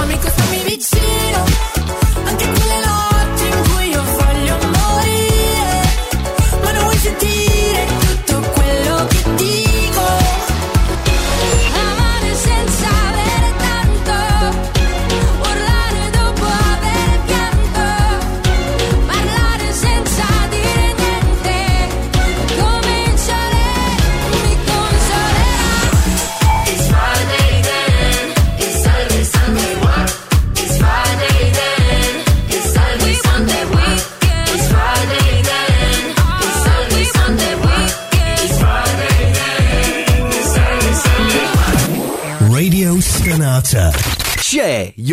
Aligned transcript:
Amico 0.00 0.28
stammi 0.28 0.62
vicino 0.64 1.59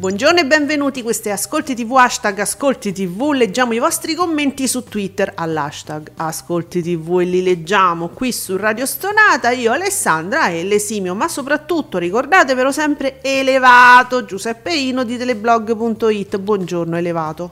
Buongiorno 0.00 0.38
e 0.38 0.46
benvenuti, 0.46 1.02
questo 1.02 1.28
è 1.28 1.32
Ascolti 1.32 1.74
TV, 1.74 1.90
hashtag 1.96 2.38
Ascolti 2.38 2.92
TV, 2.92 3.32
leggiamo 3.32 3.72
i 3.72 3.80
vostri 3.80 4.14
commenti 4.14 4.68
su 4.68 4.84
Twitter 4.84 5.32
all'hashtag 5.34 6.12
Ascolti 6.14 6.82
TV 6.82 7.18
e 7.20 7.24
li 7.24 7.42
leggiamo 7.42 8.06
qui 8.10 8.30
su 8.30 8.56
Radio 8.56 8.86
Stonata, 8.86 9.50
io 9.50 9.72
Alessandra 9.72 10.50
e 10.50 10.62
l'esimio, 10.62 11.16
ma 11.16 11.26
soprattutto 11.26 11.98
ricordatevelo 11.98 12.70
sempre 12.70 13.20
elevato 13.22 14.24
Giuseppe 14.24 14.72
Ino 14.72 15.02
di 15.02 15.16
teleblog.it, 15.16 16.38
buongiorno 16.38 16.96
elevato. 16.96 17.50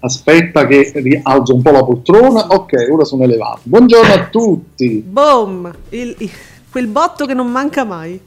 Aspetta 0.00 0.66
che 0.66 0.92
rialzo 0.96 1.54
un 1.54 1.62
po' 1.62 1.70
la 1.70 1.84
poltrona. 1.84 2.48
Ok, 2.48 2.72
ora 2.90 3.04
sono 3.04 3.22
elevato. 3.22 3.60
Buongiorno 3.62 4.12
a 4.12 4.26
tutti. 4.26 5.02
Boom, 5.06 5.72
il- 5.90 6.16
il- 6.18 6.30
quel 6.70 6.88
botto 6.88 7.24
che 7.24 7.32
non 7.34 7.46
manca 7.50 7.84
mai. 7.84 8.20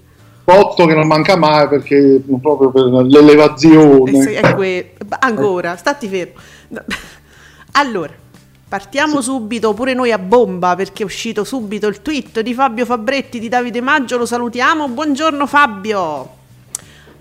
Botto 0.46 0.86
che 0.86 0.94
non 0.94 1.08
manca 1.08 1.36
mai 1.36 1.68
perché 1.68 2.22
proprio 2.40 2.70
per 2.70 2.84
l'elevazione. 2.84 4.12
Eh 4.12 4.22
sì, 4.22 4.54
que- 4.54 4.94
ancora, 5.20 5.76
stati 5.76 6.08
fermo. 6.08 6.34
Allora, 7.78 8.14
partiamo 8.70 9.20
subito 9.20 9.74
pure 9.74 9.94
noi 9.94 10.12
a 10.12 10.18
bomba 10.18 10.76
perché 10.76 11.02
è 11.02 11.06
uscito 11.06 11.44
subito 11.44 11.88
il 11.88 12.02
tweet 12.02 12.40
di 12.40 12.54
Fabio 12.54 12.86
Fabretti 12.86 13.38
di 13.38 13.50
Davide 13.50 13.82
Maggio, 13.82 14.18
lo 14.18 14.26
salutiamo. 14.26 14.88
Buongiorno 14.88 15.46
Fabio. 15.46 16.30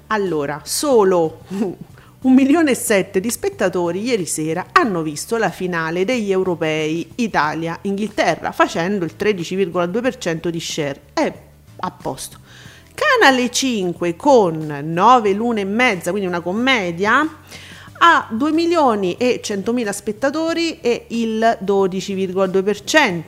Allora, 0.09 0.61
solo 0.63 1.41
un 1.49 2.35
milione 2.35 2.73
e 2.73 2.75
sette 2.75 3.21
di 3.21 3.31
spettatori 3.31 4.03
ieri 4.03 4.27
sera 4.27 4.67
hanno 4.71 5.03
visto 5.03 5.39
la 5.39 5.51
finale 5.51 6.05
degli 6.05 6.31
europei 6.31 7.11
Italia-Inghilterra 7.17 8.53
facendo 8.53 9.05
il 9.07 9.15
13,2% 9.19 10.49
di 10.49 10.61
share. 10.61 11.01
È 11.15 11.33
a 11.81 11.91
posto. 11.91 12.43
Canale 12.95 13.51
5 13.51 14.15
con 14.17 14.81
9 14.83 15.33
lune 15.33 15.63
e 15.63 15.65
mezza, 15.65 16.11
quindi 16.11 16.29
una 16.29 16.41
commedia, 16.41 17.27
ha 17.99 18.29
2 18.31 18.53
milioni 18.53 19.17
e 19.17 19.41
100 19.43 19.73
mila 19.73 19.93
spettatori 19.93 20.81
e 20.81 21.07
il 21.09 21.59
12,2%. 21.65 23.23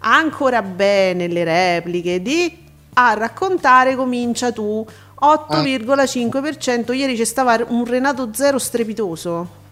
Ancora 0.00 0.62
bene 0.62 1.26
le 1.26 1.44
repliche 1.44 2.20
di 2.22 2.64
A 2.94 3.14
raccontare 3.14 3.96
comincia 3.96 4.52
tu, 4.52 4.86
8,5%. 5.20 6.92
Ieri 6.94 7.16
c'è 7.16 7.24
stava 7.24 7.58
un 7.68 7.84
Renato 7.84 8.30
Zero 8.32 8.58
strepitoso. 8.58 9.64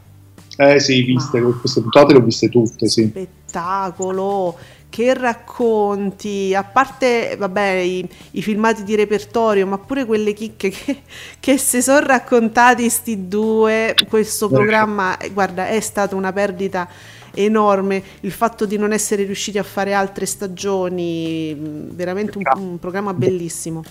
Eh 0.57 0.79
sì, 0.79 1.03
viste, 1.03 1.41
queste 1.41 1.81
puntate 1.81 2.13
le 2.13 2.19
ho 2.21 2.23
viste 2.23 2.49
tutte, 2.49 2.89
sì. 2.89 3.09
spettacolo, 3.09 4.57
che 4.95 5.13
racconti, 5.13 6.55
a 6.55 6.63
parte 6.63 7.35
vabbè, 7.37 7.69
i, 7.71 8.09
i 8.31 8.43
filmati 8.43 8.85
di 8.85 8.95
repertorio, 8.95 9.67
ma 9.67 9.77
pure 9.77 10.05
quelle 10.05 10.33
chicche 10.33 10.71
che, 10.71 10.99
che 11.41 11.59
si 11.59 11.83
sono 11.83 12.07
raccontati 12.07 12.89
sti 12.89 13.27
due, 13.27 13.97
questo 14.09 14.49
programma, 14.49 15.19
eh, 15.19 15.31
guarda, 15.31 15.67
è 15.67 15.81
stata 15.81 16.15
una 16.15 16.33
perdita 16.33 16.89
enorme, 17.35 18.01
il 18.21 18.31
fatto 18.31 18.67
di 18.67 18.77
non 18.77 18.93
essere 18.93 19.25
riusciti 19.25 19.59
a 19.59 19.65
fare 19.65 19.95
altre 19.95 20.27
stagioni, 20.27 21.53
mh, 21.53 21.97
veramente 21.97 22.39
un, 22.39 22.45
un 22.55 22.79
programma 22.79 23.13
bellissimo. 23.13 23.83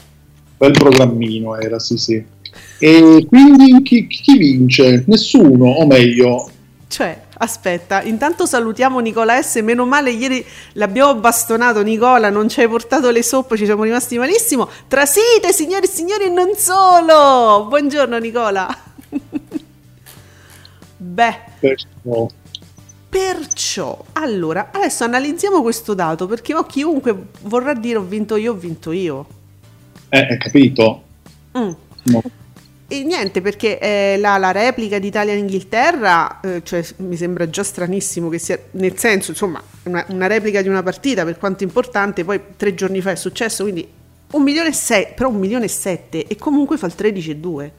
Bel 0.55 0.71
programmino 0.71 1.59
era, 1.59 1.79
sì, 1.79 1.97
sì. 1.97 2.23
E 2.79 3.25
quindi 3.27 3.81
chi, 3.81 4.07
chi 4.07 4.37
vince? 4.37 5.03
Nessuno, 5.05 5.65
o 5.65 5.85
meglio, 5.85 6.49
Cioè, 6.87 7.22
aspetta, 7.37 8.01
intanto 8.03 8.45
salutiamo 8.45 8.99
Nicola 8.99 9.41
S. 9.41 9.55
Meno 9.61 9.85
male, 9.85 10.11
ieri 10.11 10.45
l'abbiamo 10.73 11.15
bastonato. 11.15 11.81
Nicola, 11.83 12.29
non 12.29 12.49
ci 12.49 12.61
hai 12.61 12.67
portato 12.67 13.09
le 13.11 13.23
soppe, 13.23 13.57
ci 13.57 13.65
siamo 13.65 13.83
rimasti 13.83 14.17
malissimo. 14.17 14.69
Trasite, 14.87 15.51
signori 15.51 15.85
e 15.85 15.89
signori, 15.89 16.25
e 16.25 16.29
non 16.29 16.53
solo. 16.55 17.65
Buongiorno, 17.67 18.17
Nicola. 18.17 18.67
Beh, 20.97 21.39
perciò, 21.59 22.27
perciò, 23.09 24.03
allora, 24.13 24.69
adesso 24.71 25.03
analizziamo 25.03 25.61
questo 25.61 25.93
dato 25.93 26.27
perché 26.27 26.53
oh, 26.55 26.65
chiunque 26.65 27.27
vorrà 27.41 27.73
dire 27.73 27.97
ho 27.97 28.03
vinto 28.03 28.37
io, 28.37 28.53
ho 28.53 28.55
vinto 28.55 28.91
io. 28.93 29.25
eh, 30.09 30.19
hai 30.19 30.37
capito? 30.37 31.03
Mm. 31.57 31.71
No. 32.03 32.21
E 32.93 33.03
niente, 33.03 33.41
perché 33.41 33.79
eh, 33.79 34.17
la, 34.19 34.37
la 34.37 34.51
replica 34.51 34.99
d'Italia-Inghilterra, 34.99 36.41
eh, 36.41 36.61
cioè, 36.63 36.85
mi 36.97 37.15
sembra 37.15 37.49
già 37.49 37.63
stranissimo 37.63 38.29
che 38.29 38.37
sia, 38.37 38.59
nel 38.73 38.99
senso, 38.99 39.31
insomma, 39.31 39.59
una, 39.85 40.05
una 40.09 40.27
replica 40.27 40.61
di 40.61 40.67
una 40.67 40.83
partita, 40.83 41.25
per 41.25 41.39
quanto 41.39 41.63
importante, 41.63 42.23
poi 42.23 42.39
tre 42.55 42.75
giorni 42.75 43.01
fa 43.01 43.09
è 43.09 43.15
successo, 43.15 43.63
quindi 43.63 43.87
un 44.33 44.43
milione 44.43 44.69
e 44.69 44.73
sei, 44.73 45.07
però 45.15 45.29
un 45.29 45.39
milione 45.39 45.65
e 45.65 45.69
sette, 45.69 46.27
e 46.27 46.35
comunque 46.35 46.77
fa 46.77 46.85
il 46.85 46.93
13,2. 46.95 47.71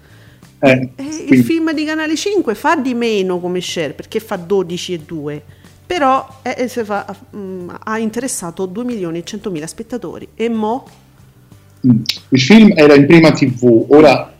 Eh, 0.59 0.71
E 0.71 0.91
quindi- 0.97 1.33
il 1.33 1.45
film 1.45 1.73
di 1.73 1.85
Canale 1.85 2.17
5 2.17 2.53
fa 2.57 2.75
di 2.75 2.95
meno 2.95 3.39
come 3.39 3.61
share, 3.61 3.93
perché 3.93 4.19
fa 4.19 4.35
12,2, 4.35 5.41
però 5.87 6.41
eh, 6.43 6.57
eh, 6.59 6.69
fa- 6.85 7.17
mm, 7.37 7.71
ha 7.85 7.99
interessato 8.01 8.67
2 8.67 8.83
milioni 8.83 9.19
e 9.19 9.23
100 9.23 9.53
mila 9.53 9.69
spettatori. 9.69 10.27
E 10.35 10.49
mo? 10.49 10.85
Mm. 11.87 12.03
Il 12.31 12.41
film 12.41 12.73
era 12.75 12.97
in 12.97 13.07
prima 13.07 13.31
TV, 13.31 13.85
ora 13.91 14.34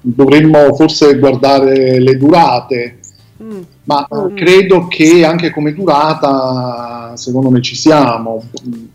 dovremmo 0.00 0.74
forse 0.74 1.18
guardare 1.18 1.98
le 2.00 2.16
durate, 2.16 2.98
Mm. 3.42 3.60
ma 3.84 4.06
eh, 4.06 4.32
credo 4.32 4.86
che 4.86 5.22
anche 5.22 5.50
come 5.50 5.74
durata, 5.74 7.12
secondo 7.16 7.50
me 7.50 7.60
ci 7.60 7.76
siamo, 7.76 8.42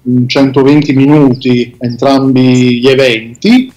in 0.05 0.27
120 0.27 0.93
minuti 0.93 1.75
entrambi 1.77 2.79
gli 2.79 2.87
eventi. 2.87 3.71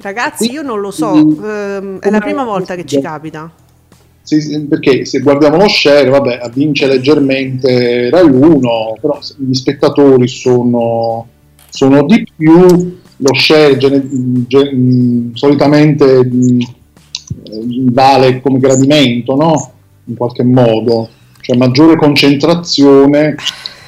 Ragazzi, 0.00 0.48
io 0.48 0.62
non 0.62 0.80
lo 0.80 0.92
so, 0.92 1.12
Mm. 1.14 1.44
ehm, 1.44 1.98
è 1.98 2.10
la 2.10 2.20
prima 2.20 2.44
volta 2.44 2.76
che 2.76 2.84
ci 2.84 3.00
capita. 3.00 3.50
Sì, 4.22 4.60
perché 4.68 5.04
se 5.04 5.18
guardiamo 5.18 5.56
lo 5.56 5.66
share, 5.66 6.08
vabbè, 6.08 6.48
vince 6.54 6.86
leggermente 6.86 8.10
Rai 8.10 8.24
1, 8.24 8.94
però 9.00 9.18
gli 9.38 9.52
spettatori 9.54 10.28
sono, 10.28 11.26
sono 11.68 12.04
di 12.04 12.24
più, 12.36 13.00
lo 13.22 13.34
share 13.34 13.76
gene- 13.76 14.02
ge- 14.46 14.72
mh, 14.72 15.34
solitamente 15.34 16.28
vale 17.90 18.40
come 18.40 18.58
gradimento, 18.58 19.36
no? 19.36 19.72
In 20.04 20.16
qualche 20.16 20.42
modo, 20.42 21.08
cioè 21.40 21.56
maggiore 21.56 21.96
concentrazione 21.96 23.36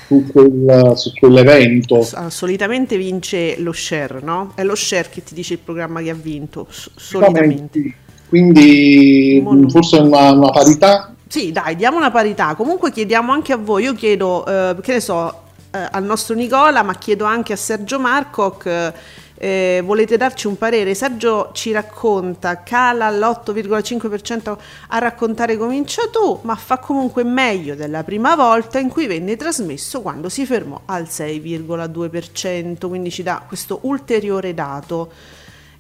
su, 0.06 0.24
quel- 0.30 0.92
su 0.94 1.12
quell'evento. 1.18 2.06
Ah, 2.14 2.30
solitamente 2.30 2.96
vince 2.96 3.56
lo 3.58 3.72
share, 3.72 4.20
no? 4.22 4.52
È 4.54 4.62
lo 4.62 4.74
share 4.74 5.08
che 5.10 5.22
ti 5.24 5.34
dice 5.34 5.54
il 5.54 5.58
programma 5.60 6.00
che 6.00 6.10
ha 6.10 6.14
vinto, 6.14 6.66
solitamente. 6.70 7.94
Quindi 8.28 9.40
Mo 9.42 9.52
no. 9.54 9.66
mh, 9.66 9.70
forse 9.70 9.96
una, 9.98 10.32
una 10.32 10.50
parità 10.50 11.14
sì, 11.26 11.50
dai, 11.50 11.74
diamo 11.74 11.96
una 11.96 12.12
parità. 12.12 12.54
Comunque 12.54 12.92
chiediamo 12.92 13.32
anche 13.32 13.52
a 13.52 13.56
voi, 13.56 13.82
io 13.84 13.94
chiedo, 13.94 14.46
eh, 14.46 14.76
che 14.80 14.92
ne 14.92 15.00
so, 15.00 15.42
eh, 15.72 15.88
al 15.90 16.04
nostro 16.04 16.36
Nicola, 16.36 16.84
ma 16.84 16.94
chiedo 16.94 17.24
anche 17.24 17.52
a 17.52 17.56
Sergio 17.56 17.98
Marcoc, 17.98 18.66
eh, 18.66 18.92
eh, 19.36 19.82
volete 19.84 20.16
darci 20.16 20.46
un 20.46 20.56
parere? 20.56 20.94
Sergio 20.94 21.50
ci 21.52 21.72
racconta, 21.72 22.62
cala 22.62 23.06
all'8,5% 23.06 24.56
a 24.88 24.98
raccontare 24.98 25.56
comincia 25.56 26.02
tu, 26.10 26.38
ma 26.42 26.54
fa 26.54 26.78
comunque 26.78 27.24
meglio 27.24 27.74
della 27.74 28.04
prima 28.04 28.36
volta 28.36 28.78
in 28.78 28.88
cui 28.88 29.06
venne 29.06 29.36
trasmesso 29.36 30.02
quando 30.02 30.28
si 30.28 30.46
fermò 30.46 30.82
al 30.86 31.04
6,2%, 31.04 32.88
quindi 32.88 33.10
ci 33.10 33.22
dà 33.22 33.42
questo 33.46 33.80
ulteriore 33.82 34.54
dato. 34.54 35.10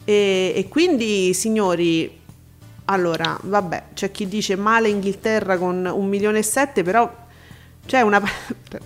E, 0.04 0.52
e 0.54 0.68
quindi, 0.68 1.32
signori, 1.32 2.20
allora, 2.86 3.38
vabbè, 3.40 3.84
c'è 3.94 4.10
chi 4.10 4.28
dice 4.28 4.56
male 4.56 4.88
Inghilterra 4.88 5.56
con 5.56 5.90
un 5.90 6.06
milione 6.08 6.40
e 6.40 6.42
sette, 6.42 6.82
però 6.82 7.10
c'è 7.86 8.00
una, 8.00 8.22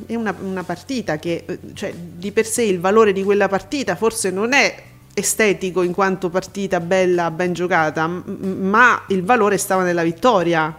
è 0.07 0.15
una, 0.15 0.35
una 0.41 0.65
partita 0.65 1.19
che, 1.19 1.45
cioè, 1.75 1.95
di 1.95 2.33
per 2.33 2.47
sé 2.47 2.63
il 2.63 2.81
valore 2.81 3.13
di 3.13 3.23
quella 3.23 3.49
partita 3.49 3.95
forse 3.95 4.31
non 4.31 4.53
è 4.53 4.83
estetico 5.15 5.83
in 5.83 5.93
quanto 5.93 6.31
partita 6.31 6.81
bella, 6.81 7.31
ben 7.31 7.53
giocata, 7.53 8.07
ma 8.07 9.03
il 9.09 9.25
valore 9.25 9.59
stava 9.59 9.83
nella 9.83 10.03
vittoria. 10.03 10.75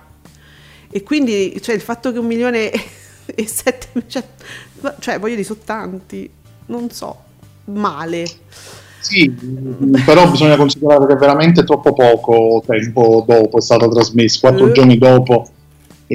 E 0.89 1.03
quindi, 1.03 1.57
cioè, 1.61 1.75
il 1.75 1.81
fatto 1.81 2.11
che 2.11 2.19
un 2.19 2.25
milione 2.25 2.71
e 3.25 3.47
sette, 3.47 4.03
cioè, 4.07 4.23
cioè 4.99 5.19
voglio 5.19 5.35
dire, 5.35 5.45
sono 5.45 5.59
tanti, 5.63 6.29
non 6.67 6.89
so, 6.89 7.15
male. 7.65 8.25
Sì, 9.01 9.29
però 10.05 10.29
bisogna 10.29 10.57
considerare 10.57 11.05
che 11.05 11.15
veramente 11.15 11.63
troppo 11.63 11.93
poco 11.93 12.63
tempo 12.65 13.23
dopo 13.27 13.57
è 13.57 13.61
stato 13.61 13.89
trasmesso, 13.89 14.39
quattro 14.41 14.67
Eh. 14.67 14.71
giorni 14.71 14.97
dopo 14.97 15.49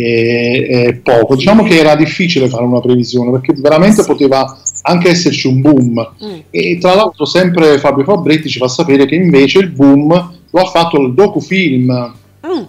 è 0.01 0.95
poco. 1.03 1.37
Diciamo 1.37 1.63
che 1.63 1.79
era 1.79 1.95
difficile 1.95 2.49
fare 2.49 2.65
una 2.65 2.81
previsione 2.81 3.31
perché 3.31 3.55
veramente 3.57 4.03
poteva 4.05 4.59
anche 4.83 5.09
esserci 5.11 5.47
un 5.47 5.61
boom. 5.61 6.13
Mm. 6.25 6.39
E 6.51 6.79
tra 6.81 6.95
l'altro 6.95 7.25
sempre 7.25 7.79
Fabio 7.79 8.05
Fabretti 8.05 8.49
ci 8.49 8.59
fa 8.59 8.69
sapere 8.69 9.07
che 9.07 9.15
invece 9.15 9.61
il 9.61 9.71
boom 9.71 10.09
lo 10.51 10.61
ha 10.61 10.65
fatto 10.67 11.01
il 11.01 11.15
docufilm, 11.15 12.13
Mm. 12.47 12.63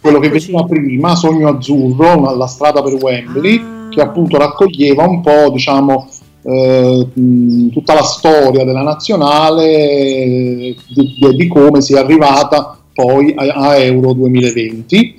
quello 0.00 0.18
che 0.18 0.28
veniva 0.28 0.62
prima, 0.64 1.14
Sogno 1.14 1.48
Azzurro, 1.48 2.36
la 2.36 2.46
strada 2.46 2.82
per 2.82 2.92
Wembley, 2.94 3.58
Ah. 3.58 3.88
che 3.90 4.00
appunto 4.02 4.36
raccoglieva 4.36 5.06
un 5.06 5.20
po', 5.22 5.48
diciamo, 5.50 6.08
eh, 6.42 7.06
tutta 7.72 7.94
la 7.94 8.02
storia 8.02 8.64
della 8.64 8.82
nazionale, 8.82 9.64
eh, 9.72 10.76
di, 10.94 11.14
di- 11.18 11.36
di 11.36 11.46
come 11.48 11.80
si 11.80 11.94
è 11.94 11.98
arrivata 11.98 12.78
poi 12.92 13.32
a, 13.36 13.44
a 13.54 13.76
Euro 13.78 14.12
2020. 14.12 15.17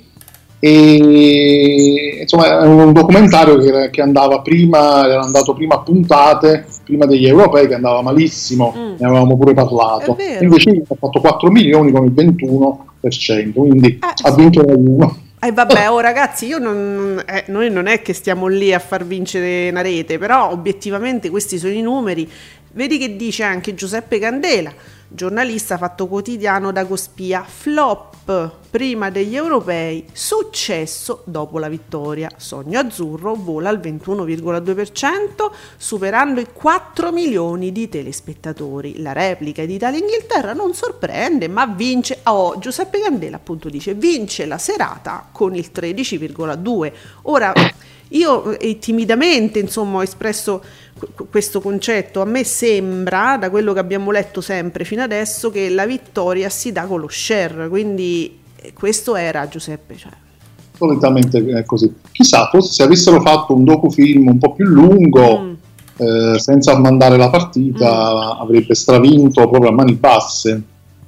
E 0.62 2.18
insomma 2.20 2.60
è 2.60 2.66
un 2.66 2.92
documentario 2.92 3.58
che, 3.58 3.88
che 3.90 4.02
andava 4.02 4.40
prima, 4.42 5.06
era 5.06 5.22
andato 5.22 5.54
prima 5.54 5.76
a 5.76 5.80
puntate, 5.80 6.66
prima 6.84 7.06
degli 7.06 7.26
europei, 7.26 7.66
che 7.66 7.74
andava 7.74 8.02
malissimo, 8.02 8.74
Mm. 8.76 8.94
ne 8.98 9.06
avevamo 9.06 9.36
pure 9.38 9.54
parlato. 9.54 10.16
Invece 10.40 10.82
ha 10.86 10.94
fatto 10.98 11.20
4 11.20 11.50
milioni 11.50 11.90
con 11.90 12.04
il 12.04 12.12
21%, 12.12 13.52
quindi 13.54 13.88
Eh, 13.88 13.98
ha 14.28 14.34
vinto 14.34 14.62
uno. 14.66 15.16
E 15.42 15.52
vabbè, 15.52 15.90
oh 15.90 16.00
ragazzi, 16.00 16.44
io 16.46 16.58
non, 16.58 17.22
eh, 17.26 17.44
noi 17.46 17.70
non 17.70 17.86
è 17.86 18.02
che 18.02 18.12
stiamo 18.12 18.46
lì 18.46 18.74
a 18.74 18.78
far 18.78 19.06
vincere 19.06 19.70
una 19.70 19.80
rete, 19.80 20.18
però 20.18 20.50
obiettivamente 20.50 21.30
questi 21.30 21.56
sono 21.56 21.72
i 21.72 21.80
numeri. 21.80 22.28
Vedi 22.72 22.98
che 22.98 23.16
dice 23.16 23.42
anche 23.44 23.74
Giuseppe 23.74 24.18
Candela, 24.18 24.70
giornalista 25.12 25.76
fatto 25.76 26.06
quotidiano 26.06 26.70
da 26.70 26.86
Cospia, 26.86 27.42
flop 27.42 28.52
prima 28.70 29.10
degli 29.10 29.34
europei, 29.34 30.06
successo 30.12 31.22
dopo 31.24 31.58
la 31.58 31.68
vittoria. 31.68 32.30
Sogno 32.36 32.78
azzurro 32.78 33.34
vola 33.34 33.68
al 33.68 33.80
21,2%, 33.80 35.50
superando 35.76 36.40
i 36.40 36.46
4 36.52 37.10
milioni 37.10 37.72
di 37.72 37.88
telespettatori. 37.88 39.02
La 39.02 39.12
replica 39.12 39.64
di 39.64 39.74
Italia-Inghilterra 39.74 40.52
non 40.52 40.74
sorprende, 40.74 41.48
ma 41.48 41.66
vince. 41.66 42.20
Oh, 42.24 42.58
Giuseppe 42.58 43.00
Candela 43.00 43.36
appunto 43.36 43.68
dice: 43.68 43.94
vince 43.94 44.46
la 44.46 44.58
serata 44.58 45.28
con 45.32 45.54
il 45.56 45.70
13,2%. 45.74 46.92
Ora. 47.22 47.52
Io 48.10 48.58
eh, 48.58 48.78
timidamente 48.78 49.58
insomma 49.58 49.98
ho 49.98 50.02
espresso 50.02 50.62
qu- 50.98 51.28
questo 51.30 51.60
concetto, 51.60 52.20
a 52.20 52.24
me 52.24 52.42
sembra, 52.44 53.36
da 53.38 53.50
quello 53.50 53.72
che 53.72 53.78
abbiamo 53.78 54.10
letto 54.10 54.40
sempre 54.40 54.84
fino 54.84 55.02
adesso, 55.02 55.50
che 55.50 55.68
la 55.70 55.86
vittoria 55.86 56.48
si 56.48 56.72
dà 56.72 56.82
con 56.84 57.00
lo 57.00 57.08
share, 57.08 57.68
quindi 57.68 58.38
eh, 58.56 58.72
questo 58.72 59.14
era 59.16 59.46
Giuseppe. 59.48 59.96
Cioè. 59.96 60.10
Solitamente 60.76 61.44
è 61.44 61.64
così. 61.64 61.92
Chissà, 62.10 62.48
forse 62.50 62.72
se 62.72 62.82
avessero 62.82 63.20
fatto 63.20 63.54
un 63.54 63.64
docufilm 63.64 64.28
un 64.28 64.38
po' 64.38 64.54
più 64.54 64.64
lungo, 64.66 65.38
Mm. 65.40 65.52
eh, 65.98 66.38
senza 66.38 66.76
mandare 66.78 67.16
la 67.16 67.28
partita, 67.30 68.38
avrebbe 68.38 68.74
stravinto 68.74 69.48
proprio 69.48 69.70
a 69.70 69.74
mani 69.74 69.92
basse. 69.92 70.62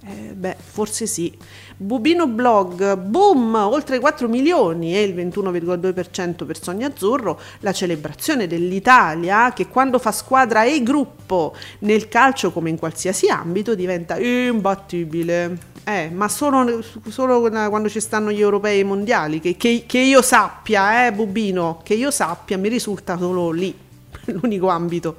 Eh, 0.04 0.34
beh, 0.34 0.56
forse 0.58 1.06
sì. 1.06 1.34
Bubino 1.82 2.28
Blog, 2.28 2.96
boom, 2.96 3.56
oltre 3.56 3.98
4 3.98 4.28
milioni 4.28 4.94
e 4.94 5.02
il 5.02 5.16
21,2% 5.16 6.46
per 6.46 6.62
Sogno 6.62 6.86
Azzurro, 6.86 7.40
la 7.58 7.72
celebrazione 7.72 8.46
dell'Italia 8.46 9.52
che 9.52 9.66
quando 9.66 9.98
fa 9.98 10.12
squadra 10.12 10.62
e 10.62 10.80
gruppo 10.84 11.56
nel 11.80 12.06
calcio 12.06 12.52
come 12.52 12.70
in 12.70 12.78
qualsiasi 12.78 13.26
ambito 13.30 13.74
diventa 13.74 14.16
imbattibile. 14.16 15.70
Eh, 15.82 16.08
ma 16.10 16.28
solo, 16.28 16.84
solo 17.08 17.40
quando 17.40 17.88
ci 17.88 17.98
stanno 17.98 18.30
gli 18.30 18.40
europei 18.40 18.76
e 18.76 18.80
i 18.82 18.84
mondiali, 18.84 19.40
che, 19.40 19.56
che- 19.56 19.82
che 19.84 19.98
io 19.98 20.22
sappia, 20.22 21.06
eh, 21.06 21.12
Bubino, 21.12 21.80
che 21.82 21.94
io 21.94 22.12
sappia, 22.12 22.56
mi 22.58 22.68
risulta 22.68 23.18
solo 23.18 23.50
lì, 23.50 23.76
l'unico 24.26 24.68
ambito. 24.68 25.16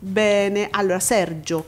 Bene, 0.00 0.66
allora 0.72 0.98
Sergio, 0.98 1.64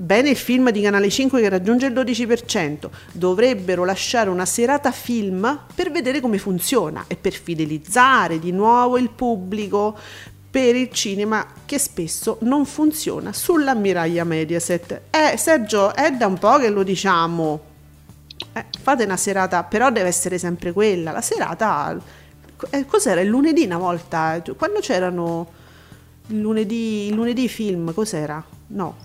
Bene 0.00 0.30
il 0.30 0.36
film 0.38 0.70
di 0.70 0.80
Canale 0.80 1.10
5 1.10 1.42
che 1.42 1.48
raggiunge 1.50 1.84
il 1.84 1.92
12%. 1.92 2.88
Dovrebbero 3.12 3.84
lasciare 3.84 4.30
una 4.30 4.46
serata 4.46 4.92
film 4.92 5.66
per 5.74 5.90
vedere 5.90 6.20
come 6.20 6.38
funziona 6.38 7.04
e 7.06 7.16
per 7.16 7.34
fidelizzare 7.34 8.38
di 8.38 8.50
nuovo 8.50 8.96
il 8.96 9.10
pubblico 9.10 9.94
per 10.50 10.74
il 10.74 10.88
cinema 10.90 11.46
che 11.66 11.78
spesso 11.78 12.38
non 12.40 12.64
funziona 12.64 13.34
sull'ammiraglia 13.34 14.24
Mediaset. 14.24 15.02
Eh, 15.10 15.36
Sergio, 15.36 15.94
è 15.94 16.10
da 16.12 16.26
un 16.28 16.38
po' 16.38 16.56
che 16.56 16.70
lo 16.70 16.82
diciamo. 16.82 17.60
Eh, 18.54 18.64
fate 18.80 19.04
una 19.04 19.18
serata, 19.18 19.64
però 19.64 19.90
deve 19.90 20.08
essere 20.08 20.38
sempre 20.38 20.72
quella. 20.72 21.10
La 21.10 21.20
serata... 21.20 21.94
eh, 22.70 22.86
cos'era? 22.86 23.20
Il 23.20 23.28
lunedì 23.28 23.64
una 23.64 23.76
volta? 23.76 24.42
Quando 24.56 24.80
c'erano... 24.80 25.58
Il 26.28 26.40
lunedì, 26.40 27.08
il 27.08 27.14
lunedì 27.14 27.48
film, 27.48 27.92
cos'era? 27.92 28.42
No. 28.68 28.96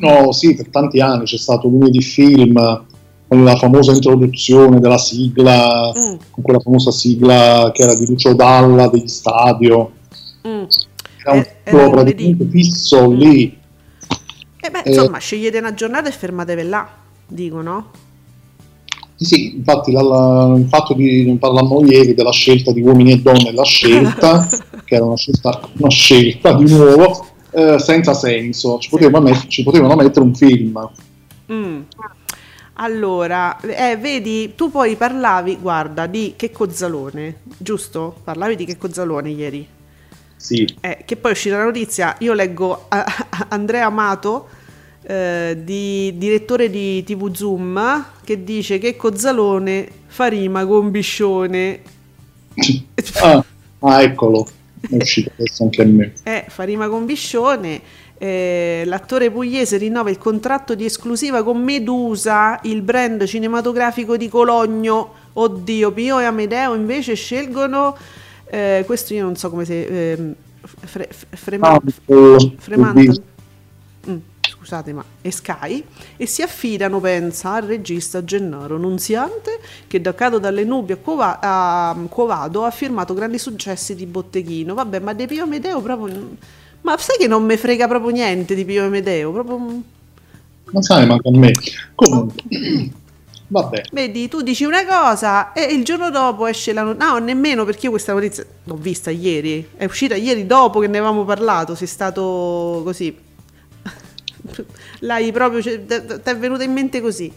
No, 0.00 0.32
sì, 0.32 0.54
per 0.54 0.68
tanti 0.68 1.00
anni 1.00 1.24
c'è 1.24 1.36
stato 1.36 1.68
lunedì 1.68 2.00
film 2.00 2.54
con 3.28 3.44
la 3.44 3.54
famosa 3.56 3.92
introduzione 3.92 4.80
della 4.80 4.98
sigla, 4.98 5.92
Mm. 5.96 6.14
con 6.30 6.42
quella 6.42 6.58
famosa 6.58 6.90
sigla 6.90 7.70
che 7.72 7.82
era 7.82 7.94
di 7.94 8.06
Lucio 8.06 8.34
Dalla 8.34 8.88
degli 8.88 9.06
Stadio. 9.08 9.90
Mm. 10.46 10.62
Era 11.22 11.32
un 11.32 11.38
Eh, 11.38 11.38
era 11.38 11.44
titolo 11.64 11.82
lunedì. 11.90 12.02
praticamente 12.02 12.46
fisso 12.50 13.10
Mm. 13.10 13.14
lì. 13.14 13.58
E 14.62 14.70
beh, 14.70 14.82
Eh. 14.84 14.88
insomma, 14.90 15.18
scegliete 15.18 15.58
una 15.58 15.74
giornata 15.74 16.08
e 16.08 16.12
fermatevi 16.12 16.62
là, 16.68 16.88
dicono. 17.28 17.90
Sì, 19.16 19.24
Sì, 19.26 19.54
infatti 19.56 19.92
la- 19.92 20.02
la- 20.02 20.54
il 20.56 20.66
fatto 20.66 20.94
di 20.94 21.26
non 21.26 21.38
parlammo 21.38 21.84
ieri 21.84 22.14
della 22.14 22.32
scelta 22.32 22.72
di 22.72 22.80
uomini 22.80 23.12
e 23.12 23.18
donne, 23.20 23.52
la 23.52 23.64
scelta, 23.64 24.48
che 24.84 24.94
era 24.94 25.04
una 25.04 25.16
scelta, 25.16 25.60
una 25.76 25.90
scelta 25.90 26.54
di 26.54 26.64
nuovo, 26.72 27.26
eh, 27.50 27.78
senza 27.78 28.14
senso, 28.14 28.78
ci 28.78 28.88
potevano, 28.90 29.24
met- 29.26 29.46
ci 29.48 29.62
potevano 29.62 29.94
mettere 29.96 30.24
un 30.24 30.34
film. 30.34 30.78
Mm. 31.52 31.82
Allora, 32.74 33.60
eh, 33.60 33.96
vedi, 33.96 34.54
tu 34.54 34.70
poi 34.70 34.96
parlavi, 34.96 35.58
guarda, 35.58 36.06
di 36.06 36.34
Checco 36.36 36.70
Zalone, 36.70 37.42
giusto? 37.58 38.20
Parlavi 38.24 38.56
di 38.56 38.64
Checco 38.64 38.90
Zalone 38.92 39.30
ieri. 39.30 39.68
Sì, 40.36 40.66
Eh, 40.80 41.02
che 41.04 41.16
poi 41.16 41.30
è 41.32 41.34
uscita 41.34 41.58
la 41.58 41.64
notizia, 41.64 42.16
io 42.20 42.32
leggo 42.32 42.86
a- 42.88 43.04
a- 43.04 43.46
Andrea 43.50 43.86
Amato, 43.86 44.48
eh, 45.02 45.58
di, 45.62 46.16
direttore 46.16 46.70
di 46.70 47.02
TV 47.04 47.32
Zoom, 47.34 48.06
che 48.24 48.42
dice 48.44 48.78
che 48.78 48.96
Cozzalone 48.96 49.88
fa 50.06 50.26
rima 50.28 50.64
con 50.66 50.90
Biscione. 50.90 51.82
ah, 53.22 53.44
ah, 53.80 54.02
eccolo, 54.02 54.46
è 54.88 54.96
uscito 54.96 55.30
adesso 55.36 55.62
anche 55.64 55.82
a 55.82 55.86
me. 55.86 56.12
Eh, 56.22 56.44
fa 56.48 56.64
rima 56.64 56.88
con 56.88 57.04
Biscione. 57.06 57.80
eh, 58.22 58.82
l'attore 58.84 59.30
pugliese 59.30 59.78
rinnova 59.78 60.10
il 60.10 60.18
contratto 60.18 60.74
di 60.74 60.84
esclusiva 60.84 61.42
con 61.42 61.62
Medusa, 61.62 62.58
il 62.64 62.82
brand 62.82 63.24
cinematografico 63.24 64.16
di 64.16 64.28
Cologno. 64.28 65.14
Oddio, 65.32 65.90
Pio 65.92 66.18
e 66.18 66.24
Amedeo 66.24 66.74
invece 66.74 67.14
scelgono. 67.14 67.96
eh, 68.52 68.82
questo 68.84 69.14
io 69.14 69.22
non 69.24 69.36
so 69.36 69.48
come 69.48 69.64
si. 69.64 69.72
ehm, 69.72 70.34
fre, 70.84 71.08
Ah, 71.08 71.36
Frema- 71.36 71.80
eh, 72.06 72.52
Fremantle. 72.58 73.22
Scusate, 74.60 74.92
ma 74.92 75.02
e 75.22 75.30
Sky, 75.30 75.82
e 76.16 76.26
si 76.26 76.42
affidano, 76.42 77.00
pensa, 77.00 77.54
al 77.54 77.62
regista 77.62 78.22
Gennaro 78.22 78.76
Nunziante, 78.76 79.58
che 79.86 80.00
da 80.02 80.14
Cado 80.14 80.38
dalle 80.38 80.64
nubi 80.64 80.92
a, 80.92 80.96
Cova- 80.96 81.38
a 81.40 81.96
Covado 82.08 82.64
ha 82.64 82.70
firmato 82.70 83.14
grandi 83.14 83.38
successi 83.38 83.94
di 83.94 84.04
botteghino. 84.04 84.74
Vabbè, 84.74 84.98
ma 84.98 85.14
di 85.14 85.26
Pio 85.26 85.46
Medeo 85.46 85.80
proprio... 85.80 86.36
Ma 86.82 86.96
sai 86.98 87.16
che 87.18 87.26
non 87.26 87.44
mi 87.44 87.56
frega 87.56 87.88
proprio 87.88 88.10
niente 88.10 88.54
di 88.54 88.64
Pio 88.64 88.86
Medeo, 88.88 89.32
proprio... 89.32 89.82
Ma 90.72 90.82
sai, 90.82 91.06
manca 91.06 91.28
a 91.28 91.32
me. 91.32 91.52
Comunque, 91.94 92.42
vabbè. 93.48 93.82
Vedi, 93.90 94.28
tu 94.28 94.42
dici 94.42 94.64
una 94.64 94.86
cosa 94.86 95.52
e 95.52 95.64
il 95.64 95.84
giorno 95.84 96.10
dopo 96.10 96.46
esce 96.46 96.72
la 96.72 96.82
notizia. 96.82 97.12
No, 97.12 97.18
nemmeno 97.18 97.64
perché 97.64 97.86
io 97.86 97.90
questa 97.90 98.12
notizia 98.12 98.46
l'ho 98.64 98.76
vista 98.76 99.10
ieri. 99.10 99.66
È 99.74 99.84
uscita 99.86 100.14
ieri 100.14 100.46
dopo 100.46 100.78
che 100.78 100.86
ne 100.86 100.98
avevamo 100.98 101.24
parlato. 101.24 101.74
Sei 101.74 101.88
stato 101.88 102.82
così. 102.84 103.28
L'hai 105.00 105.32
proprio. 105.32 105.62
Cioè, 105.62 105.84
ti 105.84 105.94
è 106.30 106.36
venuta 106.36 106.62
in 106.62 106.72
mente 106.72 107.00
così. 107.00 107.32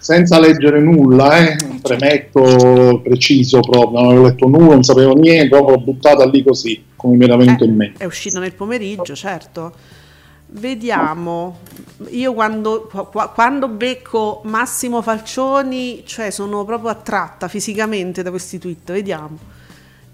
Senza 0.00 0.38
leggere 0.38 0.80
nulla, 0.80 1.38
eh, 1.38 1.56
premetto 1.82 3.00
preciso 3.02 3.58
proprio, 3.60 3.98
non 3.98 4.10
avevo 4.10 4.26
letto 4.26 4.46
nulla, 4.46 4.74
non 4.74 4.84
sapevo 4.84 5.14
niente, 5.14 5.48
proprio 5.48 5.74
l'ho 5.74 5.82
buttata 5.82 6.24
lì 6.24 6.44
così, 6.44 6.84
come 6.94 7.16
mi 7.16 7.24
era 7.24 7.36
venuto 7.36 7.64
Eh, 7.64 7.66
in 7.66 7.74
mente. 7.74 8.04
È 8.04 8.06
uscito 8.06 8.38
nel 8.38 8.52
pomeriggio, 8.54 9.16
certo. 9.16 9.72
Vediamo. 10.50 11.58
Io 12.10 12.32
quando, 12.32 12.88
qua- 13.10 13.28
quando 13.28 13.68
becco 13.68 14.40
Massimo 14.44 15.02
Falcioni, 15.02 16.04
cioè 16.06 16.30
sono 16.30 16.64
proprio 16.64 16.90
attratta 16.90 17.48
fisicamente 17.48 18.22
da 18.22 18.30
questi 18.30 18.58
tweet. 18.58 18.92
Vediamo. 18.92 19.36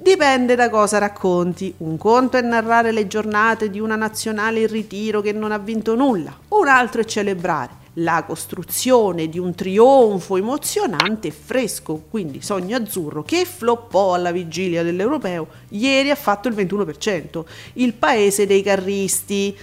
Dipende 0.05 0.55
da 0.55 0.69
cosa 0.69 0.99
racconti. 0.99 1.73
Un 1.79 1.97
conto 1.97 2.37
è 2.37 2.43
narrare 2.43 2.93
le 2.93 3.07
giornate 3.07 3.71
di 3.71 3.81
una 3.81 3.97
nazionale 3.97 4.61
in 4.61 4.67
ritiro 4.67 5.23
che 5.23 5.33
non 5.33 5.51
ha 5.51 5.57
vinto 5.57 5.95
nulla, 5.95 6.39
un 6.49 6.69
altro 6.69 7.01
è 7.01 7.05
celebrare 7.07 7.71
la 7.95 8.23
costruzione 8.27 9.31
di 9.31 9.39
un 9.39 9.55
trionfo 9.55 10.37
emozionante 10.37 11.29
e 11.29 11.31
fresco. 11.31 12.05
Quindi 12.11 12.43
Sogno 12.43 12.77
Azzurro, 12.77 13.23
che 13.23 13.47
floppò 13.47 14.13
alla 14.13 14.31
vigilia 14.31 14.83
dell'Europeo, 14.83 15.47
ieri 15.71 16.11
ha 16.11 16.17
fatto 16.17 16.49
il 16.49 16.55
21%. 16.55 17.43
Il 17.75 17.95
paese 17.95 18.47
dei 18.47 18.61
carristi, 18.61 19.57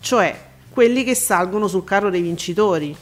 cioè 0.00 0.36
quelli 0.70 1.04
che 1.04 1.14
salgono 1.14 1.68
sul 1.68 1.84
carro 1.84 2.10
dei 2.10 2.20
vincitori. 2.20 2.96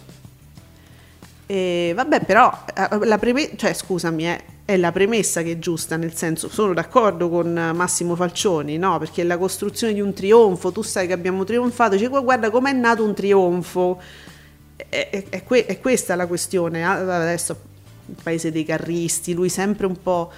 E 1.46 1.92
vabbè, 1.96 2.20
però 2.26 2.52
eh, 2.74 3.06
la 3.06 3.16
preme- 3.16 3.56
cioè, 3.56 3.72
scusami, 3.72 4.28
eh, 4.28 4.51
è 4.64 4.76
la 4.76 4.92
premessa 4.92 5.42
che 5.42 5.52
è 5.52 5.58
giusta, 5.58 5.96
nel 5.96 6.14
senso 6.14 6.48
sono 6.48 6.72
d'accordo 6.72 7.28
con 7.28 7.56
eh, 7.56 7.72
Massimo 7.72 8.14
Falcioni, 8.16 8.78
no? 8.78 8.98
Perché 8.98 9.24
la 9.24 9.36
costruzione 9.38 9.92
di 9.92 10.00
un 10.00 10.12
trionfo, 10.12 10.70
tu 10.72 10.82
sai 10.82 11.06
che 11.06 11.12
abbiamo 11.12 11.44
trionfato, 11.44 11.96
dice 11.96 12.08
guarda 12.08 12.50
com'è 12.50 12.72
nato 12.72 13.04
un 13.04 13.14
trionfo. 13.14 13.98
È, 14.76 15.08
è- 15.10 15.24
è 15.28 15.42
que- 15.44 15.66
è 15.66 15.80
questa 15.80 16.14
la 16.16 16.26
questione. 16.26 16.84
ah, 16.84 16.92
Adesso 17.22 17.56
il 18.06 18.16
paese 18.22 18.50
dei 18.52 18.64
carristi, 18.64 19.34
lui 19.34 19.48
sempre 19.48 19.86
un 19.86 20.00
po'. 20.02 20.30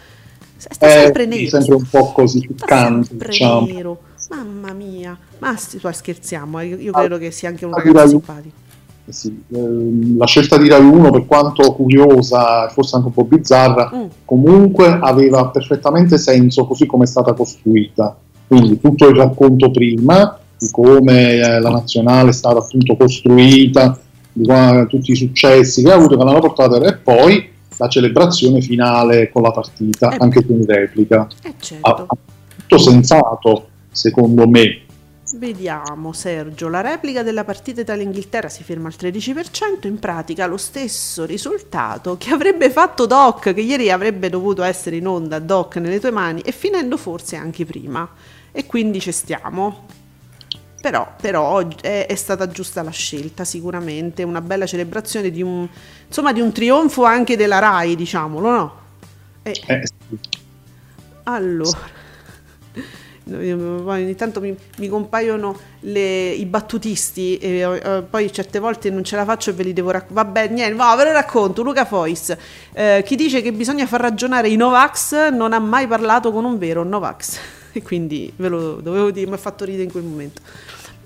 Sta 0.57 0.87
Eh, 0.87 0.91
sempre 0.91 1.27
nero. 1.27 1.49
sempre 1.49 1.75
un 1.75 1.89
po' 1.89 2.13
così 2.13 2.47
piccante, 2.47 3.09
sempre 3.09 3.29
diciamo. 3.29 3.67
nero. 3.67 4.03
Mamma 4.31 4.73
mia, 4.73 5.19
ma 5.39 5.55
poi 5.81 5.93
scherziamo, 5.95 6.59
eh, 6.61 6.67
io, 6.67 6.77
io 6.79 6.93
Ah, 6.93 7.01
credo 7.01 7.19
che 7.19 7.31
sia 7.31 7.49
anche 7.51 7.65
un 7.67 7.75
ah, 7.75 8.07
simpatico. 8.07 8.55
Eh 8.57 8.64
sì, 9.13 9.43
ehm, 9.53 10.17
la 10.17 10.27
scelta 10.27 10.57
di 10.57 10.69
Rai 10.69 10.83
1, 10.85 11.11
per 11.11 11.27
quanto 11.27 11.73
curiosa 11.75 12.69
e 12.69 12.73
forse 12.73 12.97
anche 12.97 13.09
un 13.09 13.15
po' 13.15 13.25
bizzarra, 13.25 13.91
Mm. 13.95 14.05
comunque 14.25 14.87
aveva 15.01 15.49
perfettamente 15.49 16.17
senso 16.19 16.67
così 16.67 16.87
come 16.87 17.05
è 17.05 17.07
stata 17.07 17.33
costruita. 17.35 18.17
Quindi 18.47 18.79
tutto 18.81 19.09
il 19.09 19.17
racconto 19.17 19.71
prima 19.71 20.39
di 20.59 20.69
come 20.71 21.33
eh, 21.35 21.61
la 21.61 21.71
nazionale 21.71 22.31
è 22.31 22.33
stata 22.33 22.59
appunto 22.59 22.97
costruita, 22.97 23.99
di 24.33 24.45
qua- 24.45 24.85
tutti 24.89 25.13
i 25.13 25.17
successi 25.17 25.83
che 25.83 25.91
ha 25.91 25.95
avuto, 25.95 26.17
che 26.17 26.25
l'hanno 26.25 26.41
portata 26.41 26.77
e 26.85 26.97
poi 26.97 27.51
la 27.77 27.89
celebrazione 27.89 28.61
finale 28.61 29.31
con 29.31 29.43
la 29.43 29.51
partita, 29.51 30.11
Eh. 30.13 30.17
anche 30.21 30.45
tu 30.47 30.53
in 30.53 30.65
replica. 30.67 31.27
Eh 31.43 31.49
Ha- 31.49 31.55
certo. 31.59 31.91
ha 31.91 32.17
tutto 32.57 32.79
sensato, 32.79 33.67
secondo 33.91 34.47
me. 34.49 34.81
Vediamo 35.27 36.13
Sergio, 36.13 36.69
la 36.69 36.81
replica 36.83 37.23
della 37.23 37.45
partita 37.45 37.81
Italia-Inghilterra 37.81 38.49
si 38.51 38.63
ferma 38.63 38.89
al 38.89 38.95
13%, 38.97 39.89
in 39.89 39.99
pratica 39.99 40.47
lo 40.47 40.59
stesso 40.59 41.25
risultato 41.25 42.17
che 42.19 42.31
avrebbe 42.33 42.71
fatto 42.71 43.07
Doc, 43.07 43.53
che 43.55 43.61
ieri 43.61 43.91
avrebbe 43.91 44.29
dovuto 44.29 44.63
essere 44.63 44.97
in 44.97 45.07
onda 45.09 45.39
Doc 45.41 45.77
nelle 45.77 45.99
tue 45.99 46.11
mani 46.11 46.41
e 46.43 46.53
finendo 46.53 46.97
forse 46.99 47.37
anche 47.37 47.65
prima. 47.65 48.09
E 48.53 48.67
quindi 48.67 49.01
ci 49.01 49.11
stiamo. 49.13 49.87
Però, 50.81 51.17
però 51.21 51.67
è, 51.81 52.07
è 52.07 52.15
stata 52.15 52.49
giusta 52.51 52.83
la 52.83 52.91
scelta, 52.91 53.45
sicuramente, 53.45 54.23
una 54.23 54.43
bella 54.43 54.67
celebrazione 54.67 55.31
di 55.31 55.43
un, 55.43 55.67
insomma, 56.07 56.33
di 56.33 56.41
un 56.41 56.53
trionfo 56.53 57.05
anche 57.05 57.37
della 57.37 57.59
RAI, 57.59 57.97
diciamolo, 57.97 58.51
no? 58.51 58.81
E- 59.43 59.63
Eh, 59.67 59.83
sì. 59.87 60.19
allora, 61.25 61.91
ogni 63.33 64.15
tanto 64.15 64.41
mi, 64.41 64.55
mi 64.79 64.89
compaiono 64.89 65.57
le- 65.81 66.31
i 66.31 66.45
battutisti 66.45 67.39
e 67.39 67.61
eh, 67.61 68.03
poi 68.09 68.33
certe 68.33 68.59
volte 68.59 68.91
non 68.91 69.05
ce 69.05 69.17
la 69.17 69.25
faccio 69.25 69.51
e 69.51 69.53
ve 69.55 69.63
li 69.63 69.73
devo 69.73 69.91
raccontare. 69.91 70.27
Vabbè, 70.27 70.49
niente, 70.49 70.75
no, 70.75 70.95
ve 70.97 71.05
lo 71.05 71.13
racconto. 71.13 71.63
Luca 71.63 71.85
Fois, 71.85 72.37
eh, 72.73 73.03
chi 73.05 73.17
dice 73.17 73.41
che 73.43 73.53
bisogna 73.53 73.87
far 73.87 74.01
ragionare 74.01 74.49
i 74.49 74.57
Novax 74.57 75.31
non 75.31 75.53
ha 75.53 75.59
mai 75.59 75.87
parlato 75.87 76.33
con 76.33 76.45
un 76.45 76.59
vero 76.59 76.83
Novax. 76.83 77.39
E 77.77 77.83
quindi 77.83 78.33
ve 78.37 78.47
lo 78.47 78.75
dovevo 78.75 79.11
dire, 79.11 79.27
mi 79.27 79.35
ha 79.35 79.37
fatto 79.37 79.65
ridere 79.65 79.83
in 79.83 79.91
quel 79.91 80.05
momento. 80.05 80.41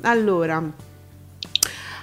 Allora, 0.03 0.63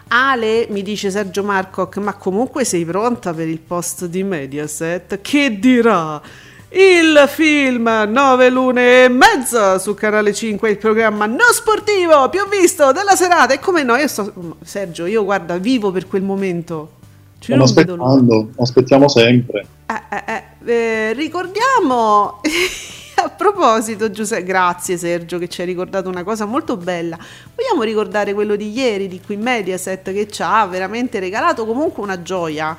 Ale 0.08 0.68
mi 0.70 0.82
dice 0.82 1.12
Sergio 1.12 1.44
Marcoc, 1.44 1.98
ma 1.98 2.14
comunque 2.14 2.64
sei 2.64 2.86
pronta 2.86 3.34
per 3.34 3.48
il 3.48 3.60
post 3.60 4.06
di 4.06 4.24
Mediaset? 4.24 5.20
Che 5.22 5.60
dirà? 5.60 6.22
Il 6.70 7.26
film 7.28 7.88
9 8.08 8.50
lune 8.50 9.06
e 9.06 9.10
mezza 9.10 9.78
su 9.80 9.94
Canale 9.94 10.34
5, 10.34 10.70
il 10.70 10.78
programma 10.78 11.26
non 11.26 11.54
sportivo 11.54 12.28
più 12.30 12.42
visto 12.50 12.92
della 12.92 13.16
serata. 13.16 13.54
E 13.54 13.60
come 13.60 13.84
no, 13.84 13.96
io 13.96 14.08
sto... 14.08 14.58
Sergio, 14.64 15.06
io 15.06 15.24
guarda, 15.24 15.58
vivo 15.58 15.92
per 15.92 16.08
quel 16.08 16.24
momento. 16.24 16.92
Cioè, 17.40 17.58
Stiamo 17.58 17.64
aspettando, 17.64 18.50
aspettiamo 18.58 19.08
sempre. 19.08 19.66
Eh, 19.86 20.16
eh, 20.16 20.24
eh, 20.34 20.72
eh, 20.72 21.14
ricordiamo 21.14 22.42
a 23.24 23.30
proposito 23.30 24.10
Giuseppe 24.10 24.44
grazie 24.44 24.98
Sergio 24.98 25.38
che 25.38 25.48
ci 25.48 25.62
hai 25.62 25.68
ricordato 25.68 26.10
una 26.10 26.24
cosa 26.24 26.46
molto 26.46 26.76
bella 26.76 27.18
vogliamo 27.56 27.84
ricordare 27.84 28.34
quello 28.34 28.56
di 28.56 28.72
ieri 28.72 29.08
di 29.08 29.22
qui 29.22 29.38
Mediaset 29.38 30.12
che 30.12 30.28
ci 30.28 30.42
ha 30.42 30.66
veramente 30.66 31.20
regalato 31.20 31.66
comunque 31.66 32.02
una 32.02 32.22
gioia 32.24 32.76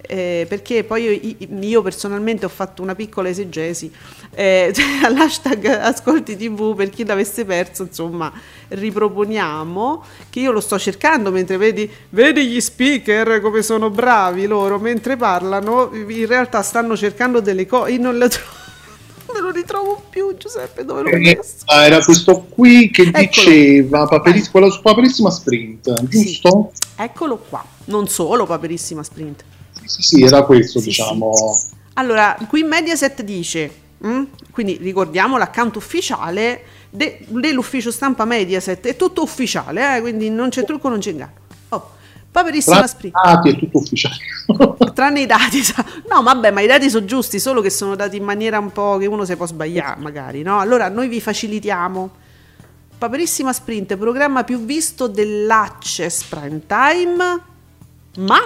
eh, 0.00 0.46
perché 0.48 0.84
poi 0.84 1.36
io, 1.38 1.46
io 1.60 1.82
personalmente 1.82 2.46
ho 2.46 2.48
fatto 2.48 2.82
una 2.82 2.94
piccola 2.94 3.28
esegesi 3.28 3.90
eh, 4.30 4.70
cioè, 4.74 4.84
all'hashtag 5.04 5.66
ascolti 5.66 6.36
tv 6.36 6.74
per 6.76 6.88
chi 6.90 7.04
l'avesse 7.04 7.44
perso 7.44 7.82
insomma 7.82 8.32
riproponiamo 8.68 10.04
che 10.30 10.40
io 10.40 10.52
lo 10.52 10.60
sto 10.60 10.78
cercando 10.78 11.30
mentre 11.30 11.56
vedi, 11.56 11.90
vedi 12.10 12.46
gli 12.46 12.60
speaker 12.60 13.40
come 13.40 13.62
sono 13.62 13.90
bravi 13.90 14.46
loro 14.46 14.78
mentre 14.78 15.16
parlano 15.16 15.90
in 15.92 16.26
realtà 16.26 16.62
stanno 16.62 16.96
cercando 16.96 17.40
delle 17.40 17.66
cose 17.66 17.92
io 17.92 18.00
non 18.00 18.16
le 18.16 18.28
trovo 18.28 18.56
non 19.34 19.42
lo 19.42 19.50
ritrovo 19.50 20.02
più 20.08 20.34
Giuseppe 20.36 20.84
dove 20.84 21.02
l'ho 21.02 21.10
Eh, 21.10 21.18
messo 21.18 21.64
ah, 21.66 21.84
era 21.84 22.02
questo 22.02 22.46
qui 22.48 22.90
che 22.90 23.02
Eccolo. 23.12 23.20
diceva 23.26 24.06
Paperis- 24.06 24.50
quella 24.50 24.70
su 24.70 24.80
Paperissima 24.80 25.30
Sprint, 25.30 26.02
giusto? 26.04 26.72
eccolo 26.96 27.38
qua 27.38 27.64
non 27.86 28.08
solo 28.08 28.46
paperissima 28.46 29.02
sprint 29.02 29.44
Sì, 29.88 30.02
sì, 30.02 30.16
sì, 30.16 30.22
era 30.22 30.42
questo, 30.42 30.78
Sì, 30.80 30.86
diciamo. 30.88 31.32
Allora, 31.94 32.36
qui 32.46 32.62
Mediaset 32.62 33.22
dice, 33.22 33.72
mm? 34.06 34.22
quindi 34.50 34.76
ricordiamo 34.76 35.38
l'account 35.38 35.76
ufficiale 35.76 36.62
de- 36.90 37.24
dell'ufficio 37.26 37.90
stampa 37.90 38.24
Mediaset, 38.24 38.86
è 38.86 38.96
tutto 38.96 39.22
ufficiale, 39.22 39.96
eh, 39.96 40.00
quindi 40.00 40.30
non 40.30 40.50
c'è 40.50 40.64
trucco, 40.64 40.88
non 40.88 40.98
c'è 41.00 41.10
inganno. 41.10 41.32
Oh, 41.70 41.90
paperissima 42.30 42.76
Tra 42.76 42.86
sprint. 42.86 43.14
dati 43.22 43.48
è 43.48 43.56
tutto 43.58 43.78
ufficiale. 43.78 44.16
Tranne 44.94 45.22
i 45.22 45.26
dati, 45.26 45.60
no, 46.08 46.22
vabbè, 46.22 46.50
ma 46.50 46.60
i 46.60 46.66
dati 46.66 46.88
sono 46.90 47.06
giusti, 47.06 47.40
solo 47.40 47.60
che 47.60 47.70
sono 47.70 47.96
dati 47.96 48.16
in 48.16 48.24
maniera 48.24 48.58
un 48.58 48.70
po' 48.70 48.98
che 48.98 49.06
uno 49.06 49.24
si 49.24 49.34
può 49.36 49.46
sbagliare, 49.46 49.98
magari, 50.00 50.42
no? 50.42 50.60
Allora 50.60 50.88
noi 50.88 51.08
vi 51.08 51.20
facilitiamo. 51.20 52.10
Paperissima 52.98 53.52
Sprint, 53.52 53.96
programma 53.96 54.44
più 54.44 54.64
visto 54.64 55.06
dell'Access 55.06 56.24
Prime 56.24 56.62
Time, 56.66 57.40
ma 58.18 58.40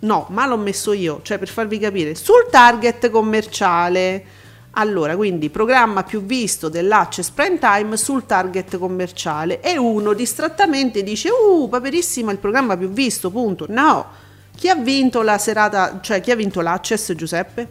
no, 0.00 0.26
ma 0.30 0.46
l'ho 0.46 0.56
messo 0.56 0.92
io, 0.92 1.20
cioè 1.22 1.38
per 1.38 1.48
farvi 1.48 1.78
capire, 1.78 2.14
sul 2.14 2.46
target 2.50 3.10
commerciale. 3.10 4.24
Allora, 4.78 5.16
quindi 5.16 5.48
programma 5.48 6.02
più 6.02 6.22
visto 6.22 6.68
dell'Access 6.68 7.30
Prime 7.30 7.58
Time 7.58 7.96
sul 7.96 8.26
target 8.26 8.76
commerciale 8.76 9.62
e 9.62 9.78
uno 9.78 10.12
distrattamente 10.12 11.02
dice 11.02 11.30
"Uh, 11.30 11.66
Paperissima 11.68 12.30
il 12.30 12.38
programma 12.38 12.76
più 12.76 12.90
visto", 12.90 13.30
punto. 13.30 13.64
No. 13.68 14.24
Chi 14.54 14.68
ha 14.68 14.74
vinto 14.74 15.22
la 15.22 15.38
serata, 15.38 15.98
cioè 16.02 16.20
chi 16.20 16.30
ha 16.30 16.36
vinto 16.36 16.60
l'Access, 16.60 17.14
Giuseppe? 17.14 17.68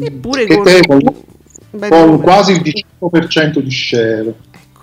Eppure 0.00 0.46
con, 0.46 0.64
con, 0.86 1.88
con 1.88 2.20
quasi 2.20 2.52
il 2.52 2.84
18% 3.00 3.58
di 3.58 3.70
share. 3.70 4.34
Ecco. 4.50 4.80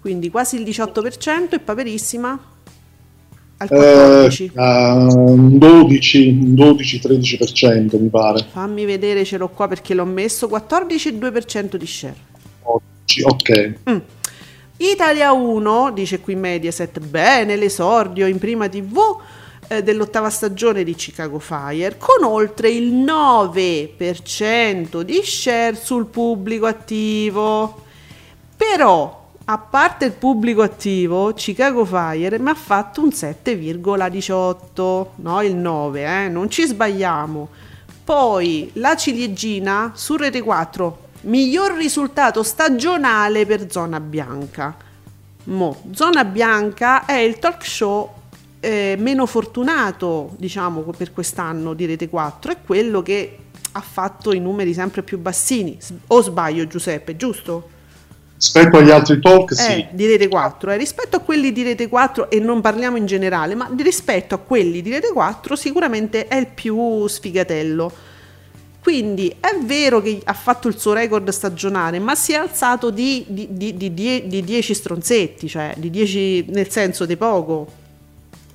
quindi 0.00 0.30
quasi 0.30 0.56
il 0.56 0.62
18% 0.62 1.54
e 1.54 1.58
Paperissima 1.58 2.38
al 3.58 3.68
Eh, 3.70 4.28
14%. 4.28 4.52
a 4.56 4.94
un 4.94 5.58
12, 5.58 6.28
un 6.28 6.54
12-13% 6.54 7.98
mi 7.98 8.08
pare. 8.08 8.44
Fammi 8.50 8.84
vedere, 8.84 9.24
ce 9.24 9.36
l'ho 9.36 9.48
qua 9.48 9.68
perché 9.68 9.94
l'ho 9.94 10.04
messo, 10.04 10.48
14,2% 10.48 11.76
di 11.76 11.86
share. 11.86 12.16
Ok. 13.24 13.74
Mm. 13.90 13.96
Italia 14.78 15.32
1, 15.32 15.90
dice 15.92 16.20
qui 16.20 16.36
Mediaset, 16.36 17.00
bene 17.00 17.56
l'esordio 17.56 18.26
in 18.26 18.38
prima 18.38 18.68
tv 18.68 18.98
eh, 19.66 19.82
dell'ottava 19.82 20.30
stagione 20.30 20.84
di 20.84 20.94
Chicago 20.94 21.40
Fire 21.40 21.96
con 21.98 22.22
oltre 22.24 22.70
il 22.70 22.94
9% 22.94 25.00
di 25.00 25.20
share 25.24 25.74
sul 25.74 26.06
pubblico 26.06 26.66
attivo. 26.66 27.82
Però, 28.56 29.17
a 29.50 29.56
parte 29.56 30.04
il 30.04 30.12
pubblico 30.12 30.60
attivo, 30.60 31.32
Chicago 31.32 31.82
Fire 31.86 32.38
mi 32.38 32.50
ha 32.50 32.54
fatto 32.54 33.00
un 33.00 33.08
7,18, 33.08 35.06
no 35.16 35.40
il 35.40 35.54
9, 35.54 36.24
eh, 36.24 36.28
non 36.28 36.50
ci 36.50 36.66
sbagliamo. 36.66 37.48
Poi 38.04 38.70
la 38.74 38.94
ciliegina 38.94 39.92
su 39.94 40.16
Rete 40.16 40.42
4, 40.42 40.98
miglior 41.22 41.72
risultato 41.72 42.42
stagionale 42.42 43.46
per 43.46 43.70
Zona 43.70 44.00
Bianca. 44.00 44.76
Mo, 45.44 45.80
Zona 45.92 46.26
Bianca 46.26 47.06
è 47.06 47.16
il 47.16 47.38
talk 47.38 47.64
show 47.64 48.12
eh, 48.60 48.96
meno 48.98 49.24
fortunato, 49.24 50.34
diciamo, 50.36 50.82
per 50.94 51.10
quest'anno 51.10 51.72
di 51.72 51.86
Rete 51.86 52.10
4, 52.10 52.52
è 52.52 52.56
quello 52.66 53.00
che 53.00 53.38
ha 53.72 53.80
fatto 53.80 54.34
i 54.34 54.40
numeri 54.40 54.74
sempre 54.74 55.02
più 55.02 55.18
bassini. 55.18 55.78
O 56.08 56.20
sbaglio 56.20 56.66
Giuseppe, 56.66 57.16
giusto? 57.16 57.76
Rispetto 58.38 58.76
agli 58.76 58.90
altri 58.90 59.20
talk, 59.20 59.52
sì. 59.52 59.72
Eh, 59.72 59.88
di 59.90 60.06
Rete 60.06 60.28
4, 60.28 60.70
eh, 60.70 60.76
rispetto 60.76 61.16
a 61.16 61.18
quelli 61.18 61.50
di 61.50 61.64
Rete 61.64 61.88
4 61.88 62.30
e 62.30 62.38
non 62.38 62.60
parliamo 62.60 62.96
in 62.96 63.04
generale, 63.04 63.56
ma 63.56 63.68
rispetto 63.76 64.36
a 64.36 64.38
quelli 64.38 64.80
di 64.80 64.90
Rete 64.90 65.10
4 65.12 65.56
sicuramente 65.56 66.28
è 66.28 66.36
il 66.36 66.46
più 66.46 67.04
sfigatello. 67.08 67.92
Quindi 68.80 69.28
è 69.40 69.58
vero 69.64 70.00
che 70.00 70.20
ha 70.22 70.32
fatto 70.34 70.68
il 70.68 70.78
suo 70.78 70.92
record 70.92 71.28
stagionale, 71.30 71.98
ma 71.98 72.14
si 72.14 72.32
è 72.32 72.36
alzato 72.36 72.90
di 72.90 73.26
10 73.28 74.72
stronzetti, 74.72 75.48
cioè 75.48 75.74
di 75.76 75.90
10 75.90 76.46
nel 76.50 76.70
senso 76.70 77.04
di 77.06 77.16
poco. 77.16 77.66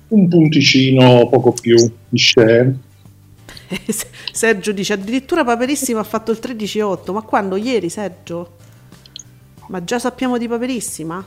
Un 0.08 0.26
punticino 0.28 1.28
poco 1.28 1.52
più 1.52 1.76
di 2.08 2.18
share. 2.18 2.74
Sergio 4.32 4.72
dice 4.72 4.94
addirittura 4.94 5.44
Paperissimo 5.44 6.00
ha 6.00 6.04
fatto 6.04 6.30
il 6.30 6.38
13,8, 6.40 7.12
ma 7.12 7.20
quando? 7.20 7.56
Ieri 7.56 7.90
Sergio? 7.90 8.62
Ma 9.68 9.82
già 9.84 9.98
sappiamo 9.98 10.38
di 10.38 10.48
Paperissima? 10.48 11.24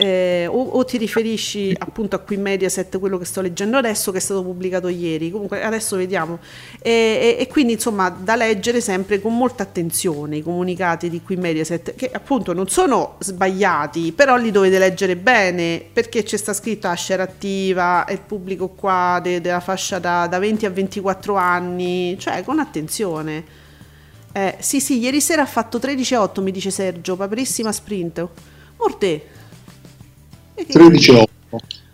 Eh, 0.00 0.46
o, 0.46 0.62
o 0.62 0.84
ti 0.84 0.96
riferisci 0.96 1.74
appunto 1.76 2.14
a 2.14 2.20
qui 2.20 2.36
Mediaset, 2.36 3.00
quello 3.00 3.18
che 3.18 3.24
sto 3.24 3.40
leggendo 3.40 3.78
adesso, 3.78 4.12
che 4.12 4.18
è 4.18 4.20
stato 4.20 4.44
pubblicato 4.44 4.86
ieri? 4.86 5.28
Comunque 5.32 5.60
adesso 5.64 5.96
vediamo. 5.96 6.38
E, 6.80 7.36
e- 7.36 7.36
e 7.40 7.46
quindi 7.48 7.72
insomma 7.72 8.08
da 8.08 8.36
leggere 8.36 8.80
sempre 8.80 9.20
con 9.20 9.36
molta 9.36 9.64
attenzione 9.64 10.36
i 10.36 10.42
comunicati 10.42 11.10
di 11.10 11.20
qui 11.20 11.34
Mediaset, 11.34 11.96
che 11.96 12.10
appunto 12.12 12.52
non 12.52 12.68
sono 12.68 13.16
sbagliati, 13.18 14.12
però 14.12 14.36
li 14.36 14.52
dovete 14.52 14.78
leggere 14.78 15.16
bene 15.16 15.84
perché 15.92 16.22
c'è 16.22 16.36
sta 16.36 16.52
scritto 16.52 16.86
a 16.86 16.94
share 16.94 17.22
attiva, 17.22 18.06
il 18.08 18.20
pubblico 18.20 18.68
qua 18.68 19.18
de- 19.20 19.40
della 19.40 19.60
fascia 19.60 19.98
da, 19.98 20.28
da 20.28 20.38
20 20.38 20.64
a 20.64 20.70
24 20.70 21.34
anni, 21.34 22.16
cioè 22.20 22.44
con 22.44 22.60
attenzione. 22.60 23.66
Eh, 24.32 24.56
sì, 24.60 24.80
sì, 24.80 24.98
ieri 24.98 25.20
sera 25.20 25.42
ha 25.42 25.46
fatto 25.46 25.78
13,8, 25.78 26.42
mi 26.42 26.50
dice 26.52 26.70
Sergio, 26.70 27.16
paperissima 27.16 27.72
sprint. 27.72 28.26
Morte. 28.78 29.26
E 30.54 30.64
che- 30.66 30.72
13,8 30.72 31.26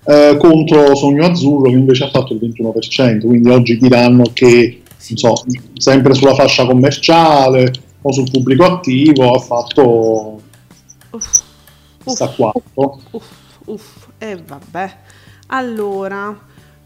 eh, 0.07 0.37
contro 0.39 0.95
Sogno 0.95 1.25
Azzurro 1.27 1.71
che 1.71 1.77
invece 1.77 2.05
ha 2.05 2.11
fatto 2.11 2.35
il 2.35 2.39
21%, 2.41 3.27
quindi 3.27 3.49
oggi 3.51 3.79
diranno 3.79 4.25
che 4.33 4.83
non 5.09 5.17
so, 5.19 5.45
sempre 5.75 6.15
sulla 6.15 6.35
fascia 6.35 6.67
commerciale 6.67 7.73
o 8.03 8.13
sul 8.13 8.31
pubblico 8.31 8.65
attivo 8.65 9.33
ha 9.35 9.39
fatto 9.39 10.41
Uff, 11.11 11.43
sta 12.05 12.25
uff, 12.27 12.37
4. 12.37 13.01
uff, 13.13 13.27
uff. 13.67 14.07
E 14.19 14.37
vabbè. 14.47 14.97
Allora, 15.49 16.39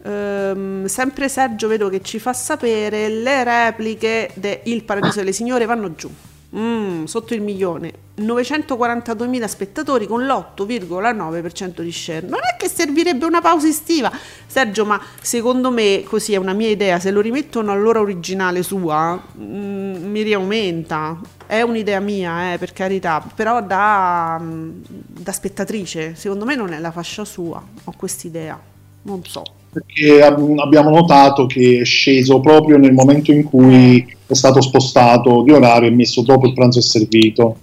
ehm, 0.03 0.85
sempre 0.85 1.29
Sergio 1.29 1.67
vedo 1.67 1.89
che 1.89 2.01
ci 2.01 2.19
fa 2.19 2.33
sapere 2.33 3.09
le 3.09 3.43
repliche 3.43 4.31
de 4.35 4.61
Il 4.65 4.83
Paradiso 4.83 5.19
delle 5.19 5.33
Signore 5.33 5.65
vanno 5.65 5.93
giù. 5.95 6.09
Mm, 6.55 7.03
sotto 7.03 7.35
il 7.35 7.41
milione. 7.41 7.93
942.000 8.17 9.45
spettatori 9.45 10.07
con 10.07 10.25
l'8,9% 10.25 11.81
di 11.81 11.91
share. 11.91 12.25
Non 12.25 12.39
è 12.39 12.57
che 12.57 12.67
servirebbe 12.67 13.25
una 13.25 13.39
pausa 13.39 13.67
estiva. 13.67 14.11
Sergio 14.47 14.83
ma 14.83 14.99
secondo 15.21 15.69
me 15.69 16.03
così 16.07 16.33
è 16.33 16.37
una 16.37 16.53
mia 16.53 16.69
idea 16.69 16.99
se 16.99 17.11
lo 17.11 17.21
rimettono 17.21 17.71
all'ora 17.71 17.99
originale 17.99 18.63
sua 18.63 19.21
mm, 19.37 20.09
mi 20.09 20.23
riaumenta. 20.23 21.19
È 21.45 21.61
un'idea 21.61 21.99
mia 21.99 22.53
eh, 22.53 22.57
per 22.57 22.73
carità 22.73 23.23
però 23.35 23.61
da, 23.61 24.39
mm, 24.41 24.71
da 25.07 25.31
spettatrice 25.31 26.15
secondo 26.15 26.45
me 26.45 26.55
non 26.55 26.73
è 26.73 26.79
la 26.79 26.91
fascia 26.91 27.25
sua 27.25 27.63
ho 27.83 27.93
quest'idea. 27.95 28.59
Non 29.03 29.23
so 29.23 29.58
perché 29.71 30.21
ab- 30.21 30.57
abbiamo 30.59 30.89
notato 30.89 31.45
che 31.45 31.79
è 31.81 31.85
sceso 31.85 32.39
proprio 32.39 32.77
nel 32.77 32.93
momento 32.93 33.31
in 33.31 33.43
cui 33.43 34.05
è 34.25 34.33
stato 34.33 34.61
spostato 34.61 35.43
di 35.43 35.51
orario 35.51 35.89
e 35.89 35.93
messo 35.93 36.21
dopo 36.21 36.47
il 36.47 36.53
pranzo 36.53 36.79
è 36.79 36.81
servito. 36.81 37.57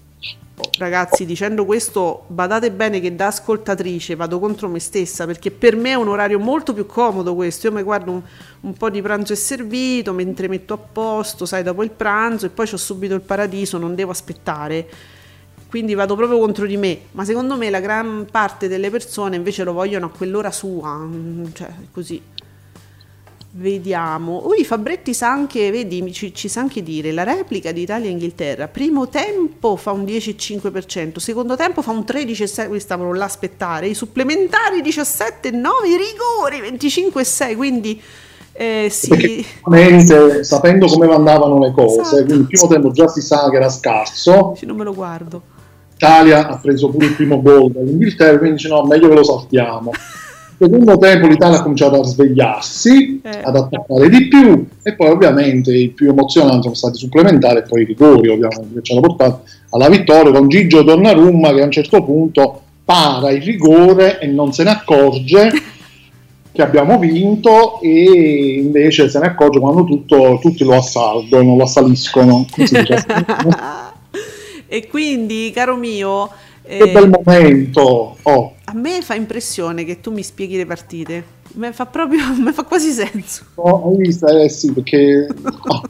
Ragazzi, 0.78 1.26
dicendo 1.26 1.64
questo, 1.64 2.24
badate 2.28 2.70
bene 2.70 3.00
che 3.00 3.14
da 3.14 3.26
ascoltatrice 3.26 4.14
vado 4.14 4.38
contro 4.38 4.68
me 4.68 4.78
stessa 4.78 5.26
perché 5.26 5.50
per 5.50 5.76
me 5.76 5.90
è 5.90 5.94
un 5.94 6.08
orario 6.08 6.38
molto 6.38 6.72
più 6.72 6.86
comodo 6.86 7.34
questo. 7.34 7.66
Io 7.66 7.72
mi 7.72 7.82
guardo 7.82 8.10
un, 8.10 8.22
un 8.60 8.72
po' 8.72 8.88
di 8.88 9.02
pranzo 9.02 9.32
è 9.32 9.36
servito 9.36 10.12
mentre 10.12 10.48
metto 10.48 10.74
a 10.74 10.78
posto, 10.78 11.44
sai, 11.44 11.62
dopo 11.62 11.82
il 11.82 11.90
pranzo 11.90 12.46
e 12.46 12.50
poi 12.50 12.68
ho 12.72 12.76
subito 12.76 13.14
il 13.14 13.20
paradiso, 13.20 13.78
non 13.78 13.94
devo 13.94 14.10
aspettare. 14.10 14.88
Quindi 15.68 15.94
vado 15.94 16.14
proprio 16.14 16.38
contro 16.38 16.64
di 16.66 16.76
me, 16.76 16.98
ma 17.12 17.24
secondo 17.24 17.56
me 17.56 17.70
la 17.70 17.80
gran 17.80 18.26
parte 18.30 18.68
delle 18.68 18.90
persone 18.90 19.36
invece 19.36 19.64
lo 19.64 19.72
vogliono 19.72 20.06
a 20.06 20.10
quell'ora 20.10 20.50
sua, 20.50 20.94
mm, 20.96 21.44
cioè 21.52 21.68
così. 21.92 22.22
Vediamo. 23.58 24.46
Ui, 24.46 24.64
Fabretti 24.64 25.14
sa 25.14 25.30
anche, 25.30 25.70
vedi, 25.70 26.12
ci, 26.12 26.34
ci 26.34 26.46
sa 26.46 26.60
anche 26.60 26.82
dire 26.82 27.10
la 27.10 27.22
replica 27.22 27.72
di 27.72 27.80
Italia 27.82 28.08
e 28.08 28.12
Inghilterra. 28.12 28.68
Primo 28.68 29.08
tempo 29.08 29.76
fa 29.76 29.92
un 29.92 30.04
10,5%, 30.04 31.16
secondo 31.16 31.56
tempo 31.56 31.80
fa 31.80 31.90
un 31.90 32.04
13,6%, 32.06 32.66
questi 32.68 32.80
stavano 32.80 33.14
là 33.14 33.22
a 33.22 33.26
aspettare. 33.26 33.88
I 33.88 33.94
supplementari 33.94 34.82
17,9%, 34.82 35.56
i 35.86 35.96
rigori 35.96 36.76
25,6%, 36.76 37.56
quindi 37.56 38.00
eh, 38.52 38.88
sì. 38.90 39.44
Perché 39.62 40.42
sapendo 40.44 40.86
come 40.86 41.12
andavano 41.14 41.58
le 41.58 41.72
cose, 41.72 42.00
Esatto. 42.00 42.24
quindi 42.24 42.42
il 42.42 42.46
primo 42.46 42.66
tempo 42.66 42.90
già 42.90 43.06
si 43.08 43.20
sa 43.20 43.48
che 43.50 43.56
era 43.56 43.68
scarso, 43.68 44.54
Sì, 44.56 44.64
Non 44.66 44.76
me 44.76 44.84
lo 44.84 44.94
guardo. 44.94 45.42
l'Italia 45.96 46.46
ha 46.48 46.58
preso 46.58 46.90
pure 46.90 47.06
il 47.06 47.14
primo 47.14 47.40
gol 47.40 47.70
dall'Inghilterra, 47.72 48.36
quindi 48.38 48.56
dice 48.56 48.68
no, 48.68 48.84
meglio 48.84 49.08
che 49.08 49.14
lo 49.14 49.24
saltiamo. 49.24 49.90
Secondo 50.58 50.96
tempo 50.96 51.26
l'Italia 51.26 51.58
ha 51.58 51.62
cominciato 51.62 52.00
a 52.00 52.04
svegliarsi, 52.04 53.20
Eh. 53.22 53.40
ad 53.42 53.56
attaccare 53.56 54.08
di 54.08 54.26
più 54.28 54.66
e 54.82 54.94
poi 54.94 55.08
ovviamente 55.10 55.70
i 55.74 55.88
più 55.88 56.08
emozionanti 56.08 56.62
sono 56.62 56.74
stati 56.74 56.96
supplementari 56.98 57.58
e 57.58 57.62
poi 57.62 57.82
i 57.82 57.84
rigori 57.84 58.28
ovviamente 58.28 58.74
che 58.74 58.80
ci 58.82 58.92
hanno 58.92 59.02
portato 59.02 59.42
alla 59.70 59.90
vittoria 59.90 60.32
con 60.32 60.48
Gigio 60.48 60.82
Donnarumma 60.82 61.52
che 61.52 61.60
a 61.60 61.64
un 61.64 61.70
certo 61.70 62.02
punto 62.02 62.62
para 62.86 63.32
il 63.32 63.42
rigore 63.42 64.18
e 64.18 64.28
non 64.28 64.54
se 64.54 64.62
ne 64.64 64.70
accorge 64.70 65.50
che 66.52 66.62
abbiamo 66.62 66.98
vinto 66.98 67.78
e 67.82 68.60
invece 68.62 69.10
se 69.10 69.18
ne 69.18 69.26
accorge 69.26 69.60
quando 69.60 69.84
tutto- 69.84 70.38
tutti 70.40 70.64
lo 70.64 70.76
assalgono, 70.76 71.54
lo 71.54 71.64
assaliscono. 71.64 72.46
Si 72.48 72.62
dice? 72.62 73.04
e 74.66 74.86
quindi, 74.88 75.50
caro 75.54 75.76
mio, 75.76 76.30
che 76.66 76.78
eh, 76.78 76.90
bel 76.90 77.08
momento! 77.08 78.16
Oh, 78.22 78.54
a 78.64 78.74
me 78.74 79.00
fa 79.00 79.14
impressione 79.14 79.84
che 79.84 80.00
tu 80.00 80.10
mi 80.10 80.24
spieghi 80.24 80.56
le 80.56 80.66
partite. 80.66 81.34
Mi 81.54 81.72
fa 81.72 81.86
proprio, 81.86 82.24
mi 82.36 82.52
fa 82.52 82.64
quasi 82.64 82.90
senso. 82.90 83.44
oh, 83.54 83.88
hai 83.88 83.96
visto? 83.96 84.26
Eh 84.26 84.48
sì, 84.48 84.72
perché 84.72 85.28
oh, 85.68 85.82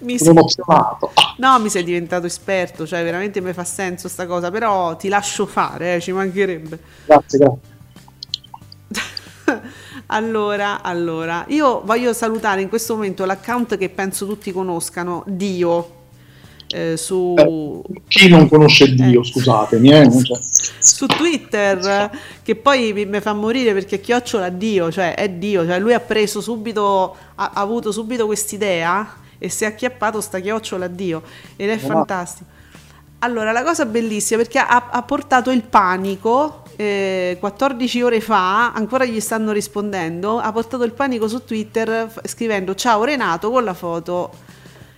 Mi 0.00 0.18
sono 0.18 0.40
emozionato. 0.40 1.12
No, 1.38 1.58
mi 1.58 1.70
sei 1.70 1.82
diventato 1.82 2.26
esperto, 2.26 2.86
cioè 2.86 3.02
veramente 3.02 3.40
mi 3.40 3.54
fa 3.54 3.64
senso 3.64 4.08
sta 4.08 4.26
cosa, 4.26 4.50
però 4.50 4.96
ti 4.96 5.08
lascio 5.08 5.46
fare, 5.46 5.96
eh, 5.96 6.00
ci 6.00 6.12
mancherebbe. 6.12 6.78
grazie, 7.06 7.38
grazie. 7.38 7.70
allora, 10.06 10.82
allora, 10.82 11.46
io 11.48 11.80
voglio 11.84 12.12
salutare 12.12 12.60
in 12.60 12.68
questo 12.68 12.94
momento 12.94 13.24
l'account 13.24 13.78
che 13.78 13.88
penso 13.88 14.26
tutti 14.26 14.52
conoscano, 14.52 15.24
Dio, 15.26 16.00
eh, 16.72 16.96
su, 16.96 17.34
Eh, 17.38 17.82
chi 18.08 18.28
non 18.28 18.48
conosce 18.48 18.94
Dio, 18.94 19.20
Eh. 19.20 19.24
scusatemi, 19.24 19.90
eh, 19.92 20.10
su 20.78 21.06
Twitter, 21.06 22.10
che 22.42 22.56
poi 22.56 22.92
mi, 22.92 23.06
mi 23.06 23.20
fa 23.20 23.32
morire 23.34 23.72
perché 23.74 24.00
chiocciola 24.00 24.48
Dio, 24.48 24.90
cioè 24.90 25.14
è 25.14 25.28
Dio, 25.28 25.64
cioè 25.66 25.78
lui 25.78 25.92
ha 25.94 26.00
preso 26.00 26.40
subito, 26.40 27.16
ha, 27.36 27.50
ha 27.54 27.60
avuto 27.60 27.92
subito 27.92 28.26
quest'idea 28.26 29.20
e 29.38 29.48
si 29.48 29.64
è 29.64 29.66
acchiappato 29.68 30.20
sta 30.20 30.38
chiocciola 30.40 30.86
a 30.86 30.88
Dio 30.88 31.22
ed 31.56 31.68
è 31.68 31.74
Ma- 31.74 31.80
fantastico. 31.80 32.50
Allora, 33.20 33.52
la 33.52 33.62
cosa 33.62 33.84
bellissima 33.86 34.42
perché 34.42 34.58
ha, 34.58 34.88
ha 34.90 35.02
portato 35.02 35.50
il 35.52 35.62
panico 35.62 36.64
eh, 36.74 37.36
14 37.38 38.02
ore 38.02 38.20
fa, 38.20 38.72
ancora 38.72 39.04
gli 39.04 39.20
stanno 39.20 39.52
rispondendo, 39.52 40.38
ha 40.38 40.50
portato 40.50 40.82
il 40.82 40.92
panico 40.92 41.28
su 41.28 41.44
Twitter 41.44 42.12
scrivendo 42.24 42.74
ciao 42.74 43.04
Renato 43.04 43.50
con 43.50 43.62
la 43.62 43.74
foto 43.74 44.30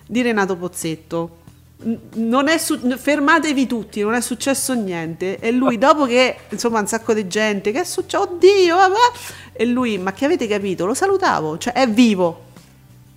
di 0.07 0.21
Renato 0.23 0.55
Pozzetto. 0.55 1.43
N- 1.83 1.97
Non 2.15 2.47
è 2.47 2.57
su- 2.57 2.79
fermatevi 2.79 3.67
tutti, 3.67 4.01
non 4.01 4.13
è 4.13 4.21
successo 4.21 4.73
niente. 4.73 5.39
E 5.39 5.51
lui, 5.51 5.77
dopo 5.77 6.05
che 6.05 6.35
insomma 6.49 6.79
un 6.79 6.87
sacco 6.87 7.13
di 7.13 7.27
gente, 7.27 7.71
che 7.71 7.81
è 7.81 7.83
successo? 7.83 8.23
Oddio, 8.23 8.75
vabbè. 8.75 9.53
e 9.53 9.65
lui, 9.65 9.97
ma 9.97 10.13
che 10.13 10.25
avete 10.25 10.47
capito? 10.47 10.85
Lo 10.85 10.93
salutavo, 10.93 11.57
cioè 11.57 11.73
è 11.73 11.87
vivo. 11.87 12.43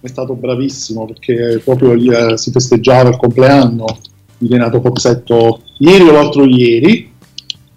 È 0.00 0.06
stato 0.06 0.34
bravissimo 0.34 1.06
perché 1.06 1.60
proprio 1.64 1.96
gli, 1.96 2.08
eh, 2.10 2.36
si 2.36 2.50
festeggiava 2.52 3.08
il 3.08 3.16
compleanno 3.16 3.84
di 4.38 4.46
Renato 4.48 4.80
Pozzetto 4.80 5.62
ieri 5.78 6.04
o 6.08 6.12
l'altro 6.12 6.44
ieri 6.44 7.12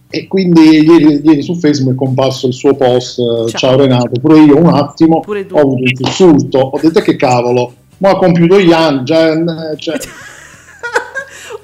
e 0.07 0.27
quindi 0.27 0.61
ieri, 0.61 1.21
ieri 1.23 1.41
su 1.41 1.55
Facebook 1.55 1.93
è 1.93 1.97
comparso 1.97 2.45
il 2.45 2.53
suo 2.53 2.75
post 2.75 3.17
eh, 3.17 3.23
Ciao. 3.23 3.47
ciao, 3.47 3.77
Renato 3.77 4.19
pure 4.21 4.41
io 4.41 4.57
un 4.57 4.67
attimo 4.67 5.23
ho 5.25 5.59
avuto 5.59 5.81
un 5.81 5.87
sussulto 5.95 6.59
ho 6.59 6.79
detto 6.79 6.99
che 6.99 7.15
cavolo 7.15 7.73
ma 7.97 8.11
ha 8.11 8.17
compiuto 8.17 8.59
gli 8.59 8.71
anni 8.71 9.03
cioè, 9.05 9.97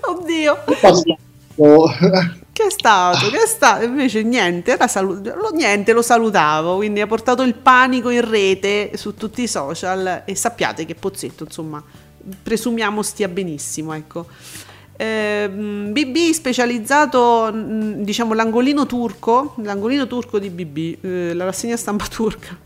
Oddio, 0.07 0.63
che 2.53 2.63
è 2.63 2.69
stato? 2.69 3.29
Che 3.29 3.43
è 3.43 3.45
stato? 3.45 3.83
Invece 3.83 4.23
niente, 4.23 4.77
salu- 4.87 5.21
lo, 5.35 5.49
niente, 5.53 5.91
lo 5.91 6.01
salutavo, 6.01 6.77
quindi 6.77 7.01
ha 7.01 7.07
portato 7.07 7.43
il 7.43 7.55
panico 7.55 8.09
in 8.09 8.27
rete 8.27 8.91
su 8.95 9.15
tutti 9.15 9.41
i 9.41 9.47
social 9.47 10.23
e 10.23 10.35
sappiate 10.35 10.85
che 10.85 10.95
Pozzetto, 10.95 11.43
insomma, 11.43 11.83
presumiamo 12.41 13.01
stia 13.01 13.27
benissimo, 13.27 13.91
ecco. 13.93 14.27
Ehm, 14.95 15.91
BB 15.91 16.31
specializzato, 16.31 17.51
diciamo, 17.51 18.33
l'angolino 18.33 18.85
turco, 18.85 19.55
l'angolino 19.57 20.07
turco 20.07 20.39
di 20.39 20.49
BB, 20.49 21.03
eh, 21.03 21.33
la 21.33 21.43
rassegna 21.43 21.75
stampa 21.75 22.05
turca. 22.09 22.57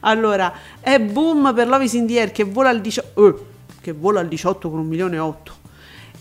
Allora, 0.00 0.52
è 0.80 0.98
boom 0.98 1.52
per 1.54 1.68
Lovis 1.68 1.92
in 1.92 2.08
the 2.08 2.18
Air 2.18 2.32
che 2.32 2.42
vola 2.42 2.70
al 2.70 2.80
18, 2.80 3.46
che 3.80 3.92
vola 3.92 4.18
al 4.18 4.26
18 4.26 4.68
con 4.68 4.80
un 4.80 4.88
milione 4.88 5.14
e 5.14 5.20
otto 5.20 5.60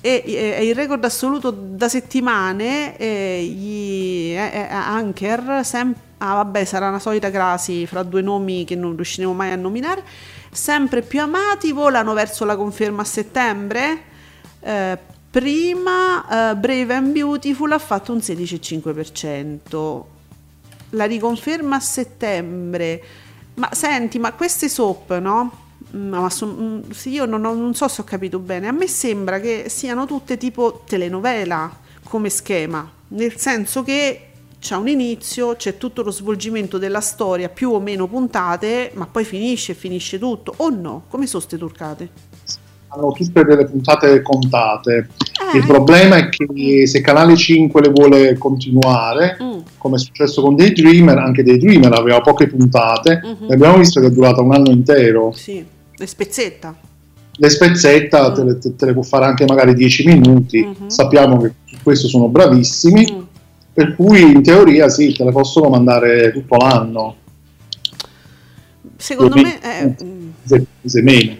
e 0.01 0.23
è 0.23 0.59
il 0.61 0.73
record 0.73 1.03
assoluto 1.05 1.51
da 1.51 1.87
settimane 1.87 2.97
eh, 2.97 3.43
gli 3.43 4.31
eh, 4.31 4.49
eh, 4.51 4.67
Anker 4.67 5.61
sem- 5.63 5.93
ah 6.17 6.33
vabbè 6.35 6.65
sarà 6.65 6.87
una 6.89 6.97
solita 6.97 7.29
crasi 7.29 7.85
fra 7.85 8.01
due 8.01 8.21
nomi 8.21 8.65
che 8.65 8.75
non 8.75 8.95
riusciremo 8.95 9.33
mai 9.33 9.51
a 9.51 9.55
nominare. 9.55 10.03
Sempre 10.51 11.03
più 11.03 11.21
amati 11.21 11.71
volano 11.71 12.13
verso 12.13 12.45
la 12.45 12.55
conferma 12.55 13.03
a 13.03 13.05
settembre. 13.05 14.01
Eh, 14.59 14.97
prima 15.29 16.51
eh, 16.51 16.55
Brave 16.55 16.93
and 16.95 17.11
Beautiful 17.11 17.71
ha 17.71 17.79
fatto 17.79 18.11
un 18.11 18.17
16,5% 18.17 20.03
la 20.91 21.05
riconferma 21.05 21.75
a 21.75 21.79
settembre. 21.79 23.03
Ma 23.55 23.69
senti 23.73 24.17
ma 24.17 24.33
queste 24.33 24.67
soap 24.67 25.17
no? 25.19 25.69
Mm, 25.95 26.07
ma 26.09 26.29
son- 26.29 26.83
mm, 26.85 26.91
io 27.11 27.25
non, 27.25 27.43
ho- 27.45 27.53
non 27.53 27.73
so 27.73 27.87
se 27.87 28.01
ho 28.01 28.03
capito 28.03 28.39
bene. 28.39 28.67
A 28.67 28.71
me 28.71 28.87
sembra 28.87 29.39
che 29.39 29.65
siano 29.67 30.05
tutte 30.05 30.37
tipo 30.37 30.83
telenovela 30.87 31.69
come 32.03 32.29
schema, 32.29 32.89
nel 33.09 33.35
senso 33.37 33.83
che 33.83 34.21
c'è 34.59 34.75
un 34.75 34.87
inizio, 34.87 35.55
c'è 35.55 35.77
tutto 35.77 36.03
lo 36.03 36.11
svolgimento 36.11 36.77
della 36.77 37.01
storia, 37.01 37.49
più 37.49 37.71
o 37.71 37.79
meno 37.79 38.07
puntate, 38.07 38.91
ma 38.93 39.07
poi 39.07 39.23
finisce, 39.25 39.73
finisce 39.73 40.19
tutto. 40.19 40.53
O 40.57 40.69
no? 40.69 41.03
Come 41.09 41.25
sono 41.27 41.41
ste 41.41 41.57
turcate? 41.57 42.09
hanno 42.93 43.13
tutte 43.13 43.45
delle 43.45 43.63
puntate 43.67 44.21
contate 44.21 45.07
Eh. 45.53 45.57
il 45.59 45.65
problema 45.65 46.17
è 46.17 46.27
che 46.27 46.85
se 46.85 46.99
Canale 46.99 47.37
5 47.37 47.79
le 47.83 47.89
vuole 47.89 48.37
continuare 48.37 49.37
Mm. 49.41 49.59
come 49.77 49.95
è 49.95 49.99
successo 49.99 50.41
con 50.41 50.57
Daydreamer 50.57 51.17
anche 51.17 51.41
Daydreamer 51.41 51.93
aveva 51.93 52.19
poche 52.19 52.47
puntate 52.47 53.21
Mhm. 53.23 53.49
e 53.49 53.53
abbiamo 53.53 53.77
visto 53.77 54.01
che 54.01 54.07
è 54.07 54.11
durata 54.11 54.41
un 54.41 54.51
anno 54.53 54.71
intero 54.71 55.31
Sì, 55.31 55.65
le 56.01 56.07
spezzetta. 56.07 56.75
le 57.33 57.49
spezzetta 57.49 58.31
te, 58.33 58.43
le, 58.43 58.57
te 58.59 58.85
le 58.85 58.93
può 58.93 59.03
fare 59.03 59.25
anche 59.25 59.45
magari 59.45 59.73
10 59.75 60.05
minuti 60.07 60.65
Mhm. 60.65 60.87
sappiamo 60.89 61.39
che 61.39 61.53
su 61.65 61.77
questo 61.83 62.07
sono 62.07 62.27
bravissimi 62.27 63.13
Mm. 63.13 63.21
per 63.73 63.95
cui 63.95 64.21
in 64.21 64.41
teoria 64.43 64.89
sì 64.89 65.13
te 65.13 65.23
le 65.23 65.31
possono 65.31 65.69
mandare 65.69 66.31
tutto 66.31 66.57
l'anno 66.57 67.15
Secondo 68.97 69.33
Due 69.35 69.43
me 69.43 69.59
è, 69.59 69.95
mm, 70.03 70.29
se, 70.43 70.65
se 70.83 71.01
meno 71.01 71.35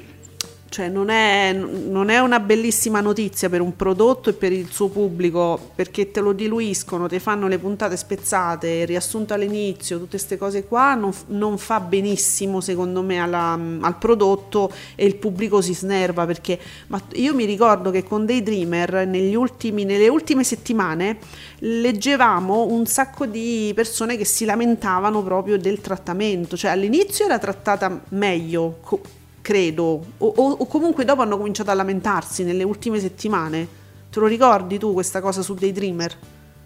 Cioè, 0.72 0.88
non 0.88 1.10
è, 1.10 1.52
non 1.52 2.08
è 2.08 2.20
una 2.20 2.40
bellissima 2.40 3.02
notizia 3.02 3.50
per 3.50 3.60
un 3.60 3.76
prodotto 3.76 4.30
e 4.30 4.34
per 4.34 4.54
il 4.54 4.70
suo 4.72 4.88
pubblico 4.88 5.72
perché 5.76 6.12
te 6.12 6.22
lo 6.22 6.32
diluiscono, 6.32 7.10
ti 7.10 7.20
fanno 7.20 7.50
le 7.50 7.60
puntate 7.60 7.98
spezzate, 7.98 8.86
riassunto 8.86 9.34
all'inizio, 9.34 9.98
tutte 9.98 10.12
queste 10.12 10.38
cose 10.38 10.64
qua 10.64 10.94
non, 10.94 11.12
non 11.28 11.58
fa 11.58 11.82
benissimo 11.82 12.62
secondo 12.62 13.02
me 13.02 13.20
alla- 13.20 13.60
al 13.82 13.98
prodotto 13.98 14.72
e 14.96 15.06
il 15.06 15.18
pubblico 15.18 15.60
si 15.60 15.74
snerva 15.74 16.26
perché 16.26 16.58
ma 16.88 17.02
io 17.16 17.36
mi 17.36 17.44
ricordo 17.44 17.92
che 17.92 18.06
con 18.06 18.26
Daydreamer 18.26 19.06
negli 19.06 19.36
ultimi, 19.36 19.84
nelle 19.84 20.08
ultime 20.08 20.46
settimane 20.46 21.18
leggevamo 21.60 22.68
un 22.68 22.86
sacco 22.86 23.26
di 23.26 23.74
persone 23.76 24.16
che 24.16 24.24
si 24.24 24.46
lamentavano 24.46 25.22
proprio 25.22 25.58
del 25.58 25.82
trattamento, 25.82 26.56
cioè 26.56 26.72
all'inizio 26.72 27.26
era 27.26 27.40
trattata 27.40 28.04
meglio. 28.12 29.20
Credo, 29.42 29.84
o, 30.18 30.28
o- 30.36 30.56
o 30.60 30.66
comunque 30.68 31.04
dopo 31.06 31.22
hanno 31.22 31.38
cominciato 31.38 31.72
a 31.72 31.74
lamentarsi 31.74 32.44
nelle 32.44 32.64
ultime 32.64 33.00
settimane. 33.00 33.68
Te 34.10 34.20
lo 34.20 34.28
ricordi 34.28 34.78
tu 34.78 34.94
questa 34.94 35.22
cosa 35.22 35.42
su 35.42 35.54
Daydreamer? 35.54 36.16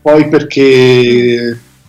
poi 0.01 0.29
perché 0.29 0.61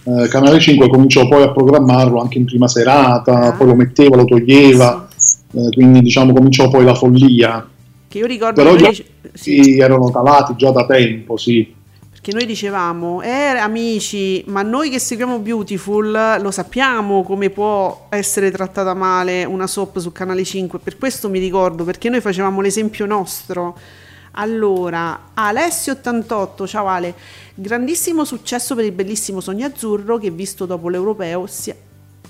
eh, 0.04 0.28
Canale 0.28 0.58
5 0.58 0.88
cominciò 0.88 1.28
poi 1.28 1.42
a 1.42 1.50
programmarlo 1.52 2.18
anche 2.18 2.38
in 2.38 2.46
prima 2.46 2.66
serata, 2.66 3.40
Ah. 3.40 3.52
poi 3.52 3.66
lo 3.66 3.74
metteva, 3.74 4.16
lo 4.16 4.24
toglieva, 4.24 5.06
eh, 5.52 5.68
quindi 5.74 6.00
diciamo 6.00 6.32
cominciò 6.32 6.68
poi 6.70 6.84
la 6.84 6.94
follia. 6.94 7.68
Che 8.08 8.18
io 8.18 8.24
ricordo 8.26 8.62
Però 8.62 8.74
che 8.74 8.82
già 8.82 8.92
sì, 8.92 9.04
sì, 9.34 9.78
erano 9.78 10.10
calati 10.10 10.54
già 10.56 10.70
da 10.70 10.86
tempo, 10.86 11.36
sì. 11.36 11.74
Perché 12.26 12.32
noi 12.32 12.46
dicevamo, 12.46 13.22
eh 13.22 13.56
amici, 13.56 14.42
ma 14.48 14.62
noi 14.62 14.90
che 14.90 14.98
seguiamo 14.98 15.38
Beautiful 15.38 16.38
lo 16.40 16.50
sappiamo 16.50 17.22
come 17.22 17.50
può 17.50 18.06
essere 18.08 18.50
trattata 18.50 18.94
male 18.94 19.44
una 19.44 19.68
soap 19.68 20.00
su 20.00 20.10
Canale 20.10 20.42
5, 20.42 20.80
per 20.80 20.98
questo 20.98 21.28
mi 21.28 21.38
ricordo, 21.38 21.84
perché 21.84 22.08
noi 22.08 22.20
facevamo 22.20 22.60
l'esempio 22.60 23.06
nostro. 23.06 23.78
Allora, 24.32 25.30
Alessio88, 25.36 26.66
ciao 26.66 26.88
Ale, 26.88 27.14
grandissimo 27.54 28.24
successo 28.24 28.74
per 28.74 28.86
il 28.86 28.92
bellissimo 28.92 29.40
Sogno 29.40 29.66
Azzurro 29.66 30.18
che 30.18 30.30
visto 30.30 30.66
dopo 30.66 30.88
l'Europeo 30.88 31.46
sia- 31.46 31.85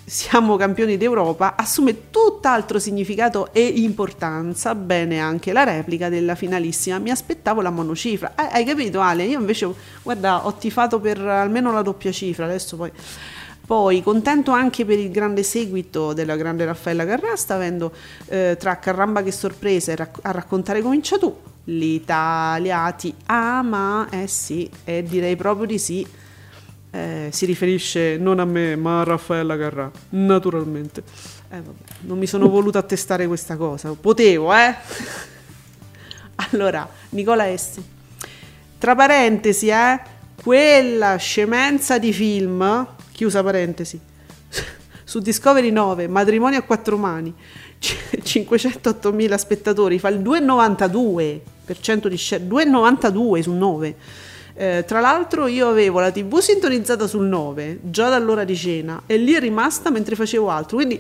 siamo 0.08 0.54
campioni 0.56 0.96
d'Europa 0.96 1.56
assume 1.56 2.10
tutt'altro 2.10 2.78
significato 2.78 3.52
e 3.52 3.64
importanza, 3.64 4.76
bene 4.76 5.18
anche 5.18 5.52
la 5.52 5.64
replica 5.64 6.08
della 6.08 6.36
finalissima, 6.36 6.98
mi 6.98 7.10
aspettavo 7.10 7.60
la 7.60 7.70
monocifra, 7.70 8.34
Eh, 8.36 8.48
hai 8.52 8.64
capito 8.64 9.00
Ale? 9.00 9.24
Io 9.24 9.40
invece, 9.40 9.68
guarda, 10.02 10.46
ho 10.46 10.54
tifato 10.54 11.00
per 11.00 11.18
almeno 11.18 11.72
la 11.72 11.82
doppia 11.82 12.12
cifra, 12.12 12.44
adesso 12.44 12.76
poi... 12.76 12.92
Poi 13.66 14.00
contento 14.00 14.52
anche 14.52 14.84
per 14.84 14.96
il 14.96 15.10
grande 15.10 15.42
seguito 15.42 16.12
della 16.12 16.36
grande 16.36 16.64
Raffaella 16.64 17.04
Carrà, 17.04 17.34
sta 17.34 17.56
avendo 17.56 17.92
eh, 18.28 18.56
tra 18.56 18.78
Carramba 18.78 19.24
che 19.24 19.32
sorpresa 19.32 19.90
e 19.90 19.96
rac- 19.96 20.20
a 20.22 20.30
raccontare 20.30 20.80
comincia 20.82 21.18
tu. 21.18 21.36
L'Italia 21.64 22.88
ti 22.92 23.12
ama, 23.26 24.06
eh 24.08 24.28
sì, 24.28 24.70
e 24.84 25.02
direi 25.02 25.34
proprio 25.34 25.66
di 25.66 25.78
sì. 25.80 26.06
Eh, 26.90 27.28
si 27.32 27.44
riferisce 27.44 28.16
non 28.16 28.38
a 28.38 28.44
me, 28.44 28.76
ma 28.76 29.00
a 29.00 29.04
Raffaella 29.04 29.56
Carrà, 29.56 29.90
naturalmente. 30.10 31.02
Eh, 31.50 31.60
vabbè, 31.60 31.82
non 32.00 32.18
mi 32.18 32.26
sono 32.26 32.48
voluta 32.48 32.78
attestare 32.78 33.26
questa 33.26 33.56
cosa, 33.56 33.92
potevo, 33.92 34.54
eh? 34.54 34.74
allora, 36.50 36.88
Nicola 37.10 37.44
Essi. 37.44 37.82
Tra 38.78 38.94
parentesi, 38.94 39.68
eh, 39.68 40.00
quella 40.42 41.16
scemenza 41.16 41.98
di 41.98 42.12
film, 42.12 42.86
chiusa 43.12 43.42
parentesi, 43.42 43.98
su 45.04 45.18
Discovery 45.20 45.70
9, 45.70 46.08
Matrimonio 46.08 46.58
a 46.58 46.62
quattro 46.62 46.96
mani, 46.96 47.34
c- 47.78 48.18
508.000 48.22 49.34
spettatori, 49.36 49.98
fa 49.98 50.08
il 50.08 50.20
2,92% 50.20 52.06
di 52.06 52.16
share, 52.16 52.44
2,92 52.44 53.40
su 53.40 53.52
9. 53.52 53.96
Eh, 54.58 54.84
tra 54.86 55.00
l'altro 55.00 55.46
io 55.48 55.68
avevo 55.68 56.00
la 56.00 56.10
tv 56.10 56.38
sintonizzata 56.38 57.06
sul 57.06 57.26
9 57.26 57.80
già 57.82 58.08
dall'ora 58.08 58.42
di 58.42 58.56
cena 58.56 59.02
e 59.04 59.18
lì 59.18 59.34
è 59.34 59.38
rimasta 59.38 59.90
mentre 59.90 60.16
facevo 60.16 60.48
altro 60.48 60.76
quindi 60.76 60.98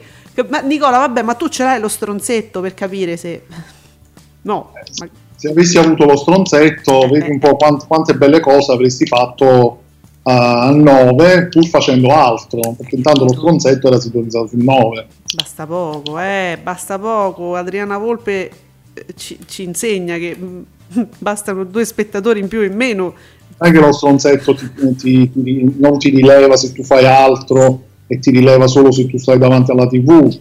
ma 0.50 0.60
Nicola 0.60 0.98
vabbè 0.98 1.22
ma 1.22 1.32
tu 1.32 1.48
ce 1.48 1.62
l'hai 1.64 1.80
lo 1.80 1.88
stronzetto 1.88 2.60
per 2.60 2.74
capire 2.74 3.16
se 3.16 3.44
no 4.42 4.72
ma- 4.98 5.08
Se 5.36 5.48
avessi 5.48 5.78
avuto 5.78 6.04
lo 6.04 6.16
stronzetto, 6.16 7.08
vedi 7.08 7.30
un 7.30 7.38
po' 7.38 7.56
quant- 7.56 7.86
quante 7.86 8.14
belle 8.14 8.40
cose 8.40 8.72
avresti 8.72 9.06
fatto 9.06 9.82
a 10.24 10.70
9 10.70 11.48
pur 11.48 11.66
facendo 11.68 12.08
altro, 12.10 12.74
perché 12.76 12.96
intanto 12.96 13.24
lo 13.24 13.32
stronzetto 13.32 13.86
era 13.86 14.00
sintonizzato 14.00 14.48
sul 14.48 14.62
9. 14.64 15.06
Basta 15.34 15.66
poco, 15.66 16.18
eh, 16.18 16.58
basta 16.62 16.98
poco. 16.98 17.54
Adriana 17.54 17.96
Volpe 17.98 18.50
eh, 18.92 19.06
ci, 19.14 19.38
ci 19.46 19.62
insegna 19.62 20.16
che 20.16 20.34
mh, 20.36 20.66
bastano 21.18 21.64
due 21.64 21.84
spettatori 21.84 22.40
in 22.40 22.48
più 22.48 22.60
o 22.60 22.62
in 22.62 22.74
meno. 22.74 23.14
Non 23.58 23.70
è 23.70 23.72
che 23.72 23.80
lo 23.80 23.92
stronzetto 23.92 24.54
ti- 24.54 24.70
ti- 24.96 25.32
ti- 25.32 25.74
non 25.78 25.98
ti 25.98 26.10
rileva 26.10 26.56
se 26.56 26.72
tu 26.72 26.82
fai 26.82 27.06
altro 27.06 27.84
e 28.06 28.18
ti 28.18 28.30
rileva 28.30 28.66
solo 28.66 28.92
se 28.92 29.06
tu 29.06 29.16
stai 29.18 29.38
davanti 29.38 29.70
alla 29.70 29.86
tv. 29.86 30.38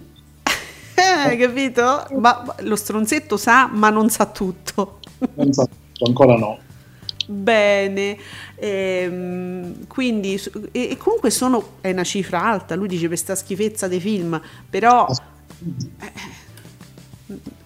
Eh, 0.95 1.37
capito? 1.37 2.05
Ma 2.19 2.43
lo 2.59 2.75
stronzetto 2.75 3.37
sa, 3.37 3.67
ma 3.71 3.89
non 3.89 4.09
sa 4.09 4.25
tutto. 4.25 4.99
Non 5.35 5.51
so, 5.53 5.67
ancora 6.05 6.35
no. 6.37 6.59
Bene, 7.27 8.17
ehm, 8.55 9.87
quindi 9.87 10.39
e, 10.71 10.89
e 10.91 10.97
comunque 10.97 11.31
sono, 11.31 11.77
è 11.81 11.89
una 11.91 12.03
cifra 12.03 12.43
alta, 12.43 12.75
lui 12.75 12.87
dice 12.87 13.07
per 13.07 13.17
sta 13.17 13.33
schifezza 13.33 13.87
dei 13.87 13.99
film, 13.99 14.39
però 14.69 15.07
eh, 15.99 16.11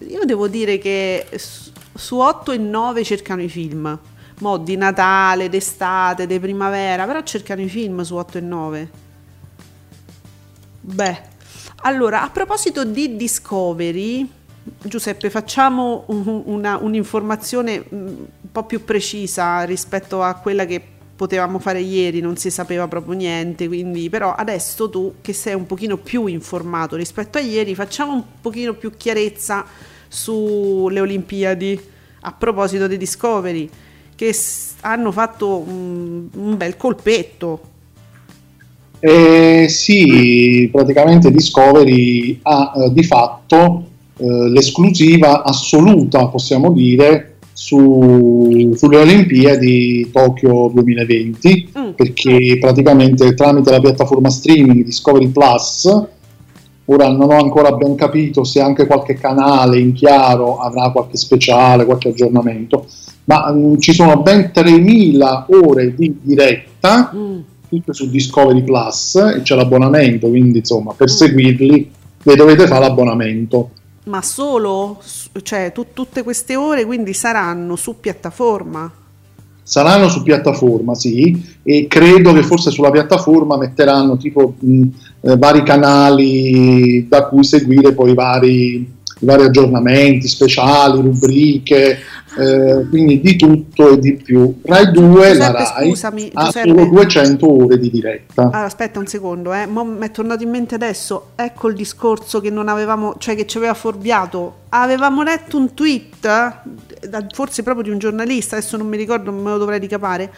io 0.06 0.24
devo 0.24 0.48
dire 0.48 0.78
che 0.78 1.26
su- 1.36 1.70
su 1.94 2.16
8 2.18 2.52
e 2.52 2.56
9 2.56 3.04
cercano 3.04 3.42
i 3.42 3.48
film, 3.50 3.98
mo 4.40 4.56
di 4.58 4.76
Natale, 4.76 5.48
d'estate, 5.48 6.26
di 6.26 6.38
primavera, 6.38 7.06
però 7.06 7.22
cercano 7.22 7.60
i 7.62 7.68
film 7.68 8.02
su 8.02 8.16
8 8.16 8.38
e 8.38 8.40
9. 8.40 8.90
Beh, 10.82 11.20
allora 11.82 12.22
a 12.22 12.30
proposito 12.30 12.84
di 12.84 13.16
Discovery, 13.16 14.28
Giuseppe, 14.82 15.30
facciamo 15.30 16.04
un- 16.08 16.42
una- 16.46 16.78
un'informazione 16.78 17.78
mm, 17.92 18.06
un 18.06 18.26
po' 18.52 18.64
più 18.64 18.84
precisa 18.84 19.62
rispetto 19.62 20.22
a 20.22 20.34
quella 20.34 20.64
che 20.64 20.82
potevamo 21.16 21.58
fare 21.58 21.80
ieri, 21.80 22.20
non 22.20 22.36
si 22.36 22.50
sapeva 22.50 22.88
proprio 22.88 23.12
niente, 23.14 23.66
quindi 23.68 24.08
però 24.08 24.32
adesso 24.34 24.88
tu 24.88 25.16
che 25.20 25.34
sei 25.34 25.52
un 25.54 25.66
pochino 25.66 25.98
più 25.98 26.24
informato 26.26 26.96
rispetto 26.96 27.36
a 27.36 27.42
ieri, 27.42 27.74
facciamo 27.74 28.12
un 28.14 28.22
pochino 28.40 28.72
più 28.72 28.90
chiarezza 28.96 29.66
sulle 30.08 30.98
Olimpiadi 31.00 31.78
a 32.22 32.32
proposito 32.32 32.86
di 32.86 32.96
Discovery 32.96 33.70
che 34.20 34.34
s- 34.34 34.74
hanno 34.82 35.10
fatto 35.12 35.64
un, 35.66 36.26
un 36.34 36.56
bel 36.58 36.76
colpetto. 36.76 37.60
Eh, 38.98 39.64
sì, 39.70 40.68
praticamente 40.70 41.30
Discovery 41.30 42.38
ha 42.42 42.72
eh, 42.76 42.92
di 42.92 43.02
fatto 43.02 43.84
eh, 44.18 44.50
l'esclusiva 44.50 45.42
assoluta, 45.42 46.26
possiamo 46.28 46.70
dire, 46.72 47.36
su- 47.54 48.74
sulle 48.76 48.98
Olimpiadi 48.98 50.10
Tokyo 50.12 50.70
2020, 50.74 51.72
Mm. 51.78 51.90
perché 51.92 52.58
praticamente 52.60 53.32
tramite 53.32 53.70
la 53.70 53.80
piattaforma 53.80 54.28
streaming 54.28 54.84
Discovery 54.84 55.28
Plus, 55.28 56.04
ora 56.84 57.08
non 57.08 57.30
ho 57.32 57.38
ancora 57.38 57.72
ben 57.72 57.94
capito 57.94 58.44
se 58.44 58.60
anche 58.60 58.86
qualche 58.86 59.14
canale 59.14 59.78
in 59.78 59.94
chiaro 59.94 60.58
avrà 60.58 60.90
qualche 60.90 61.16
speciale, 61.16 61.86
qualche 61.86 62.08
aggiornamento, 62.10 62.84
ma 63.30 63.52
mm, 63.52 63.76
ci 63.78 63.92
sono 63.92 64.20
ben 64.22 64.50
3.000 64.52 65.46
ore 65.64 65.94
di 65.94 66.16
diretta 66.20 67.12
Mm. 67.14 67.38
tutte 67.68 67.92
su 67.94 68.10
Discovery 68.10 68.64
Plus 68.64 69.14
e 69.36 69.42
c'è 69.42 69.54
l'abbonamento, 69.54 70.28
quindi 70.28 70.58
insomma 70.58 70.92
Mm. 70.92 70.96
per 70.96 71.08
seguirli 71.10 71.90
vi 72.24 72.34
dovete 72.34 72.66
fare 72.66 72.80
l'abbonamento. 72.86 73.70
Ma 74.04 74.20
solo, 74.22 75.00
cioè 75.42 75.70
tu- 75.72 75.86
tutte 75.92 76.24
queste 76.24 76.56
ore 76.56 76.84
quindi 76.84 77.12
saranno 77.14 77.76
su 77.76 78.00
piattaforma. 78.00 78.90
Saranno 79.62 80.08
su 80.08 80.24
piattaforma, 80.24 80.96
sì, 80.96 81.40
e 81.62 81.86
credo 81.86 82.32
che 82.32 82.42
forse 82.42 82.72
sulla 82.72 82.90
piattaforma 82.90 83.56
metteranno 83.56 84.16
tipo 84.16 84.54
mh, 84.58 84.82
eh, 85.20 85.36
vari 85.36 85.62
canali 85.62 87.06
da 87.08 87.26
cui 87.28 87.44
seguire 87.44 87.92
poi 87.92 88.12
vari, 88.14 88.74
i 89.20 89.24
vari 89.24 89.44
aggiornamenti 89.44 90.26
speciali, 90.26 91.00
rubriche, 91.00 91.98
eh, 92.38 92.86
quindi 92.88 93.20
di 93.20 93.36
tutto 93.36 93.90
e 93.90 93.98
di 93.98 94.14
più. 94.14 94.60
Rai 94.62 94.90
2, 94.90 95.34
la 95.34 95.46
Giuseppe, 95.46 95.72
Rai, 95.74 95.88
scusami, 95.88 96.30
ha 96.34 96.44
Giuseppe. 96.44 96.68
solo 96.68 96.84
200 96.86 97.64
ore 97.64 97.78
di 97.78 97.90
diretta. 97.90 98.42
Allora, 98.42 98.64
aspetta 98.64 98.98
un 98.98 99.06
secondo, 99.06 99.52
eh. 99.52 99.66
Mi 99.66 99.96
è 100.00 100.10
tornato 100.10 100.42
in 100.42 100.50
mente 100.50 100.74
adesso. 100.74 101.30
Ecco 101.34 101.68
il 101.68 101.74
discorso 101.74 102.40
che 102.40 102.50
non 102.50 102.68
avevamo, 102.68 103.14
cioè 103.18 103.34
che 103.34 103.46
ci 103.46 103.56
aveva 103.56 103.74
fuorviato. 103.74 104.58
Avevamo 104.70 105.22
letto 105.22 105.56
un 105.56 105.74
tweet, 105.74 106.24
eh, 106.24 107.26
forse 107.32 107.62
proprio 107.62 107.84
di 107.84 107.90
un 107.90 107.98
giornalista, 107.98 108.56
adesso 108.56 108.76
non 108.76 108.86
mi 108.86 108.96
ricordo, 108.96 109.32
me 109.32 109.50
lo 109.50 109.58
dovrei 109.58 109.80
ricapare, 109.80 110.30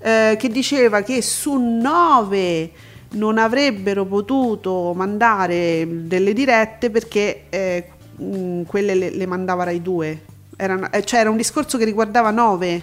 eh, 0.00 0.36
che 0.38 0.48
diceva 0.48 1.02
che 1.02 1.22
su 1.22 1.54
9 1.54 2.70
non 3.10 3.38
avrebbero 3.38 4.04
potuto 4.04 4.92
mandare 4.94 5.86
delle 5.88 6.32
dirette 6.32 6.90
perché 6.90 7.44
eh, 7.48 7.84
quelle 8.66 8.94
le, 8.94 9.10
le 9.10 9.26
mandava 9.26 9.64
Rai 9.64 9.80
2. 9.80 10.25
Erano- 10.56 10.90
eh, 10.90 11.04
cioè 11.04 11.20
era 11.20 11.30
un 11.30 11.36
discorso 11.36 11.76
che 11.78 11.84
riguardava 11.84 12.30
9 12.30 12.82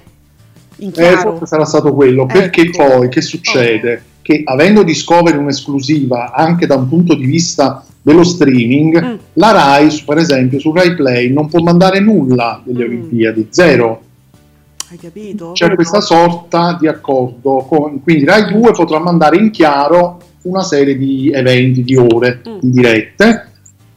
in 0.78 0.90
Eh, 0.90 0.92
chiaro. 0.92 1.32
forse 1.32 1.46
sarà 1.48 1.66
stato 1.66 1.94
quello, 1.94 2.26
perché 2.26 2.62
Ecco. 2.62 2.86
poi 2.86 3.10
che 3.10 3.22
succede? 3.22 4.04
Che 4.22 4.42
avendo 4.46 4.84
Discovery 4.84 5.38
un'esclusiva 5.38 6.32
anche 6.34 6.66
da 6.68 6.76
un 6.76 6.88
punto 6.88 7.16
di 7.16 7.26
vista 7.26 7.84
dello 8.02 8.24
streaming, 8.24 9.04
Mm. 9.04 9.16
la 9.34 9.52
Rai, 9.52 10.04
per 10.06 10.18
esempio, 10.18 10.60
su 10.60 10.72
Rai 10.72 10.94
Play 10.96 11.32
non 11.32 11.48
può 11.50 11.62
mandare 11.62 12.00
nulla 12.00 12.62
delle 12.64 12.86
Mm. 12.86 12.88
Olimpiadi, 12.90 13.48
zero. 13.50 14.02
Hai 14.92 14.98
capito? 14.98 15.52
C'è 15.54 15.74
questa 15.74 16.02
sorta 16.02 16.78
di 16.80 16.88
accordo, 16.88 17.66
con- 17.68 18.02
quindi 18.04 18.26
Rai 18.26 18.52
2 18.52 18.72
potrà 18.72 19.00
mandare 19.00 19.38
in 19.38 19.50
chiaro 19.50 20.20
una 20.44 20.62
serie 20.62 20.96
di 20.98 21.32
eventi, 21.34 21.84
di 21.84 21.96
ore, 21.96 22.42
Mm. 22.48 22.58
di 22.62 22.70
dirette, 22.70 23.48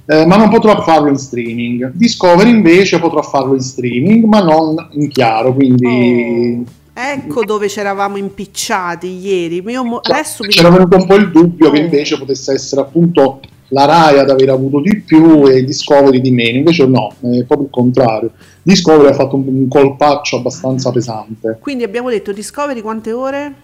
eh, 0.06 0.24
ma 0.24 0.36
non 0.36 0.48
potrà 0.48 0.80
farlo 0.82 1.08
in 1.08 1.16
streaming. 1.16 1.90
Discovery 1.92 2.50
invece 2.50 2.98
potrà 2.98 3.22
farlo 3.22 3.54
in 3.54 3.60
streaming, 3.60 4.24
ma 4.24 4.40
non 4.40 4.88
in 4.92 5.08
chiaro, 5.08 5.52
quindi... 5.52 6.64
Oh, 6.64 6.72
ecco 6.98 7.44
dove 7.44 7.68
ci 7.68 7.80
eravamo 7.80 8.16
impicciati 8.16 9.06
ieri. 9.18 9.60
Mo- 9.60 10.00
adesso 10.02 10.44
mi 10.44 10.48
C'era 10.48 10.70
venuto 10.70 10.96
un 10.96 11.06
po' 11.06 11.16
il 11.16 11.30
dubbio 11.30 11.70
che 11.70 11.80
Oh. 11.80 11.82
invece 11.82 12.18
potesse 12.18 12.52
essere 12.52 12.80
appunto 12.80 13.40
la 13.70 13.84
Rai 13.84 14.18
ad 14.20 14.30
aver 14.30 14.50
avuto 14.50 14.80
di 14.80 15.00
più 15.00 15.44
e 15.48 15.64
Discovery 15.64 16.20
di 16.20 16.30
meno, 16.30 16.58
invece 16.58 16.86
no, 16.86 17.08
è 17.20 17.44
proprio 17.44 17.62
il 17.64 17.70
contrario. 17.70 18.30
Discovery 18.62 19.08
ha 19.10 19.14
fatto 19.14 19.34
un, 19.36 19.44
un 19.46 19.68
colpaccio 19.68 20.36
abbastanza 20.36 20.92
pesante. 20.92 21.58
Quindi 21.60 21.82
abbiamo 21.82 22.08
detto 22.08 22.32
Discovery 22.32 22.80
quante 22.80 23.12
ore? 23.12 23.54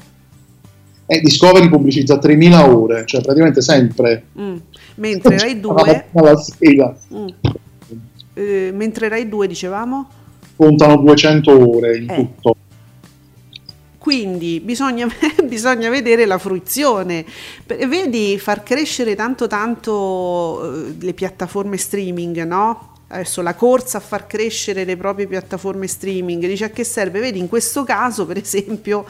E 1.06 1.20
Discovery 1.20 1.68
pubblicizza 1.68 2.16
3.000 2.16 2.70
ore, 2.70 3.04
cioè 3.06 3.20
praticamente 3.20 3.60
sempre. 3.60 4.24
Mm. 4.38 4.56
Mentre 4.96 5.38
Rai 5.38 5.60
2 5.60 6.04
Alla- 6.12 6.36
sera 6.36 6.96
mm. 7.14 7.26
Eh, 8.34 8.70
mentre 8.72 9.08
Rai 9.08 9.28
2 9.28 9.46
dicevamo 9.46 10.08
contano 10.56 10.96
200 10.96 11.76
ore 11.76 11.96
in 11.98 12.10
Eh. 12.10 12.14
tutto. 12.14 12.56
Quindi 13.98 14.60
bisogna, 14.60 15.06
bisogna 15.44 15.88
vedere 15.90 16.24
la 16.24 16.38
fruizione. 16.38 17.24
Vedi 17.66 18.38
far 18.38 18.62
crescere 18.62 19.14
tanto 19.14 19.46
tanto 19.46 20.74
eh, 20.74 20.94
le 20.98 21.12
piattaforme 21.12 21.76
streaming, 21.76 22.42
no? 22.44 22.90
Adesso 23.08 23.42
la 23.42 23.54
corsa 23.54 23.98
a 23.98 24.00
far 24.00 24.26
crescere 24.26 24.84
le 24.84 24.96
proprie 24.96 25.26
piattaforme 25.26 25.86
streaming, 25.86 26.46
dice 26.46 26.64
a 26.64 26.70
che 26.70 26.82
serve? 26.82 27.20
Vedi, 27.20 27.38
in 27.38 27.48
questo 27.48 27.84
caso, 27.84 28.24
per 28.26 28.38
esempio, 28.38 29.04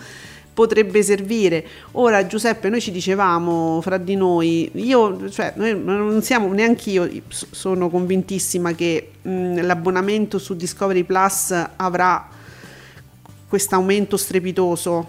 potrebbe 0.53 1.03
servire. 1.03 1.65
Ora, 1.93 2.27
Giuseppe, 2.27 2.69
noi 2.69 2.81
ci 2.81 2.91
dicevamo 2.91 3.81
fra 3.81 3.97
di 3.97 4.15
noi, 4.15 4.71
io, 4.75 5.29
cioè, 5.31 5.55
noi 5.57 5.79
non 5.83 6.23
siamo 6.23 6.53
neanche 6.53 6.91
io, 6.91 7.09
sono 7.29 7.89
convintissima 7.89 8.73
che 8.73 9.13
mh, 9.23 9.65
l'abbonamento 9.65 10.39
su 10.39 10.55
Discovery 10.55 11.05
Plus 11.05 11.55
avrà 11.77 12.29
questo 13.49 13.75
aumento 13.75 14.17
strepitoso 14.17 15.07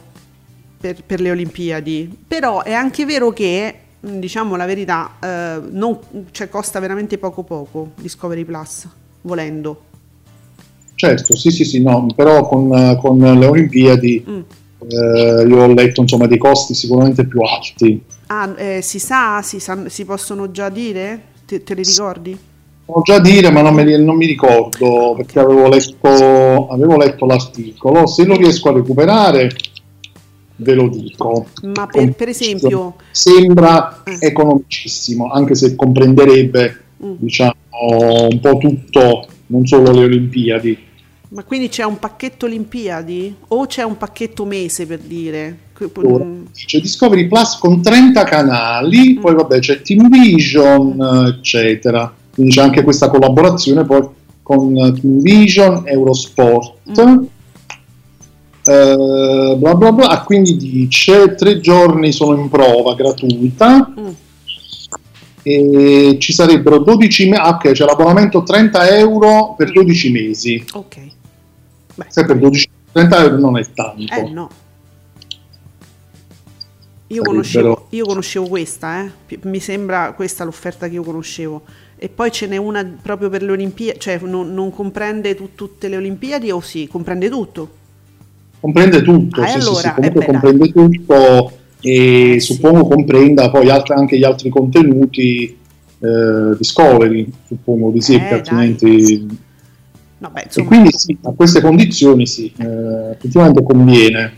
per, 0.79 1.03
per 1.05 1.19
le 1.21 1.31
Olimpiadi. 1.31 2.17
Però 2.27 2.61
è 2.63 2.73
anche 2.73 3.05
vero 3.05 3.31
che, 3.31 3.75
diciamo 3.99 4.55
la 4.55 4.65
verità, 4.65 5.11
eh, 5.21 5.61
non- 5.71 5.99
cioè, 6.31 6.49
costa 6.49 6.79
veramente 6.79 7.17
poco 7.17 7.43
poco 7.43 7.91
Discovery 7.95 8.43
Plus, 8.43 8.87
volendo. 9.21 9.83
Certo, 10.95 11.35
sì, 11.35 11.51
sì, 11.51 11.65
sì, 11.65 11.81
no, 11.81 12.05
però 12.15 12.47
con, 12.47 12.97
con 13.01 13.17
le 13.17 13.45
Olimpiadi 13.45 14.23
Mm. 14.29 14.41
Eh, 14.87 15.45
io 15.47 15.57
ho 15.63 15.73
letto 15.73 16.01
insomma 16.01 16.27
dei 16.27 16.37
costi 16.37 16.73
sicuramente 16.73 17.25
più 17.25 17.39
alti. 17.41 18.01
Ah, 18.27 18.53
eh, 18.57 18.81
si 18.81 18.99
sa, 18.99 19.41
si, 19.41 19.59
sa- 19.59 19.87
si 19.89 20.05
possono 20.05 20.51
già 20.51 20.69
dire? 20.69 21.21
Te, 21.45 21.63
te 21.63 21.73
li 21.73 21.83
ricordi? 21.83 22.37
Ho 22.85 23.01
già 23.01 23.19
dire, 23.19 23.49
ma 23.49 23.61
non, 23.61 23.75
li- 23.75 24.03
non 24.03 24.15
mi 24.17 24.25
ricordo 24.25 25.13
perché 25.15 25.39
avevo 25.39 25.67
letto, 25.69 26.67
avevo 26.69 26.97
letto 26.97 27.25
l'articolo. 27.25 28.05
Se 28.07 28.25
lo 28.25 28.35
riesco 28.35 28.69
a 28.69 28.73
recuperare, 28.73 29.49
ve 30.57 30.73
lo 30.73 30.87
dico. 30.89 31.47
Ma 31.75 31.87
per, 31.87 32.11
per 32.13 32.29
esempio, 32.29 32.95
Sembra 33.11 34.03
Eh. 34.03 34.17
economicissimo, 34.27 35.29
anche 35.31 35.55
se 35.55 35.75
comprenderebbe 35.75 36.77
Mm. 37.03 37.15
diciamo, 37.17 37.53
un 38.29 38.39
po' 38.39 38.57
tutto, 38.57 39.27
non 39.47 39.65
solo 39.65 39.91
le 39.91 40.05
Olimpiadi. 40.05 40.77
Ma 41.33 41.43
quindi 41.43 41.69
c'è 41.69 41.83
un 41.83 41.97
pacchetto 41.99 42.45
Olimpiadi? 42.45 43.35
O 43.49 43.65
c'è 43.65 43.83
un 43.83 43.97
pacchetto 43.97 44.45
mese 44.45 44.85
per 44.85 44.99
dire? 44.99 45.57
C'è 46.53 46.79
Discovery 46.79 47.27
Plus 47.27 47.57
con 47.57 47.81
30 47.81 48.23
canali, 48.23 49.15
Mm. 49.17 49.19
poi 49.21 49.33
vabbè 49.35 49.59
c'è 49.59 49.81
Team 49.81 50.09
Vision, 50.09 51.25
eccetera. 51.37 52.13
Quindi 52.33 52.51
c'è 52.53 52.61
anche 52.61 52.83
questa 52.83 53.09
collaborazione 53.09 53.83
poi 53.83 54.07
con 54.41 54.73
Team 54.73 55.19
Vision, 55.19 55.83
Eurosport. 55.85 56.73
Mm. 57.01 57.23
eh, 58.65 59.55
bla 59.57 59.75
bla 59.75 59.91
bla, 59.91 60.07
Ah, 60.09 60.23
quindi 60.23 60.55
dice 60.55 61.35
tre 61.35 61.59
giorni 61.59 62.11
sono 62.13 62.39
in 62.39 62.47
prova 62.49 62.93
gratuita 62.95 63.91
Mm. 63.99 64.07
e 65.41 66.17
ci 66.19 66.31
sarebbero 66.31 66.79
12 66.79 67.27
mesi. 67.27 67.41
ok, 67.41 67.71
c'è 67.71 67.83
l'abbonamento 67.85 68.43
30 68.43 68.87
euro 68.97 69.53
per 69.57 69.71
12 69.71 70.11
mesi. 70.11 70.63
Ok. 70.73 70.97
Beh, 71.95 72.05
Se 72.09 72.25
per 72.25 72.37
12, 72.37 72.69
30 72.91 73.17
euro 73.23 73.37
non 73.37 73.57
è 73.57 73.65
tanto. 73.73 74.13
eh 74.13 74.29
no. 74.29 74.49
Io 77.07 77.21
conoscevo, 77.21 77.87
io 77.89 78.05
conoscevo 78.05 78.47
questa, 78.47 79.03
eh. 79.03 79.37
Mi 79.43 79.59
sembra 79.59 80.13
questa 80.13 80.43
l'offerta 80.43 80.87
che 80.87 80.95
io 80.95 81.03
conoscevo. 81.03 81.61
E 81.95 82.09
poi 82.09 82.31
ce 82.31 82.47
n'è 82.47 82.57
una 82.57 82.83
proprio 83.01 83.29
per 83.29 83.43
le 83.43 83.51
Olimpiadi, 83.51 83.99
cioè 83.99 84.19
non, 84.23 84.53
non 84.53 84.71
comprende 84.71 85.35
tu- 85.35 85.51
tutte 85.53 85.87
le 85.87 85.97
Olimpiadi 85.97 86.49
o 86.49 86.59
sì, 86.59 86.87
comprende 86.87 87.29
tutto? 87.29 87.69
Comprende 88.59 89.01
tutto, 89.03 89.41
Ah, 89.41 89.47
sì, 89.47 89.59
sì, 89.61 89.67
allora, 89.67 89.79
sì, 89.89 89.93
comunque 89.93 90.21
eh 90.23 90.25
comprende 90.25 90.71
tutto 90.71 91.51
e 91.81 92.31
Eh, 92.35 92.39
sì. 92.39 92.53
suppongo 92.53 92.87
comprenda 92.87 93.51
poi 93.51 93.69
alt- 93.69 93.91
anche 93.91 94.17
gli 94.17 94.23
altri 94.23 94.49
contenuti 94.49 95.57
eh, 95.99 96.55
Discovery, 96.57 97.31
suppongo 97.45 97.91
di 97.91 98.01
sì, 98.01 98.15
Eh, 98.15 98.19
perché 98.19 98.33
altrimenti... 98.33 99.37
No, 100.23 100.29
beh, 100.31 100.39
E 100.39 100.43
insomma, 100.45 100.67
quindi 100.67 100.89
sì, 100.93 101.17
a 101.23 101.31
queste 101.31 101.59
condizioni 101.59 102.25
sì, 102.25 102.49
eh, 102.57 103.11
effettivamente 103.11 103.61
conviene, 103.61 104.31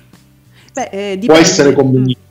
beh, 0.74 0.89
eh, 0.91 1.19
può 1.24 1.36
essere 1.36 1.74
conveniente. 1.74 2.24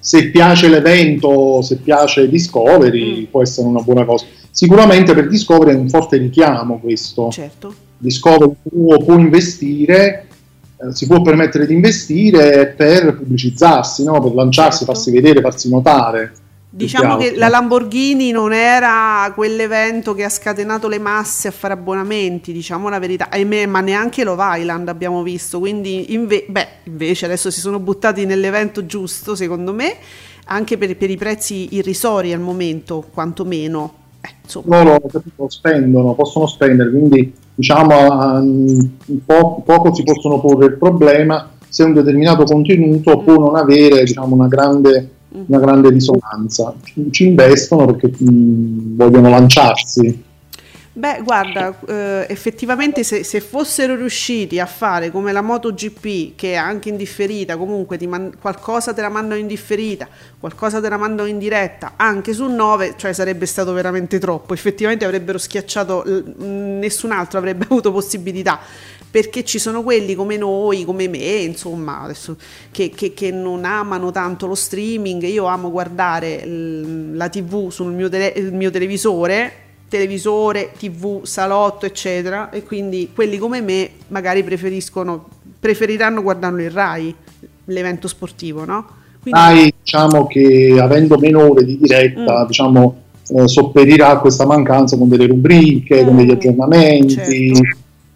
Se 0.00 0.30
piace 0.30 0.68
l'evento, 0.68 1.62
se 1.62 1.76
piace 1.76 2.28
Discovery, 2.28 3.20
Mm. 3.20 3.30
può 3.30 3.42
essere 3.42 3.68
una 3.68 3.82
buona 3.82 4.04
cosa. 4.04 4.24
Sicuramente 4.50 5.14
per 5.14 5.28
Discovery 5.28 5.72
è 5.76 5.78
un 5.78 5.88
forte 5.88 6.16
richiamo 6.16 6.80
questo. 6.80 7.30
Certo. 7.30 7.72
Discovery 7.98 8.52
può, 8.68 8.96
può 8.98 9.16
investire, 9.16 10.26
eh, 10.80 10.92
si 10.92 11.06
può 11.06 11.22
permettere 11.22 11.66
di 11.66 11.74
investire 11.74 12.74
per 12.76 13.16
pubblicizzarsi, 13.16 14.02
no? 14.02 14.20
per 14.20 14.34
lanciarsi, 14.34 14.78
Certo. 14.78 14.92
farsi 14.92 15.10
vedere, 15.12 15.40
farsi 15.40 15.68
notare. 15.68 16.32
Diciamo 16.70 17.16
che 17.16 17.34
la 17.34 17.48
Lamborghini 17.48 18.30
non 18.30 18.52
era 18.52 19.32
quell'evento 19.34 20.12
che 20.12 20.24
ha 20.24 20.28
scatenato 20.28 20.86
le 20.86 20.98
masse 20.98 21.48
a 21.48 21.50
fare 21.50 21.72
abbonamenti, 21.72 22.52
diciamo 22.52 22.90
la 22.90 22.98
verità, 22.98 23.28
ahimè, 23.30 23.64
ma 23.64 23.80
neanche 23.80 24.22
Love 24.22 24.58
Island 24.60 24.88
abbiamo 24.88 25.22
visto, 25.22 25.60
quindi 25.60 26.12
inve- 26.12 26.44
beh, 26.46 26.68
invece 26.84 27.24
adesso 27.24 27.50
si 27.50 27.60
sono 27.60 27.78
buttati 27.78 28.26
nell'evento 28.26 28.84
giusto, 28.84 29.34
secondo 29.34 29.72
me, 29.72 29.94
anche 30.46 30.76
per, 30.76 30.94
per 30.98 31.08
i 31.08 31.16
prezzi 31.16 31.74
irrisori 31.74 32.34
al 32.34 32.40
momento, 32.40 33.02
quantomeno. 33.14 33.94
Eh, 34.20 34.28
insomma, 34.42 34.82
Loro 34.82 35.00
spendono, 35.48 36.12
possono 36.12 36.46
spendere, 36.46 36.90
quindi 36.90 37.32
diciamo 37.54 38.42
po- 39.24 39.62
poco 39.64 39.94
si 39.94 40.02
possono 40.02 40.38
porre 40.38 40.66
il 40.66 40.76
problema 40.76 41.50
se 41.68 41.82
un 41.82 41.92
determinato 41.92 42.44
contenuto 42.44 43.18
può 43.18 43.36
non 43.36 43.56
avere 43.56 44.04
diciamo, 44.04 44.34
una 44.34 44.48
grande 44.48 45.16
una 45.30 45.58
grande 45.58 45.90
risonanza. 45.90 46.74
Ci, 47.10 47.26
investono 47.26 47.86
perché 47.86 48.12
mh, 48.16 48.96
vogliono 48.96 49.28
lanciarsi. 49.28 50.26
Beh, 50.98 51.20
guarda, 51.22 51.78
eh, 51.86 52.26
effettivamente 52.28 53.04
se, 53.04 53.22
se 53.22 53.40
fossero 53.40 53.94
riusciti 53.94 54.58
a 54.58 54.66
fare 54.66 55.12
come 55.12 55.30
la 55.30 55.42
MotoGP, 55.42 56.34
che 56.34 56.52
è 56.52 56.56
anche 56.56 56.88
in 56.88 56.96
differita, 56.96 57.56
comunque 57.56 57.96
ti 57.96 58.08
man- 58.08 58.32
qualcosa 58.40 58.92
te 58.92 59.00
la 59.00 59.08
mandano 59.08 59.38
in 59.38 59.46
differita, 59.46 60.08
qualcosa 60.40 60.80
te 60.80 60.88
la 60.88 60.96
mandano 60.96 61.28
in 61.28 61.38
diretta, 61.38 61.92
anche 61.94 62.32
su 62.32 62.48
9, 62.48 62.94
cioè 62.96 63.12
sarebbe 63.12 63.46
stato 63.46 63.72
veramente 63.72 64.18
troppo. 64.18 64.54
Effettivamente 64.54 65.04
avrebbero 65.04 65.38
schiacciato, 65.38 66.02
l- 66.04 66.34
nessun 66.80 67.12
altro 67.12 67.38
avrebbe 67.38 67.66
avuto 67.70 67.92
possibilità. 67.92 68.58
Perché 69.10 69.42
ci 69.42 69.58
sono 69.58 69.82
quelli 69.82 70.14
come 70.14 70.36
noi, 70.36 70.84
come 70.84 71.08
me, 71.08 71.16
insomma, 71.18 72.02
adesso, 72.02 72.36
che, 72.70 72.90
che- 72.90 73.14
che 73.14 73.30
non 73.30 73.64
amano 73.64 74.10
tanto 74.10 74.46
lo 74.46 74.54
streaming. 74.54 75.22
Io 75.22 75.46
amo 75.46 75.70
guardare 75.70 76.44
l- 76.46 77.16
la 77.16 77.28
TV 77.30 77.70
sul 77.70 77.92
mio, 77.92 78.08
tele- 78.10 78.50
mio 78.50 78.70
televisore, 78.70 79.52
televisore, 79.88 80.72
tv, 80.78 81.24
salotto, 81.24 81.86
eccetera, 81.86 82.50
e 82.50 82.62
quindi 82.62 83.10
quelli 83.14 83.38
come 83.38 83.62
me 83.62 83.90
magari 84.08 84.42
preferiscono, 84.44 85.26
preferiranno 85.58 86.20
guardarlo 86.22 86.60
in 86.60 86.72
Rai, 86.72 87.14
l'evento 87.64 88.08
sportivo, 88.08 88.66
no? 88.66 88.86
Quindi, 89.22 89.40
Rai, 89.40 89.72
diciamo 89.82 90.26
che 90.26 90.76
avendo 90.78 91.16
meno 91.18 91.50
ore 91.50 91.64
di 91.64 91.78
diretta, 91.78 92.42
Mm. 92.44 92.46
diciamo, 92.46 93.02
eh, 93.28 93.48
sopperirà 93.48 94.08
a 94.10 94.18
questa 94.18 94.44
mancanza 94.46 94.98
con 94.98 95.08
delle 95.08 95.26
rubriche, 95.26 96.04
con 96.04 96.16
degli 96.16 96.28
Mm, 96.28 96.30
aggiornamenti 96.32 97.14
certo. 97.14 97.62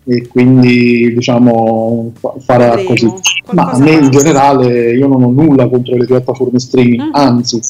E 0.05 0.27
quindi 0.29 1.13
diciamo 1.15 2.13
fa- 2.19 2.35
farà 2.41 2.71
Vedremo. 2.75 2.89
così. 2.89 3.13
Ma 3.53 3.71
a 3.71 3.79
me 3.79 3.91
in 3.93 4.11
generale 4.11 4.93
io 4.95 5.07
non 5.07 5.23
ho 5.23 5.31
nulla 5.31 5.69
contro 5.69 5.97
le 5.97 6.07
piattaforme 6.07 6.59
streaming, 6.59 7.03
Mm. 7.03 7.11
anzi 7.15 7.61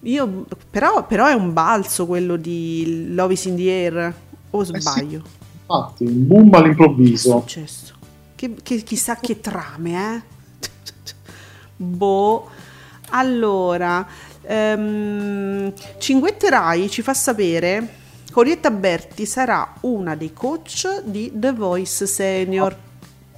io, 0.03 0.45
però, 0.69 1.05
però 1.05 1.27
è 1.27 1.33
un 1.33 1.53
balzo 1.53 2.07
quello 2.07 2.35
di 2.35 3.13
Love 3.13 3.33
is 3.33 3.45
in 3.45 3.55
the 3.55 3.69
Air 3.69 4.13
o 4.51 4.61
Eh 4.61 4.65
sì. 4.65 4.71
sbaglio? 4.79 5.21
Infatti, 5.67 6.03
un 6.05 6.27
boom 6.27 6.49
Che 6.51 6.57
è 6.57 6.59
all'improvviso. 6.61 7.39
successo? 7.39 7.93
Che, 8.35 8.53
che- 8.61 8.83
chissà 8.83 9.15
che 9.15 9.39
trame, 9.39 10.15
eh? 10.15 10.21
boh. 11.75 12.47
Allora, 13.13 14.05
ehm, 14.43 15.73
Cinguette 15.97 16.49
Rai 16.49 16.89
ci 16.89 17.01
fa 17.01 17.13
sapere 17.13 17.99
che 18.25 18.39
Orietta 18.39 18.71
Berti 18.71 19.25
sarà 19.25 19.73
una 19.81 20.15
dei 20.15 20.31
coach 20.33 21.03
di 21.03 21.31
The 21.33 21.51
Voice 21.51 22.05
Senior. 22.07 22.75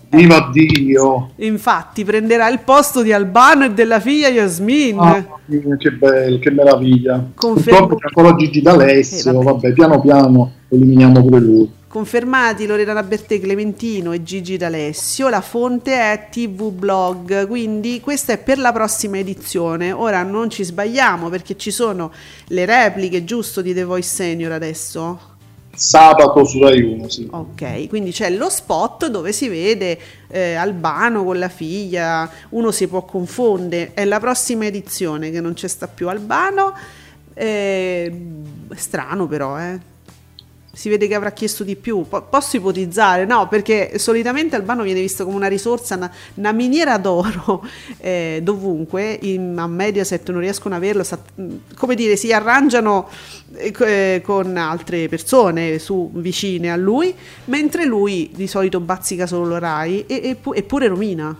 Viva 0.09 0.51
Dio! 0.53 1.31
Infatti 1.37 2.03
prenderà 2.05 2.47
il 2.49 2.59
posto 2.59 3.01
di 3.01 3.11
Albano 3.11 3.65
e 3.65 3.71
della 3.73 3.99
figlia 3.99 4.27
Yasmin. 4.29 4.99
Ah, 4.99 5.25
che 5.79 5.91
bello, 5.91 6.37
che 6.37 6.51
meraviglia. 6.51 7.31
Confermo- 7.33 7.87
Purtroppo 7.87 7.95
c'è 7.95 8.07
ancora 8.15 8.35
Gigi 8.35 8.61
D'Alessio, 8.61 9.31
Eh, 9.31 9.33
vabbè. 9.33 9.45
vabbè. 9.45 9.73
piano 9.73 9.99
piano 10.01 10.51
eliminiamo 10.75 11.21
pure 11.21 11.39
lui. 11.39 11.71
Confermati 11.87 12.65
Lorena 12.65 13.03
Bertè, 13.03 13.39
Clementino 13.39 14.13
e 14.13 14.23
Gigi 14.23 14.57
D'Alessio, 14.57 15.29
la 15.29 15.41
fonte 15.41 15.93
è 15.93 16.27
TV 16.31 16.71
Blog, 16.71 17.47
quindi 17.47 17.99
questa 18.01 18.33
è 18.33 18.39
per 18.39 18.57
la 18.57 18.71
prossima 18.71 19.19
edizione. 19.19 19.91
Ora 19.91 20.23
non 20.23 20.49
ci 20.49 20.63
sbagliamo 20.63 21.29
perché 21.29 21.55
ci 21.55 21.69
sono 21.69 22.11
le 22.47 22.65
repliche 22.65 23.23
giusto 23.23 23.61
di 23.61 23.75
The 23.75 23.83
Voice 23.83 24.09
Senior 24.09 24.53
adesso. 24.53 25.19
Sabato 25.75 26.43
su 26.45 26.59
Rai 26.61 26.81
1, 26.81 27.09
sì. 27.09 27.27
Ok, 27.29 27.87
quindi 27.89 28.11
c'è 28.11 28.31
lo 28.31 28.49
spot 28.49 29.07
dove 29.07 29.31
si 29.31 29.47
vede 29.47 29.97
eh, 30.29 30.53
Albano 30.55 31.23
con 31.23 31.37
la 31.37 31.49
figlia, 31.49 32.29
uno 32.49 32.71
si 32.71 32.87
può 32.87 33.05
confondere, 33.05 33.91
è 33.93 34.05
la 34.05 34.19
prossima 34.19 34.65
edizione 34.65 35.29
che 35.29 35.41
non 35.41 35.53
c'è 35.53 35.67
sta 35.67 35.87
più 35.87 36.09
Albano, 36.09 36.73
Eh, 37.35 38.11
strano 38.75 39.25
però, 39.27 39.59
eh. 39.59 39.79
Si 40.75 40.89
vede 40.89 41.07
che 41.07 41.13
avrà 41.13 41.31
chiesto 41.31 41.63
di 41.63 41.75
più. 41.75 42.03
Po- 42.09 42.23
posso 42.23 42.57
ipotizzare, 42.57 43.25
no? 43.25 43.47
Perché 43.47 43.99
solitamente 43.99 44.55
Albano 44.55 44.81
viene 44.81 45.01
visto 45.01 45.23
come 45.23 45.35
una 45.35 45.47
risorsa, 45.47 45.95
una, 45.95 46.11
una 46.33 46.51
miniera 46.51 46.97
d'oro 46.97 47.63
eh, 47.99 48.39
dovunque. 48.41 49.19
In, 49.21 49.55
a 49.59 49.67
Mediaset 49.67 50.27
non 50.31 50.41
riescono 50.41 50.73
ad 50.73 50.81
averlo. 50.81 51.03
Sa- 51.03 51.19
come 51.75 51.93
dire, 51.93 52.15
si 52.15 52.33
arrangiano 52.33 53.07
eh, 53.53 53.71
eh, 53.81 54.21
con 54.25 54.57
altre 54.57 55.07
persone 55.09 55.77
su, 55.77 56.09
vicine 56.15 56.71
a 56.71 56.75
lui, 56.75 57.13
mentre 57.45 57.85
lui 57.85 58.31
di 58.33 58.47
solito 58.47 58.79
bazzica 58.79 59.27
solo 59.27 59.59
Rai 59.59 60.05
e, 60.07 60.21
e 60.23 60.35
pu- 60.35 60.53
eppure 60.55 60.87
Romina. 60.87 61.39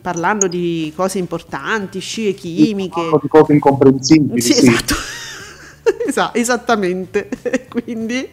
Parlando 0.00 0.48
di 0.48 0.90
cose 0.96 1.18
importanti, 1.18 1.98
scie 1.98 2.32
chimiche. 2.32 3.02
Di 3.20 3.28
cose 3.28 3.52
incomprensibili. 3.52 4.40
Sì, 4.40 4.54
sì. 4.54 4.66
esatto. 4.70 4.94
Esa- 6.06 6.32
esattamente. 6.34 7.28
Quindi, 7.68 8.28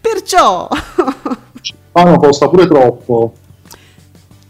perciò, 0.00 0.68
Spano 1.60 2.16
costa 2.18 2.48
pure 2.48 2.66
troppo. 2.66 3.34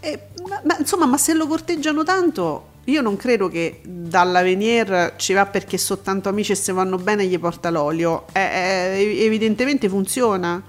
eh, 0.01 0.19
ma, 0.49 0.61
ma 0.65 0.77
insomma, 0.79 1.07
ma 1.07 1.17
se 1.19 1.35
lo 1.35 1.47
corteggiano 1.47 2.03
tanto, 2.05 2.67
io 2.85 3.01
non 3.03 3.17
credo 3.17 3.49
che 3.49 3.81
dalla 3.85 4.43
Venier 4.43 5.15
ci 5.17 5.33
va 5.33 5.47
perché 5.47 5.77
sono 5.79 6.01
tanto 6.03 6.29
amici 6.29 6.53
e 6.53 6.55
se 6.55 6.73
vanno 6.73 6.97
bene 6.97 7.27
gli 7.27 7.39
porta 7.39 7.71
l'olio. 7.71 8.27
Eh, 8.33 8.41
eh, 8.41 9.25
evidentemente 9.25 9.89
funziona. 9.89 10.63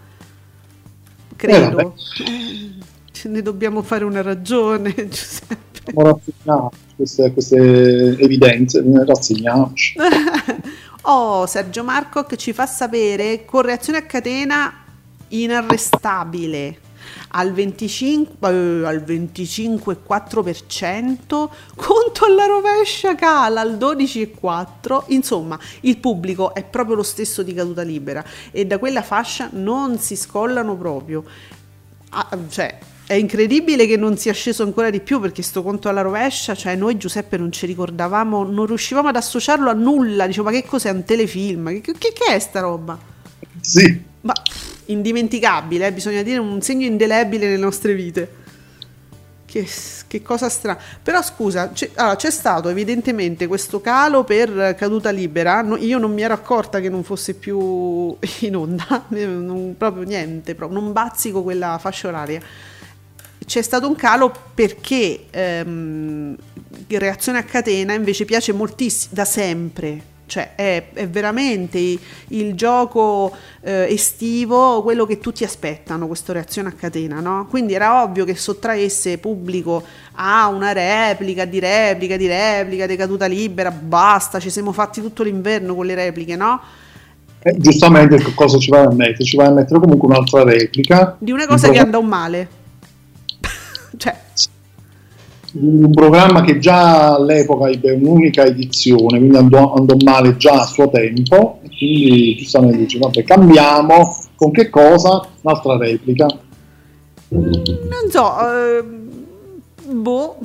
Credo. 1.36 1.80
Eh, 1.80 2.74
ce 3.12 3.30
ne 3.30 3.42
dobbiamo 3.42 3.82
fare 3.82 4.04
una 4.04 4.22
ragione, 4.22 4.94
Giuseppe. 4.94 5.94
A 5.96 6.70
queste, 6.96 7.32
queste 7.32 7.58
evidenze, 8.20 8.84
rassegniamoci. 9.06 9.96
Oh, 11.04 11.46
Sergio 11.46 11.84
Marco 11.84 12.26
che 12.26 12.36
ci 12.36 12.52
fa 12.52 12.66
sapere 12.66 13.46
con 13.46 13.62
reazione 13.62 14.00
a 14.00 14.04
catena 14.04 14.84
inarrestabile. 15.30 16.82
Al 17.30 17.54
25 17.54 18.50
eh, 18.50 18.86
al 18.86 19.02
25,4% 19.06 21.50
conto 21.76 22.26
alla 22.26 22.46
rovescia 22.46 23.16
cala 23.16 23.62
al 23.62 23.78
12,4 23.78 25.06
insomma 25.08 25.58
il 25.82 25.98
pubblico 25.98 26.54
è 26.54 26.66
proprio 26.66 26.96
lo 26.96 27.04
stesso 27.04 27.42
di 27.42 27.54
caduta 27.54 27.84
libera 27.84 28.22
e 28.52 28.66
da 28.66 28.78
quella 28.78 29.02
fascia 29.02 29.48
non 29.54 29.98
si 30.00 30.18
scollano 30.18 30.76
proprio. 30.76 31.24
Ah, 32.10 32.38
cioè 32.50 32.78
è 33.10 33.16
incredibile 33.16 33.88
che 33.88 33.98
non 33.98 34.18
sia 34.18 34.34
sceso 34.34 34.62
ancora 34.62 34.92
di 34.92 35.00
più 35.00 35.20
perché 35.20 35.42
sto 35.42 35.64
conto 35.64 35.90
alla 35.90 36.02
rovescia, 36.02 36.54
cioè 36.54 36.76
noi 36.76 36.96
Giuseppe 36.98 37.38
non 37.38 37.52
ci 37.52 37.66
ricordavamo, 37.66 38.44
non 38.44 38.68
riuscivamo 38.68 39.08
ad 39.08 39.16
associarlo 39.16 39.70
a 39.72 39.74
nulla, 39.74 40.28
dicevo 40.28 40.50
ma 40.50 40.52
che 40.52 40.64
cos'è 40.66 40.92
un 40.92 41.04
telefilm? 41.04 41.82
Che, 41.82 41.94
che- 41.98 42.14
che 42.14 42.34
è 42.34 42.38
sta 42.40 42.60
roba? 42.60 43.00
Sì, 43.62 44.04
Ma 44.22 44.34
indimenticabile, 44.86 45.88
eh, 45.88 45.94
bisogna 45.94 46.22
dire 46.24 46.40
un 46.40 46.62
segno 46.62 46.86
indelebile 46.86 47.46
nelle 47.48 47.58
nostre 47.58 47.94
vite. 47.94 48.38
Che, 49.46 49.68
che 50.06 50.22
cosa 50.22 50.48
strana. 50.48 50.80
Però 51.02 51.20
scusa, 51.24 51.72
c'è, 51.72 51.90
allora, 51.96 52.16
c'è 52.16 52.30
stato 52.30 52.70
evidentemente 52.70 53.48
questo 53.48 53.82
calo 53.82 54.24
per 54.24 54.76
caduta 54.78 55.10
libera. 55.10 55.62
no- 55.64 55.76
io 55.78 55.98
non 55.98 56.14
mi 56.14 56.22
ero 56.22 56.36
accorta 56.36 56.80
che 56.80 56.90
non 56.90 57.04
fosse 57.04 57.34
più 57.34 58.16
in 58.42 58.56
onda, 58.56 59.06
non- 59.10 59.74
proprio 59.76 60.04
niente, 60.04 60.54
proprio, 60.54 60.80
non 60.80 60.92
bazzico 60.92 61.42
quella 61.42 61.80
fascia 61.80 62.10
oraria. 62.10 62.40
C'è 63.50 63.64
stato 63.64 63.88
un 63.88 63.96
calo 63.96 64.32
perché 64.54 65.22
ehm, 65.32 66.36
reazione 66.88 67.40
a 67.40 67.44
catena 67.44 67.94
invece 67.94 68.24
piace 68.24 68.54
moltissimo 68.54 69.16
da 69.16 69.26
sempre. 69.26 70.02
Cioè 70.28 70.54
è, 70.54 70.90
è 70.94 71.08
veramente 71.08 71.80
il 72.28 72.54
gioco 72.54 73.36
eh, 73.62 73.88
estivo, 73.90 74.84
quello 74.84 75.08
che 75.08 75.18
tutti 75.18 75.44
aspettano, 75.44 76.06
questa 76.06 76.32
reazione 76.32 76.70
a 76.70 76.74
catena, 76.74 77.22
no? 77.22 77.48
Quindi 77.50 77.74
era 77.74 78.04
ovvio 78.04 78.24
che 78.24 78.36
sottraesse 78.36 79.18
pubblico 79.18 79.82
a 80.14 80.48
una 80.50 80.72
replica 80.72 81.46
di 81.46 81.58
replica 81.58 82.18
di 82.18 82.28
replica 82.28 82.86
di 82.86 82.96
caduta 82.96 83.26
libera, 83.26 83.72
basta, 83.72 84.40
ci 84.40 84.52
siamo 84.52 84.72
fatti 84.74 85.02
tutto 85.02 85.24
l'inverno 85.24 85.74
con 85.74 85.88
le 85.88 85.96
repliche, 85.96 86.36
no? 86.36 86.62
Eh, 87.42 87.56
giustamente 87.58 88.18
che 88.18 88.36
cosa 88.36 88.60
ci 88.60 88.70
vai 88.70 88.86
a 88.86 88.92
mettere? 88.92 89.24
Ci 89.24 89.38
vai 89.38 89.48
a 89.48 89.52
mettere 89.52 89.80
comunque 89.80 90.08
un'altra 90.08 90.44
replica 90.44 91.16
Di 91.18 91.32
una 91.32 91.46
Un 91.46 91.50
cosa 91.50 91.70
che 91.72 91.80
andò 91.80 92.02
male. 92.02 92.59
Cioè, 94.00 94.16
un 95.54 95.92
programma 95.92 96.42
che 96.42 96.60
già 96.60 97.16
all'epoca 97.16 97.70
ebbe 97.70 97.92
un'unica 97.92 98.46
edizione, 98.46 99.18
quindi 99.18 99.36
andò, 99.36 99.74
andò 99.74 99.96
male 100.04 100.38
già 100.38 100.62
a 100.62 100.66
suo 100.66 100.90
tempo, 100.90 101.60
e 101.64 101.68
quindi 101.68 102.36
giustamente 102.38 102.78
dice, 102.78 102.98
vabbè, 102.98 103.24
cambiamo, 103.24 104.16
con 104.36 104.52
che 104.52 104.70
cosa? 104.70 105.28
Un'altra 105.42 105.78
replica. 105.78 106.28
Non 107.30 108.10
so, 108.10 108.34
ehm, 108.40 109.09
boh, 109.90 110.38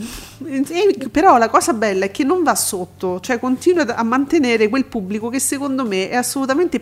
Eh, 0.47 1.09
però 1.11 1.39
la 1.39 1.49
cosa 1.49 1.73
bella 1.73 2.05
è 2.07 2.11
che 2.11 2.25
non 2.25 2.43
va 2.43 2.55
sotto, 2.55 3.21
cioè 3.21 3.39
continua 3.39 3.95
a 3.95 4.03
mantenere 4.03 4.69
quel 4.69 4.85
pubblico 4.85 5.29
che 5.29 5.39
secondo 5.39 5.85
me 5.85 6.09
è 6.11 6.17
assolutamente, 6.17 6.81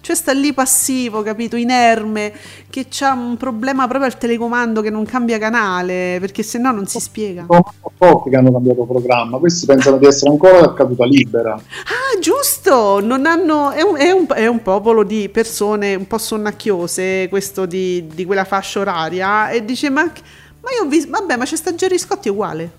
cioè 0.00 0.16
sta 0.16 0.32
lì 0.32 0.52
passivo, 0.52 1.22
capito, 1.22 1.56
inerme, 1.56 2.32
che 2.70 2.86
ha 3.00 3.12
un 3.12 3.36
problema 3.36 3.86
proprio 3.86 4.10
al 4.10 4.18
telecomando 4.18 4.80
che 4.80 4.90
non 4.90 5.04
cambia 5.04 5.38
canale, 5.38 6.18
perché 6.20 6.42
se 6.42 6.58
no 6.58 6.70
non 6.72 6.86
si 6.86 7.00
spiega. 7.00 7.44
Sono 7.48 7.64
pochi 7.96 8.30
che 8.30 8.36
hanno 8.36 8.52
cambiato 8.52 8.84
programma, 8.84 9.38
questi 9.38 9.66
pensano 9.66 9.98
di 9.98 10.06
essere 10.06 10.30
ancora 10.30 10.60
a 10.60 10.72
caduta 10.74 11.04
libera. 11.04 11.54
Ah, 11.54 12.18
giusto! 12.20 13.00
Non 13.00 13.26
hanno, 13.26 13.70
è, 13.70 13.82
un, 13.82 13.96
è 13.96 14.10
un- 14.10 14.26
è 14.34 14.46
un 14.46 14.62
popolo 14.62 15.02
di 15.02 15.28
persone 15.28 15.94
un 15.94 16.06
po' 16.06 16.18
sonnacchiose, 16.18 17.28
questo 17.28 17.66
di, 17.66 18.06
di 18.06 18.24
quella 18.24 18.44
fascia 18.44 18.80
oraria, 18.80 19.50
e 19.50 19.64
dice: 19.64 19.90
Ma, 19.90 20.10
ma 20.62 20.70
io 20.76 20.84
ho 20.84 20.88
visto, 20.88 21.10
vabbè, 21.10 21.36
ma 21.36 21.44
c'è 21.44 21.56
sta 21.56 21.74
Gerry 21.74 21.98
Scotti 21.98 22.28
uguale. 22.28 22.70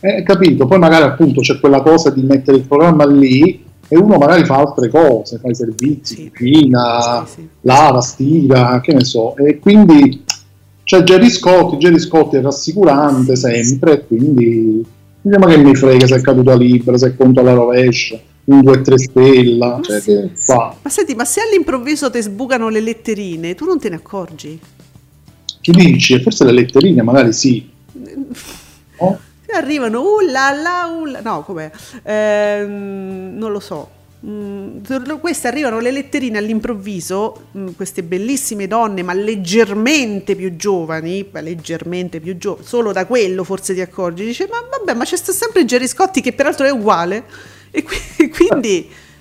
Eh, 0.00 0.22
capito? 0.24 0.66
Poi 0.66 0.78
magari 0.78 1.04
appunto 1.04 1.40
c'è 1.40 1.60
quella 1.60 1.80
cosa 1.80 2.10
di 2.10 2.22
mettere 2.22 2.56
il 2.56 2.64
programma 2.64 3.06
lì 3.06 3.64
e 3.88 3.96
uno 3.96 4.16
magari 4.16 4.44
fa 4.44 4.56
altre 4.56 4.88
cose, 4.88 5.38
fa 5.38 5.48
i 5.48 5.54
servizi, 5.54 6.14
Sì. 6.16 6.30
cucina, 6.34 7.24
Sì, 7.26 7.32
sì. 7.34 7.48
lava, 7.60 8.00
stira, 8.00 8.80
che 8.80 8.92
ne 8.94 9.04
so. 9.04 9.36
E 9.36 9.58
quindi 9.60 10.24
c'è 10.82 11.02
Gerry 11.04 11.30
Scotti, 11.30 11.78
Gerry 11.78 12.00
Scotti 12.00 12.36
è 12.36 12.40
rassicurante 12.40 13.36
sempre, 13.36 14.04
quindi 14.06 14.84
ma 15.22 15.46
che 15.46 15.56
mi 15.58 15.74
frega 15.76 16.06
se 16.08 16.16
è 16.16 16.20
caduta 16.20 16.54
libera, 16.56 16.98
se 16.98 17.08
è 17.08 17.16
conto 17.16 17.38
alla 17.40 17.52
rovescia, 17.52 18.18
un 18.46 18.58
2-3 18.60 18.94
stella, 18.96 19.78
cioè 19.82 20.00
che 20.00 20.30
fa? 20.34 20.74
Ma 20.82 20.90
senti, 20.90 21.14
ma 21.14 21.24
se 21.24 21.40
all'improvviso 21.42 22.10
ti 22.10 22.20
sbucano 22.20 22.68
le 22.70 22.80
letterine, 22.80 23.54
tu 23.54 23.66
non 23.66 23.78
te 23.78 23.88
ne 23.88 23.94
accorgi? 23.96 24.58
Chi 25.62 25.70
dici? 25.70 26.14
E 26.14 26.20
Forse 26.20 26.44
le 26.44 26.52
letterine 26.52 27.02
magari 27.02 27.32
sì. 27.32 27.70
no? 28.98 29.18
Arrivano, 29.54 30.00
uh 30.00 30.20
là 30.20 30.50
là, 30.50 30.86
uh 30.86 31.04
là. 31.04 31.20
No, 31.20 31.42
com'è? 31.42 31.70
Ehm, 32.02 33.32
non 33.36 33.52
lo 33.52 33.60
so. 33.60 34.00
Mm, 34.24 34.78
queste 35.20 35.48
arrivano 35.48 35.80
le 35.80 35.90
letterine 35.90 36.38
all'improvviso, 36.38 37.48
mm, 37.56 37.68
queste 37.76 38.02
bellissime 38.02 38.68
donne, 38.68 39.02
ma 39.02 39.12
leggermente 39.14 40.36
più 40.36 40.54
giovani, 40.54 41.24
beh, 41.24 41.40
leggermente 41.42 42.20
più 42.20 42.38
giovani, 42.38 42.64
solo 42.64 42.92
da 42.92 43.04
quello 43.04 43.42
forse 43.42 43.74
ti 43.74 43.80
accorgi, 43.80 44.24
dice, 44.24 44.48
ma 44.48 44.58
vabbè, 44.70 44.94
ma 44.96 45.04
c'è 45.04 45.16
sta 45.16 45.32
sempre 45.32 45.64
Gerry 45.64 45.88
Scotti 45.88 46.20
che 46.20 46.32
peraltro 46.32 46.64
è 46.66 46.70
uguale, 46.70 47.24
e 47.72 47.82
qui- 47.82 48.30
quindi 48.30 48.88
eh, 48.88 49.11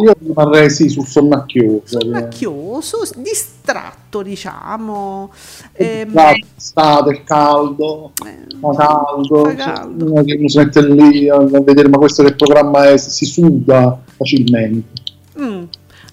Io 0.00 0.12
rimarrei 0.20 0.70
sì 0.70 0.88
sul 0.88 1.06
sonnacchioso. 1.06 1.98
macchioso, 2.10 2.98
distratto, 3.16 4.22
diciamo. 4.22 5.32
Ehm, 5.72 6.12
L'estate, 6.12 7.10
il 7.10 7.24
caldo, 7.24 8.12
eh, 8.24 8.46
fa 8.60 8.74
caldo, 8.74 9.44
Fa 9.44 9.54
caldo. 9.54 10.04
uno 10.04 10.24
che 10.24 10.34
uno 10.34 10.48
si 10.48 10.58
mette 10.58 10.86
lì 10.86 11.28
a 11.28 11.38
vedere 11.38 11.88
ma 11.88 11.98
questo 11.98 12.22
che 12.22 12.34
programma 12.34 12.88
è, 12.88 12.96
si 12.96 13.24
suda 13.24 13.98
facilmente. 14.16 15.02
Mm. 15.40 15.64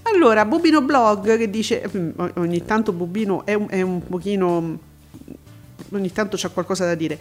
Allora, 0.04 0.44
Bubino 0.44 0.82
Blog 0.82 1.36
che 1.38 1.48
dice, 1.48 1.88
mm, 1.96 2.10
ogni 2.34 2.64
tanto 2.64 2.92
Bubino 2.92 3.44
è 3.46 3.54
un, 3.54 3.66
è 3.68 3.80
un 3.82 4.02
pochino, 4.06 4.60
mm, 4.60 4.74
ogni 5.92 6.12
tanto 6.12 6.36
c'ha 6.38 6.48
qualcosa 6.48 6.84
da 6.84 6.94
dire. 6.94 7.18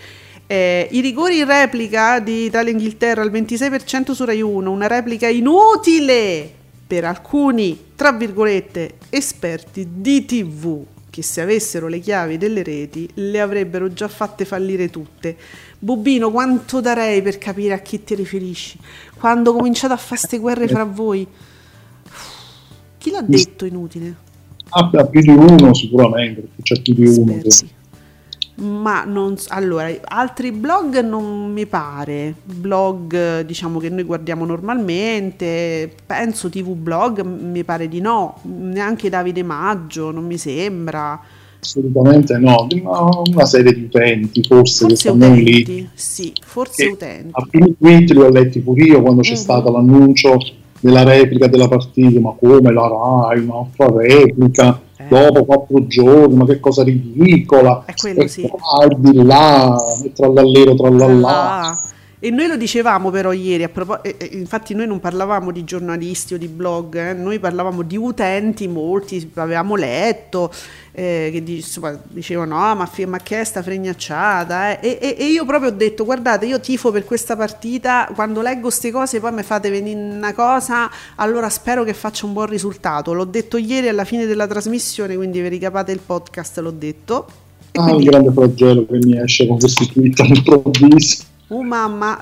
Eh, 0.52 0.90
I 0.92 1.00
rigori 1.00 1.38
in 1.38 1.46
replica 1.46 2.20
di 2.20 2.44
Italia-Inghilterra 2.44 3.22
al 3.22 3.32
26% 3.32 4.12
su 4.12 4.26
Rai 4.26 4.42
1, 4.42 4.70
una 4.70 4.88
replica 4.88 5.30
inutile 5.30 6.52
per 6.86 7.06
alcuni, 7.06 7.80
tra 7.96 8.12
virgolette, 8.12 8.96
esperti 9.08 9.88
di 9.96 10.26
TV 10.26 10.84
che 11.10 11.24
se 11.24 11.40
avessero 11.40 11.88
le 11.88 12.00
chiavi 12.00 12.38
delle 12.38 12.64
reti 12.64 13.10
le 13.14 13.40
avrebbero 13.40 13.94
già 13.94 14.10
fatte 14.10 14.44
fallire 14.44 14.90
tutte. 14.90 15.38
Bubino, 15.80 16.32
quanto 16.32 16.82
darei 16.82 17.22
per 17.22 17.38
capire 17.38 17.74
a 17.74 17.80
chi 17.80 18.04
ti 18.04 18.14
riferisci? 18.14 18.78
Quando 19.18 19.54
cominciate 19.54 19.94
a 19.94 19.98
fare 19.98 20.20
queste 20.20 20.38
guerre 20.38 20.68
fra 20.68 20.84
voi? 20.84 21.26
Chi 22.98 23.10
l'ha 23.10 23.22
detto 23.22 23.64
inutile? 23.64 24.16
Ah, 24.68 24.90
più 24.90 25.22
di 25.22 25.30
uno 25.30 25.74
sicuramente, 25.74 26.50
c'è 26.62 26.82
più 26.82 26.94
di 26.94 27.08
uno. 27.08 27.38
che-. 27.38 27.80
Ma 28.56 29.06
non 29.06 29.36
allora, 29.48 29.90
altri 30.04 30.52
blog 30.52 31.00
non 31.00 31.52
mi 31.52 31.66
pare, 31.66 32.36
blog 32.44 33.42
diciamo 33.42 33.80
che 33.80 33.90
noi 33.90 34.04
guardiamo 34.04 34.46
normalmente, 34.46 35.92
penso 36.06 36.50
TV 36.50 36.74
blog, 36.76 37.22
mi 37.22 37.64
pare 37.64 37.88
di 37.88 38.02
no, 38.02 38.38
neanche 38.44 39.10
Davide 39.10 39.42
Maggio, 39.42 40.12
non 40.12 40.26
mi 40.26 40.38
sembra. 40.38 41.20
Assolutamente 41.60 42.38
no, 42.38 42.68
una, 42.72 43.10
una 43.34 43.46
serie 43.46 43.74
di 43.74 43.84
utenti 43.84 44.44
forse, 44.44 44.86
che 44.88 44.96
Forse 44.96 45.10
stanno 45.10 45.34
lì. 45.34 45.90
sì, 45.94 46.34
forse 46.44 46.84
Che 46.86 46.90
utenti. 46.92 47.30
Alcuni 47.32 47.76
tweet 47.78 48.12
li 48.12 48.20
ho 48.20 48.30
letti 48.30 48.60
pure 48.62 48.84
io 48.84 49.02
quando 49.02 49.22
c'è 49.22 49.32
Mhm. 49.32 49.36
stato 49.38 49.72
l'annuncio 49.72 50.38
della 50.80 51.04
replica 51.04 51.48
della 51.48 51.68
partita, 51.68 52.20
ma 52.20 52.34
come 52.38 52.72
la 52.74 52.88
Rai, 52.88 53.40
un'altra 53.40 53.88
replica. 53.96 54.82
Dopo 55.12 55.46
quattro 55.46 55.86
giorni, 55.88 56.36
ma 56.36 56.46
che 56.46 56.60
cosa 56.60 56.84
ridicola, 56.84 57.84
È 57.86 57.94
quello 57.94 58.22
e 58.22 58.28
sì. 58.30 58.44
e 58.44 58.96
di 58.98 59.24
là, 59.24 59.78
e 60.04 60.12
trallallero 60.14 60.76
trallallà. 60.76 61.52
Ah, 61.52 61.80
E 62.24 62.30
noi 62.30 62.46
lo 62.46 62.56
dicevamo 62.56 63.10
però 63.10 63.32
ieri, 63.32 63.68
propos- 63.68 64.02
e- 64.04 64.16
e 64.20 64.30
infatti 64.34 64.76
noi 64.76 64.86
non 64.86 65.00
parlavamo 65.00 65.50
di 65.52 65.64
giornalisti 65.64 66.36
o 66.36 66.38
di 66.38 66.48
blog, 66.48 66.96
eh, 66.96 67.14
noi 67.14 67.40
parlavamo 67.40 67.82
di 67.82 67.98
utenti, 67.98 68.68
molti 68.68 69.32
avevamo 69.34 69.76
letto, 69.76 70.52
eh, 70.92 71.30
che 71.34 71.52
insomma, 71.52 72.00
dicevano 72.10 72.54
no 72.60 72.76
ma, 72.76 72.88
ma 73.08 73.18
che 73.18 73.40
è 73.42 73.44
sta 73.44 73.64
fregnacciata 73.64 74.80
eh?" 74.80 74.88
e, 74.88 74.98
e- 75.02 75.16
e 75.18 75.26
io 75.32 75.46
proprio 75.48 75.70
ho 75.72 75.74
detto 75.74 76.06
guardate 76.06 76.46
io 76.46 76.60
tifo 76.60 76.92
per 76.92 77.06
questa 77.06 77.36
partita, 77.36 78.08
quando 78.14 78.42
leggo 78.44 78.68
queste 78.68 78.92
cose 78.92 79.20
poi 79.20 79.32
mi 79.32 79.42
fate 79.42 79.72
venire 79.72 80.00
una 80.00 80.36
cosa, 80.36 80.92
allora 81.16 81.50
spero 81.50 81.84
che 81.84 81.96
faccia 81.96 82.28
un 82.28 82.34
buon 82.34 82.46
risultato, 82.46 83.14
l'ho 83.14 83.26
detto 83.26 83.58
ieri 83.58 83.88
alla 83.88 84.06
fine 84.06 84.28
della 84.28 84.46
trasmissione, 84.46 85.16
quindi 85.16 85.42
vi 85.42 85.48
ricapate 85.48 85.92
il 85.92 86.02
podcast, 86.06 86.60
l'ho 86.60 86.70
detto. 86.70 87.26
E 87.72 87.80
Ah, 87.80 87.84
quindi- 87.86 88.04
il 88.04 88.10
grande 88.12 88.32
flagello 88.32 88.86
che 88.86 88.98
mi 89.02 89.18
esce 89.20 89.48
con 89.48 89.58
questi 89.58 89.88
tweet 89.88 90.20
all'improvviso. 90.20 91.24
Oh 91.54 91.64
mamma, 91.64 92.18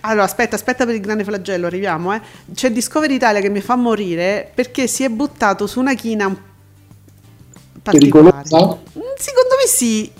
allora 0.00 0.24
aspetta, 0.24 0.56
aspetta 0.56 0.84
per 0.84 0.96
il 0.96 1.00
grande 1.00 1.22
flagello, 1.22 1.66
arriviamo. 1.66 2.12
Eh. 2.12 2.20
C'è 2.52 2.72
Discovery 2.72 3.14
Italia 3.14 3.40
che 3.40 3.48
mi 3.48 3.60
fa 3.60 3.76
morire 3.76 4.50
perché 4.52 4.88
si 4.88 5.04
è 5.04 5.08
buttato 5.08 5.68
su 5.68 5.78
una 5.78 5.94
china 5.94 6.34
particolare. 7.82 8.42
Pericolosa? 8.42 8.78
Mm, 8.98 9.02
Secondo 9.16 9.54
me 9.62 9.68
sì. 9.68 10.10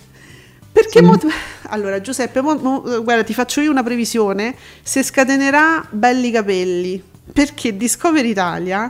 Perché 0.71 0.99
Sì. 1.01 1.05
mo- 1.05 1.19
allora 1.69 2.01
Giuseppe, 2.01 2.41
mo- 2.43 2.55
mo- 2.55 3.03
guarda, 3.03 3.25
ti 3.25 3.35
faccio 3.35 3.61
io 3.61 3.73
una 3.73 3.83
previsione, 3.83 4.55
se 4.83 5.03
scatenerà 5.03 5.85
belli 5.91 6.31
capelli, 6.31 7.03
perché 7.33 7.77
Discovery 7.77 8.29
Italia, 8.31 8.83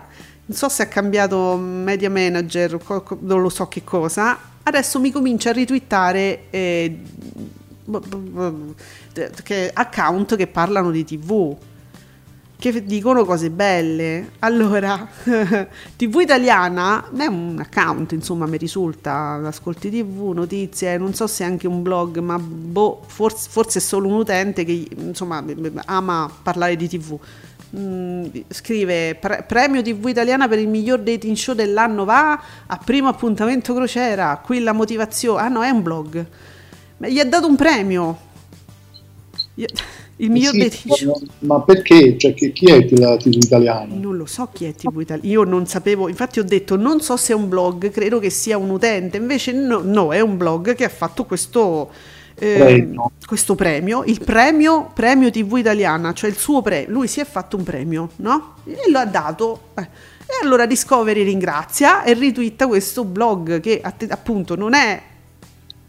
non 0.47 0.57
so 0.59 0.69
se 0.69 0.83
ha 0.83 0.87
cambiato 0.89 1.57
media 1.57 2.11
manager 2.11 2.79
non 3.21 3.41
lo 3.41 3.49
so 3.49 3.67
che 3.69 3.83
cosa, 3.83 4.39
adesso 4.63 5.01
mi 5.01 5.11
comincia 5.11 5.51
a 5.51 5.53
ritwittare 5.55 6.45
eh, 6.51 6.99
che- 9.43 9.71
account 9.73 10.37
che 10.37 10.47
parlano 10.47 10.91
di 10.91 11.05
TV 11.05 11.57
che 12.73 12.85
dicono 12.85 13.25
cose 13.25 13.51
belle. 13.51 14.31
Allora, 14.45 15.07
TV 15.97 16.21
italiana 16.21 17.11
è 17.17 17.27
un 17.27 17.59
account, 17.59 18.13
insomma, 18.13 18.47
mi 18.47 18.57
risulta, 18.57 19.41
ascolti 19.45 19.91
TV, 19.91 20.33
notizie, 20.33 20.97
non 20.97 21.15
so 21.15 21.27
se 21.27 21.45
è 21.45 21.47
anche 21.47 21.67
un 21.67 21.83
blog, 21.83 22.19
ma 22.19 22.39
boh, 22.39 23.03
forse, 23.07 23.49
forse 23.51 23.79
è 23.79 23.83
solo 23.83 24.09
un 24.09 24.15
utente 24.15 24.65
che, 24.65 24.89
insomma, 24.97 25.45
ama 25.87 26.31
parlare 26.43 26.77
di 26.77 26.89
TV. 26.89 27.19
Mm, 27.77 28.27
scrive 28.49 29.17
"Pre- 29.17 29.45
premio 29.49 29.83
TV 29.83 30.07
italiana 30.07 30.47
per 30.47 30.61
il 30.61 30.69
miglior 30.69 31.01
dating 31.01 31.35
show 31.35 31.57
dell'anno 31.57 32.05
va 32.05 32.41
a 32.67 32.79
primo 32.79 33.09
appuntamento 33.09 33.75
crociera 33.75 34.41
qui 34.45 34.61
la 34.61 34.71
motivazione 34.71 35.41
ah 35.41 35.49
no 35.49 35.65
è 35.65 35.71
un 35.71 35.83
blog 35.83 36.25
ma 36.99 37.09
gli 37.09 37.19
ha 37.19 37.25
dato 37.25 37.47
un 37.47 37.57
premio 37.57 38.19
Gli- 39.55 39.65
il 40.19 40.31
miglior 40.31 40.53
Sì, 40.53 40.59
dating 40.59 40.95
show 40.95 41.21
ma 41.41 41.61
perché? 41.63 42.17
Cioè, 42.17 42.35
chi, 42.35 42.53
chi 42.53 42.67
è 42.67 42.89
la 42.99 43.17
TV 43.17 43.35
italiana? 43.35 43.93
non 43.95 44.17
lo 44.17 44.27
so 44.27 44.49
chi 44.53 44.65
è 44.65 44.75
TV 44.75 45.01
Italia. 45.01 45.29
Io 45.31 45.43
non 45.43 45.67
sapevo, 45.67 46.09
infatti 46.09 46.39
ho 46.39 46.45
detto 46.45 46.77
non 46.77 47.01
so 47.01 47.17
se 47.17 47.33
è 47.33 47.37
un 47.37 47.49
blog, 47.49 47.91
credo 47.91 48.21
che 48.21 48.31
sia 48.31 48.57
un 48.57 48.71
utente, 48.71 49.17
invece 49.17 49.53
no, 49.53 49.81
no, 49.83 50.13
è 50.13 50.21
un 50.21 50.37
blog 50.37 50.75
che 50.77 50.85
ha 50.85 50.89
fatto 50.89 51.25
questo, 51.25 51.91
eh, 52.37 52.59
Premio. 52.59 53.11
questo 53.27 53.55
premio, 53.57 54.05
il 54.05 54.21
premio, 54.23 54.91
premio 54.95 55.31
TV 55.31 55.57
italiana, 55.57 56.13
cioè 56.13 56.31
il 56.31 56.37
suo 56.37 56.63
premio, 56.63 56.91
lui 56.91 57.09
si 57.09 57.19
è 57.21 57.25
fatto 57.25 57.57
un 57.57 57.65
premio, 57.65 58.11
no? 58.17 58.55
E 58.65 58.89
lo 58.91 58.99
ha 58.99 59.07
dato. 59.07 59.61
eh. 59.75 59.83
E 60.27 60.45
allora 60.45 60.65
Discovery 60.67 61.23
ringrazia 61.25 62.03
e 62.05 62.15
ritwitta 62.15 62.67
questo 62.69 63.05
blog 63.05 63.59
che 63.61 63.81
att- 63.83 64.07
appunto 64.11 64.55
non 64.57 64.75
è 64.75 65.03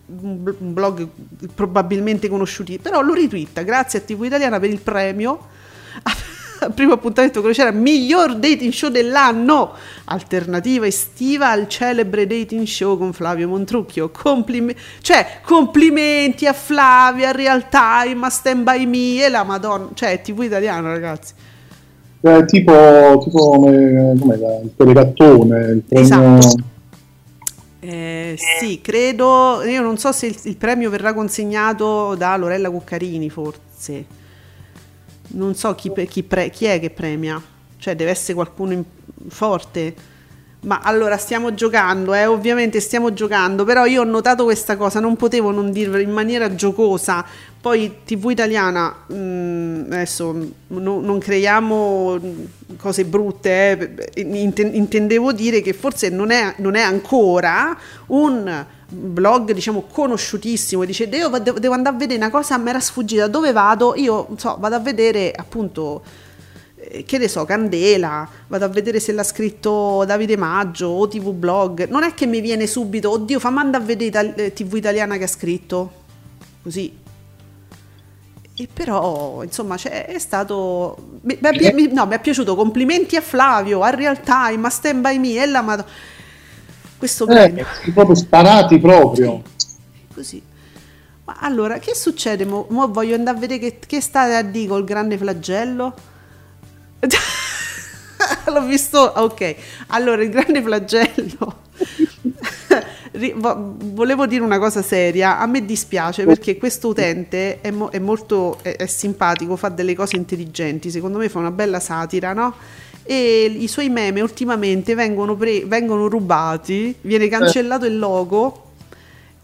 un 0.08 0.44
bl- 0.44 0.56
un 0.60 0.74
blog 0.74 1.08
probabilmente 1.54 2.28
conosciuti, 2.28 2.80
però 2.80 3.02
lo 3.02 3.14
ritwitta 3.14 3.62
grazie 3.64 4.00
a 4.00 4.02
TV 4.02 4.26
Italiana 4.26 4.60
per 4.60 4.70
il 4.70 4.80
premio. 4.80 5.40
Al 6.60 6.72
primo 6.74 6.94
appuntamento 6.94 7.42
crociera 7.42 7.72
miglior 7.72 8.36
dating 8.36 8.72
show 8.72 8.90
dell'anno. 8.90 9.74
Alternativa 10.06 10.86
estiva 10.86 11.50
al 11.50 11.68
celebre 11.68 12.28
dating 12.28 12.66
show 12.66 12.98
con 12.98 13.14
Flavio 13.14 13.48
Montrucchio. 13.48 14.10
Complime- 14.10 14.76
cioè 15.02 15.40
complimenti 15.44 16.46
a 16.48 16.54
Flavio 16.54 17.28
a 17.28 17.32
Real 17.32 17.68
Time 17.70 18.26
a 18.26 18.30
Stand 18.30 18.64
By 18.64 18.86
Me 18.86 19.26
e 19.26 19.30
la 19.30 19.44
Madonna. 19.44 19.90
Cioè 19.94 20.22
TV 20.22 20.44
italiano 20.44 20.88
ragazzi. 20.88 21.34
Cioè, 22.22 22.46
tipo, 22.46 23.22
tipo 23.24 23.50
come, 23.50 24.16
com'è, 24.20 24.36
la- 24.38 24.60
il 24.64 24.72
telegattone, 24.76 25.60
il 25.68 25.84
premio... 25.88 26.38
Esatto. 26.38 26.74
Eh, 27.88 28.38
sì, 28.60 28.82
credo. 28.82 29.62
Io 29.64 29.82
non 29.82 29.98
so 29.98 30.12
se 30.12 30.28
il, 30.28 30.40
il 30.44 30.58
premio 30.58 30.90
verrà 30.90 31.14
consegnato 31.14 32.16
da 32.16 32.36
Lorella 32.38 32.70
Cuccarini, 32.70 33.30
forse. 33.30 34.06
Non 35.28 35.56
so 35.56 35.74
chi, 35.76 35.92
pe- 35.92 36.06
chi 36.08 36.24
pre- 36.24 36.50
chi 36.50 36.66
è 36.66 36.80
che 36.80 36.90
premia. 36.90 37.42
Cioè, 37.78 37.96
deve 37.96 38.12
essere 38.12 38.34
qualcuno 38.34 38.72
in- 38.74 38.84
forte. 39.30 39.94
Ma 40.66 40.80
allora 40.82 41.16
stiamo 41.18 41.54
giocando, 41.54 42.16
eh, 42.16 42.26
ovviamente 42.26 42.80
stiamo 42.80 43.14
giocando, 43.14 43.64
però 43.66 43.86
io 43.86 44.02
ho 44.02 44.06
notato 44.06 44.46
questa 44.46 44.76
cosa, 44.78 45.00
non 45.00 45.16
potevo 45.16 45.52
non 45.52 45.72
dirvelo 45.72 46.02
in 46.02 46.10
maniera 46.10 46.56
giocosa. 46.56 47.24
Poi 47.62 47.98
TV 48.04 48.32
italiana, 48.32 48.96
mm, 49.14 49.92
adesso 49.92 50.36
no- 50.68 51.02
non 51.02 51.20
creiamo 51.20 52.20
cose 52.78 53.06
brutte, 53.06 54.10
eh, 54.14 54.22
inten- 54.22 54.74
intendevo 54.74 55.32
dire 55.34 55.62
che 55.62 55.74
forse 55.74 56.10
non 56.10 56.32
è, 56.32 56.56
non 56.58 56.74
è 56.74 56.82
ancora 56.82 57.78
un 58.08 58.66
blog 58.88 59.52
diciamo 59.52 59.86
conosciutissimo 59.92 60.84
e 60.84 60.86
dice 60.86 61.10
devo, 61.10 61.40
devo- 61.40 61.74
andare 61.74 61.96
a 61.96 61.98
vedere 61.98 62.20
una 62.20 62.30
cosa 62.30 62.58
mi 62.58 62.70
era 62.70 62.80
sfuggita 62.80 63.28
dove 63.28 63.52
vado 63.52 63.96
io 63.96 64.26
non 64.28 64.38
so 64.38 64.58
vado 64.60 64.76
a 64.76 64.80
vedere 64.80 65.32
appunto 65.36 66.04
che 67.06 67.18
ne 67.18 67.28
so, 67.28 67.46
Candela, 67.46 68.28
vado 68.48 68.66
a 68.66 68.68
vedere 68.68 69.00
se 69.00 69.12
l'ha 69.12 69.24
scritto 69.24 70.04
Davide 70.06 70.38
Maggio 70.38 70.88
o 70.88 71.08
TV 71.08 71.32
Blog. 71.32 71.88
Non 71.90 72.04
è 72.04 72.14
che 72.14 72.26
mi 72.26 72.42
viene 72.42 72.68
subito, 72.68 73.12
oddio, 73.12 73.40
fammi 73.40 73.60
andare 73.60 73.84
a 73.84 73.86
vedere 73.86 74.08
Ital- 74.10 74.34
eh, 74.36 74.54
TV 74.54 74.76
italiana 74.76 75.18
che 75.18 75.24
ha 75.24 75.28
scritto. 75.28 75.92
Così. 76.64 77.04
E 78.58 78.70
però, 78.72 79.44
insomma, 79.44 79.76
c'è- 79.76 80.06
è 80.06 80.18
stato... 80.20 81.20
mi- 81.24 81.38
mi 81.42 81.72
mi- 81.74 81.92
no, 81.94 82.06
mi 82.06 82.16
è 82.16 82.22
piaciuto. 82.22 82.56
Complimenti 82.56 83.18
a 83.18 83.22
Flavio, 83.22 83.82
a 83.82 83.90
Real 83.90 84.22
Time, 84.22 84.66
a 84.68 84.70
Stand 84.70 85.02
By 85.02 85.18
Me, 85.20 85.42
e 85.42 85.46
la 85.46 85.62
Mad- 85.62 85.86
Questo. 86.98 87.28
Eh, 87.28 87.66
proprio 87.94 88.16
sparati 88.16 88.80
proprio. 88.80 89.42
Così. 90.14 90.42
Ma 91.26 91.38
allora, 91.42 91.80
che 91.80 91.96
succede? 91.96 92.46
Mo, 92.46 92.68
mo 92.70 92.88
voglio 92.92 93.16
andare 93.16 93.36
a 93.38 93.40
vedere 93.40 93.60
che, 93.60 93.80
che 93.86 94.00
state 94.02 94.36
a 94.36 94.42
dire 94.44 94.68
col 94.68 94.86
grande 94.86 95.18
flagello. 95.18 95.94
L'ho 98.52 98.66
visto, 98.66 99.00
ok. 99.00 99.56
Allora, 99.88 100.24
il 100.24 100.30
grande 100.30 100.62
flagello. 100.62 101.64
Volevo 103.18 104.26
dire 104.26 104.44
una 104.44 104.60
cosa 104.60 104.82
seria, 104.82 105.40
a 105.40 105.46
me 105.46 105.64
dispiace 105.64 106.26
perché 106.26 106.58
questo 106.58 106.90
utente 106.90 107.62
è, 107.62 107.72
mo- 107.72 107.90
è 107.90 108.00
molto 108.00 108.58
è- 108.62 108.76
è 108.76 108.86
simpatico, 108.88 109.56
fa 109.56 109.70
delle 109.70 109.96
cose 109.96 110.18
intelligenti, 110.18 110.92
secondo 110.92 111.18
me 111.18 111.30
fa 111.30 111.40
una 111.40 111.52
bella 111.52 111.80
satira, 111.80 112.34
no? 112.34 112.54
E 113.04 113.56
i 113.58 113.68
suoi 113.70 113.88
meme 113.90 114.20
ultimamente 114.20 114.96
vengono, 114.96 115.36
pre- 115.36 115.64
vengono 115.66 116.08
rubati, 116.08 116.94
viene 117.02 117.28
cancellato 117.30 117.86
il 117.86 117.98
logo 117.98 118.64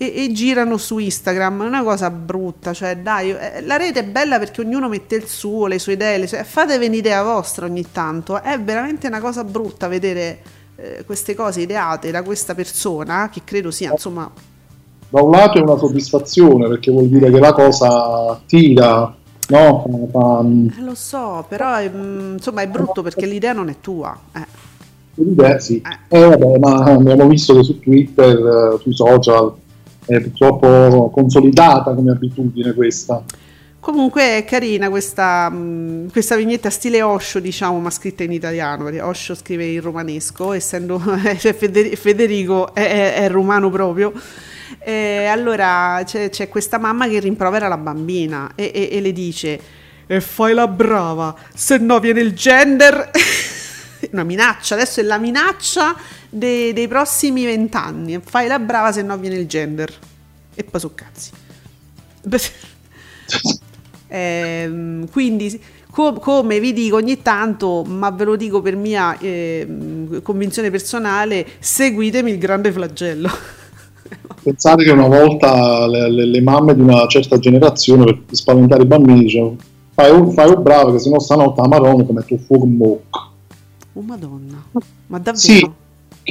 e, 0.01 0.23
e 0.23 0.31
girano 0.31 0.77
su 0.77 0.97
Instagram. 0.97 1.63
È 1.63 1.67
una 1.67 1.83
cosa 1.83 2.09
brutta, 2.09 2.73
cioè 2.73 2.97
dai, 2.97 3.29
eh, 3.31 3.61
la 3.61 3.77
rete 3.77 3.99
è 3.99 4.03
bella 4.03 4.39
perché 4.39 4.61
ognuno 4.61 4.89
mette 4.89 5.15
il 5.15 5.27
suo, 5.27 5.67
le 5.67 5.77
sue 5.77 5.93
idee, 5.93 6.17
le 6.17 6.27
sue- 6.27 6.43
fatevi 6.43 6.87
un'idea 6.87 7.21
vostra 7.21 7.67
ogni 7.67 7.85
tanto. 7.91 8.41
È 8.41 8.59
veramente 8.59 9.05
una 9.07 9.19
cosa 9.19 9.43
brutta 9.43 9.87
vedere 9.87 10.41
eh, 10.75 11.03
queste 11.05 11.35
cose 11.35 11.61
ideate 11.61 12.09
da 12.09 12.23
questa 12.23 12.55
persona, 12.55 13.29
che 13.31 13.43
credo 13.43 13.69
sia, 13.69 13.91
insomma, 13.91 14.31
Da 15.09 15.21
un 15.21 15.31
lato 15.31 15.57
è 15.59 15.61
una 15.61 15.77
soddisfazione 15.77 16.67
perché 16.67 16.89
vuol 16.91 17.07
dire 17.09 17.29
che 17.29 17.39
la 17.39 17.53
cosa 17.53 18.41
tira, 18.47 19.13
no? 19.47 20.09
Fa- 20.11 20.45
eh, 20.77 20.81
lo 20.81 20.95
so, 20.95 21.45
però 21.47 21.75
è, 21.75 21.89
mm, 21.89 22.33
insomma 22.33 22.61
è 22.61 22.67
brutto 22.69 23.01
perché 23.03 23.25
l'idea 23.25 23.53
non 23.53 23.69
è 23.69 23.79
tua. 23.81 24.19
eh. 24.33 24.47
L'idea, 25.15 25.59
sì. 25.59 25.81
Eh, 26.07 26.25
vabbè, 26.27 26.57
ma 26.59 26.83
abbiamo 26.85 27.27
visto 27.27 27.53
che 27.55 27.63
su 27.63 27.79
Twitter, 27.79 28.37
eh, 28.75 28.79
sui 28.79 28.93
social, 28.93 29.53
è 30.05 30.19
purtroppo 30.19 31.09
consolidata 31.13 31.93
come 31.93 32.11
abitudine 32.11 32.73
questa. 32.73 33.23
Comunque 33.79 34.37
è 34.37 34.45
carina 34.45 34.89
questa, 34.89 35.49
mh, 35.49 36.11
questa 36.11 36.35
vignetta 36.35 36.69
stile 36.69 37.01
Osho, 37.01 37.39
diciamo, 37.39 37.79
ma 37.79 37.89
scritta 37.89 38.21
in 38.23 38.31
italiano, 38.31 38.83
perché 38.83 39.01
Osho 39.01 39.33
scrive 39.33 39.65
in 39.65 39.81
romanesco, 39.81 40.53
essendo 40.53 41.01
cioè 41.39 41.53
Feder- 41.55 41.95
Federico 41.95 42.75
è- 42.75 43.15
è 43.15 43.27
romano 43.29 43.71
proprio. 43.71 44.13
E 44.79 45.25
allora 45.25 46.01
c'è, 46.05 46.29
c'è 46.29 46.47
questa 46.47 46.77
mamma 46.77 47.07
che 47.07 47.19
rimprovera 47.19 47.67
la 47.67 47.77
bambina 47.77 48.51
e, 48.55 48.71
e- 48.73 48.89
e 48.91 49.01
le 49.01 49.11
dice: 49.13 49.59
E 50.05 50.21
fai 50.21 50.53
la 50.53 50.67
brava, 50.67 51.35
se 51.53 51.77
no 51.77 51.99
viene 51.99 52.21
il 52.21 52.33
gender. 52.33 53.09
Una 54.11 54.23
minaccia, 54.23 54.75
adesso 54.75 54.99
è 54.99 55.03
la 55.03 55.17
minaccia 55.17 55.95
dei, 56.31 56.73
dei 56.73 56.87
prossimi 56.87 57.45
vent'anni. 57.45 58.19
Fai 58.23 58.47
la 58.47 58.57
brava, 58.57 58.91
se 58.91 59.03
no 59.03 59.17
viene 59.17 59.35
il 59.35 59.47
gender. 59.47 59.93
E 60.55 60.63
poi 60.63 60.79
su 60.79 60.93
cazzi. 60.95 61.31
Ehm, 64.13 65.09
quindi 65.09 65.57
co- 65.89 66.11
come 66.15 66.59
vi 66.59 66.73
dico 66.73 66.97
ogni 66.97 67.21
tanto, 67.21 67.85
ma 67.87 68.09
ve 68.09 68.25
lo 68.25 68.35
dico 68.35 68.61
per 68.61 68.75
mia 68.75 69.17
ehm, 69.17 70.21
convinzione 70.21 70.69
personale, 70.69 71.47
seguitemi 71.59 72.31
il 72.31 72.37
grande 72.37 72.73
flagello. 72.73 73.29
Pensate 74.43 74.83
che 74.83 74.91
una 74.91 75.07
volta 75.07 75.87
le, 75.87 76.11
le- 76.11 76.25
le 76.25 76.41
mamme 76.41 76.75
di 76.75 76.81
una 76.81 77.07
certa 77.07 77.39
generazione 77.39 78.03
per 78.03 78.35
spaventare 78.35 78.83
i 78.83 78.85
bambini 78.85 79.19
dicevano 79.21 79.55
fai 79.93 80.11
un, 80.11 80.31
fai 80.31 80.49
un 80.49 80.61
bravo 80.63 80.91
che 80.91 80.99
sennò 80.99 81.19
stanotte 81.19 81.61
a 81.61 81.67
Marone 81.67 82.05
come 82.05 82.25
tu 82.25 82.37
fuoco 82.37 82.65
bocca. 82.65 83.29
Oh 83.93 84.01
madonna, 84.01 84.63
ma 85.07 85.19
davvero? 85.19 85.37
Sì, 85.37 85.69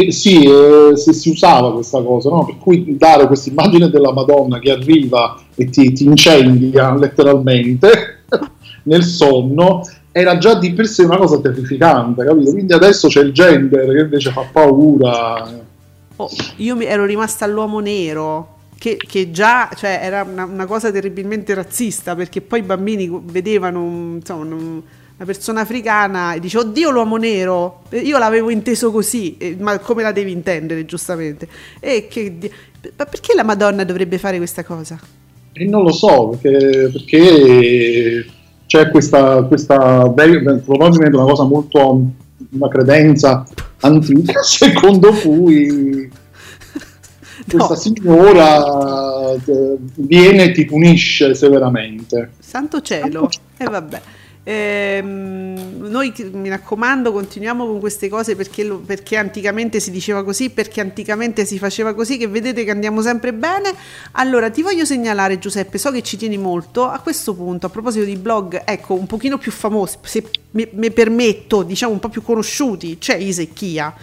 che, 0.04 0.12
sì 0.12 0.42
eh, 0.44 0.92
si, 0.96 1.12
si 1.12 1.30
usava 1.30 1.72
questa 1.72 2.02
cosa, 2.02 2.30
no? 2.30 2.44
per 2.44 2.56
cui 2.58 2.96
dare 2.96 3.26
questa 3.26 3.50
immagine 3.50 3.90
della 3.90 4.12
Madonna 4.12 4.58
che 4.58 4.70
arriva 4.70 5.38
e 5.54 5.68
ti, 5.68 5.92
ti 5.92 6.04
incendia 6.04 6.94
letteralmente 6.94 8.24
nel 8.84 9.02
sonno 9.02 9.82
era 10.12 10.38
già 10.38 10.54
di 10.54 10.72
per 10.72 10.86
sé 10.86 11.04
una 11.04 11.16
cosa 11.16 11.40
terrificante, 11.40 12.24
capito? 12.24 12.50
Quindi 12.50 12.72
adesso 12.72 13.08
c'è 13.08 13.22
il 13.22 13.32
gender 13.32 13.94
che 13.94 14.00
invece 14.00 14.30
fa 14.32 14.44
paura. 14.50 15.48
Oh, 16.16 16.28
io 16.56 16.78
ero 16.80 17.04
rimasta 17.04 17.44
all'uomo 17.44 17.78
nero. 17.78 18.56
Che, 18.76 18.96
che 18.96 19.30
già 19.30 19.68
cioè, 19.76 20.00
era 20.02 20.22
una, 20.22 20.44
una 20.44 20.64
cosa 20.64 20.90
terribilmente 20.90 21.52
razzista 21.52 22.14
perché 22.14 22.40
poi 22.40 22.60
i 22.60 22.62
bambini 22.62 23.20
vedevano 23.24 24.16
insomma, 24.16 24.54
un- 24.54 24.82
una 25.20 25.26
persona 25.26 25.60
africana 25.60 26.32
e 26.32 26.40
dice 26.40 26.56
oddio 26.58 26.90
l'uomo 26.90 27.16
nero 27.16 27.82
Eh, 27.90 27.98
io 27.98 28.16
l'avevo 28.16 28.48
inteso 28.48 28.90
così 28.90 29.36
eh, 29.36 29.54
ma 29.58 29.78
come 29.78 30.02
la 30.02 30.12
devi 30.12 30.32
intendere 30.32 30.86
giustamente 30.86 31.46
e 31.78 32.08
che 32.08 32.38
di- 32.38 32.50
ma 32.96 33.04
perché 33.04 33.34
la 33.34 33.44
Madonna 33.44 33.84
dovrebbe 33.84 34.16
fare 34.16 34.38
questa 34.38 34.64
cosa? 34.64 34.98
E 35.52 35.64
non 35.66 35.82
lo 35.82 35.92
so, 35.92 36.38
perché, 36.40 36.88
perché 36.90 38.26
c'è 38.64 38.90
questa, 38.90 39.42
questa 39.42 40.08
probabilmente 40.08 41.16
una 41.16 41.24
cosa 41.26 41.42
molto, 41.44 42.10
una 42.52 42.68
credenza 42.68 43.44
antica, 43.80 44.40
secondo 44.42 45.12
cui 45.12 46.08
questa 47.50 47.76
signora 47.76 49.34
eh, 49.34 49.76
viene 49.96 50.44
e 50.44 50.52
ti 50.52 50.64
punisce 50.64 51.34
severamente. 51.34 52.30
Santo 52.38 52.80
cielo, 52.80 53.28
e 53.58 53.64
vabbè. 53.64 54.00
Ehm, 54.50 55.86
noi 55.88 56.12
mi 56.32 56.48
raccomando 56.48 57.12
continuiamo 57.12 57.64
con 57.66 57.78
queste 57.78 58.08
cose 58.08 58.34
perché, 58.34 58.64
lo- 58.64 58.78
perché 58.78 59.16
anticamente 59.16 59.78
si 59.78 59.92
diceva 59.92 60.24
così, 60.24 60.50
perché 60.50 60.80
anticamente 60.80 61.44
si 61.44 61.56
faceva 61.56 61.94
così, 61.94 62.16
che 62.16 62.26
vedete 62.26 62.64
che 62.64 62.70
andiamo 62.72 63.00
sempre 63.00 63.32
bene. 63.32 63.72
Allora 64.12 64.50
ti 64.50 64.62
voglio 64.62 64.84
segnalare 64.84 65.38
Giuseppe, 65.38 65.78
so 65.78 65.92
che 65.92 66.02
ci 66.02 66.16
tieni 66.16 66.36
molto, 66.36 66.84
a 66.84 66.98
questo 66.98 67.32
punto 67.34 67.66
a 67.66 67.68
proposito 67.68 68.04
di 68.04 68.16
blog, 68.16 68.62
ecco 68.64 68.94
un 68.94 69.06
pochino 69.06 69.38
più 69.38 69.52
famosi, 69.52 69.98
se 70.02 70.24
mi, 70.50 70.90
permetto, 70.90 71.62
diciamo 71.62 71.92
un 71.92 72.00
po' 72.00 72.08
più 72.08 72.22
conosciuti, 72.22 72.98
c'è 72.98 73.14
Isecchia. 73.14 73.94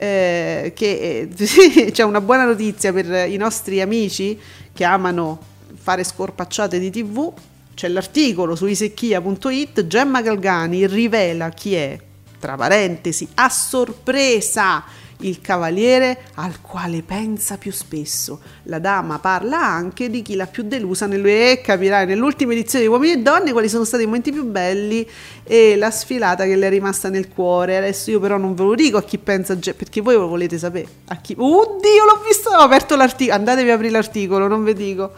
eh, 0.00 0.72
che 0.76 1.28
eh, 1.34 1.90
c'è 1.92 2.02
una 2.02 2.20
buona 2.20 2.44
notizia 2.44 2.92
per 2.92 3.28
i 3.28 3.36
nostri 3.36 3.80
amici 3.80 4.38
che 4.72 4.84
amano 4.84 5.40
fare 5.74 6.04
scorpacciate 6.04 6.78
di 6.78 6.90
tv 6.90 7.32
c'è 7.78 7.86
l'articolo 7.86 8.56
su 8.56 8.66
isecchia.it 8.66 9.86
Gemma 9.86 10.20
Galgani 10.20 10.84
rivela 10.88 11.50
chi 11.50 11.76
è 11.76 11.96
tra 12.40 12.56
parentesi 12.56 13.28
a 13.34 13.48
sorpresa 13.48 14.82
il 15.18 15.40
cavaliere 15.40 16.22
al 16.34 16.60
quale 16.60 17.04
pensa 17.04 17.56
più 17.56 17.70
spesso. 17.70 18.40
La 18.64 18.80
dama 18.80 19.20
parla 19.20 19.64
anche 19.64 20.10
di 20.10 20.22
chi 20.22 20.34
l'ha 20.34 20.48
più 20.48 20.64
delusa 20.64 21.06
nelle, 21.06 21.52
e 21.52 21.60
capirai 21.60 22.04
nell'ultima 22.04 22.50
edizione 22.50 22.84
di 22.84 22.90
Uomini 22.90 23.12
e 23.12 23.18
Donne 23.18 23.52
quali 23.52 23.68
sono 23.68 23.84
stati 23.84 24.02
i 24.02 24.06
momenti 24.06 24.32
più 24.32 24.44
belli 24.44 25.08
e 25.44 25.76
la 25.76 25.92
sfilata 25.92 26.46
che 26.46 26.56
le 26.56 26.66
è 26.66 26.70
rimasta 26.70 27.08
nel 27.08 27.28
cuore. 27.28 27.76
Adesso 27.76 28.10
io 28.10 28.18
però 28.18 28.38
non 28.38 28.56
ve 28.56 28.64
lo 28.64 28.74
dico 28.74 28.96
a 28.96 29.04
chi 29.04 29.18
pensa 29.18 29.56
perché 29.56 30.00
voi 30.00 30.14
lo 30.14 30.26
volete 30.26 30.58
sapere. 30.58 30.88
A 31.06 31.16
chi... 31.18 31.32
Oddio, 31.38 32.04
l'ho 32.04 32.22
visto, 32.26 32.50
ho 32.50 32.54
aperto 32.54 32.96
l'articolo. 32.96 33.36
Andatevi 33.36 33.70
a 33.70 33.74
aprire 33.74 33.92
l'articolo, 33.92 34.48
non 34.48 34.64
vi 34.64 34.74
dico. 34.74 35.12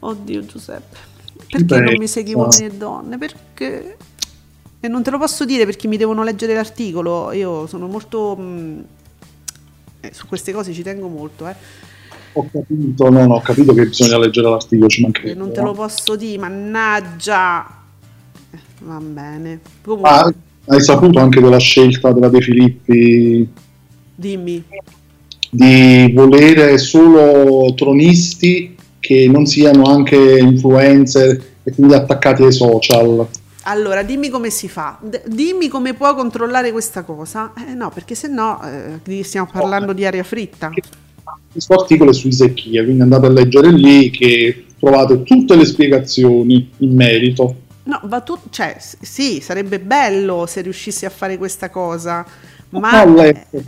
Oddio 0.00 0.44
Giuseppe. 0.44 1.09
Perché 1.50 1.80
non 1.80 1.96
mi 1.96 2.06
segui 2.08 2.34
uomini 2.34 2.64
e 2.66 2.70
donne? 2.72 3.18
Perché? 3.18 3.96
E 4.80 4.88
non 4.88 5.02
te 5.02 5.10
lo 5.10 5.18
posso 5.18 5.44
dire 5.44 5.64
perché 5.66 5.88
mi 5.88 5.96
devono 5.96 6.22
leggere 6.22 6.54
l'articolo. 6.54 7.32
Io 7.32 7.66
sono 7.66 7.86
molto. 7.88 8.36
mh, 8.36 8.84
eh, 10.00 10.12
su 10.14 10.26
queste 10.26 10.52
cose 10.52 10.72
ci 10.72 10.82
tengo 10.82 11.08
molto, 11.08 11.46
eh. 11.48 11.56
Ho 12.34 12.48
capito, 12.50 13.10
no, 13.10 13.26
no, 13.26 13.34
ho 13.36 13.40
capito 13.40 13.74
che 13.74 13.86
bisogna 13.86 14.18
leggere 14.18 14.48
l'articolo, 14.48 14.88
ci 14.88 15.02
E 15.02 15.02
mancherebbe. 15.02 15.34
non 15.34 15.52
te 15.52 15.60
lo 15.62 15.72
posso 15.74 16.16
dire, 16.16 16.38
mannaggia. 16.38 17.66
Eh, 18.50 18.58
Va 18.80 18.98
bene. 19.00 19.60
Ah, 20.00 20.32
Comunque, 20.32 20.34
hai 20.66 20.80
saputo 20.80 21.18
anche 21.18 21.40
della 21.40 21.58
scelta 21.58 22.12
della 22.12 22.28
De 22.28 22.40
Filippi 22.40 23.48
dimmi. 24.14 24.64
di 25.50 26.12
volere 26.14 26.78
solo 26.78 27.72
tronisti 27.74 28.76
che 29.00 29.26
non 29.28 29.46
siano 29.46 29.84
anche 29.84 30.38
influencer 30.38 31.42
e 31.62 31.72
quindi 31.72 31.94
attaccati 31.94 32.44
ai 32.44 32.52
social. 32.52 33.26
Allora, 33.64 34.02
dimmi 34.02 34.28
come 34.28 34.50
si 34.50 34.68
fa. 34.68 34.98
D- 35.00 35.22
dimmi 35.26 35.68
come 35.68 35.94
può 35.94 36.14
controllare 36.14 36.72
questa 36.72 37.02
cosa. 37.02 37.52
Eh, 37.66 37.74
no, 37.74 37.90
perché 37.90 38.14
se 38.14 38.28
no 38.28 38.60
eh, 38.62 39.22
stiamo 39.22 39.48
parlando 39.50 39.92
di 39.92 40.04
aria 40.04 40.22
fritta. 40.22 40.70
Questo 41.52 41.74
articolo 41.74 42.10
è 42.10 42.14
su 42.14 42.28
Isecchia, 42.28 42.84
quindi 42.84 43.02
andate 43.02 43.26
a 43.26 43.30
leggere 43.30 43.72
lì 43.72 44.10
che 44.10 44.66
trovate 44.78 45.22
tutte 45.22 45.56
le 45.56 45.64
spiegazioni 45.64 46.70
in 46.78 46.94
merito. 46.94 47.56
No, 47.84 48.00
va 48.04 48.20
tu- 48.20 48.38
cioè, 48.50 48.76
sì, 48.78 49.40
sarebbe 49.40 49.80
bello 49.80 50.46
se 50.46 50.60
riuscissi 50.60 51.06
a 51.06 51.10
fare 51.10 51.38
questa 51.38 51.70
cosa, 51.70 52.24
ma 52.70 53.02
ho 53.02 53.14
letto. 53.14 53.62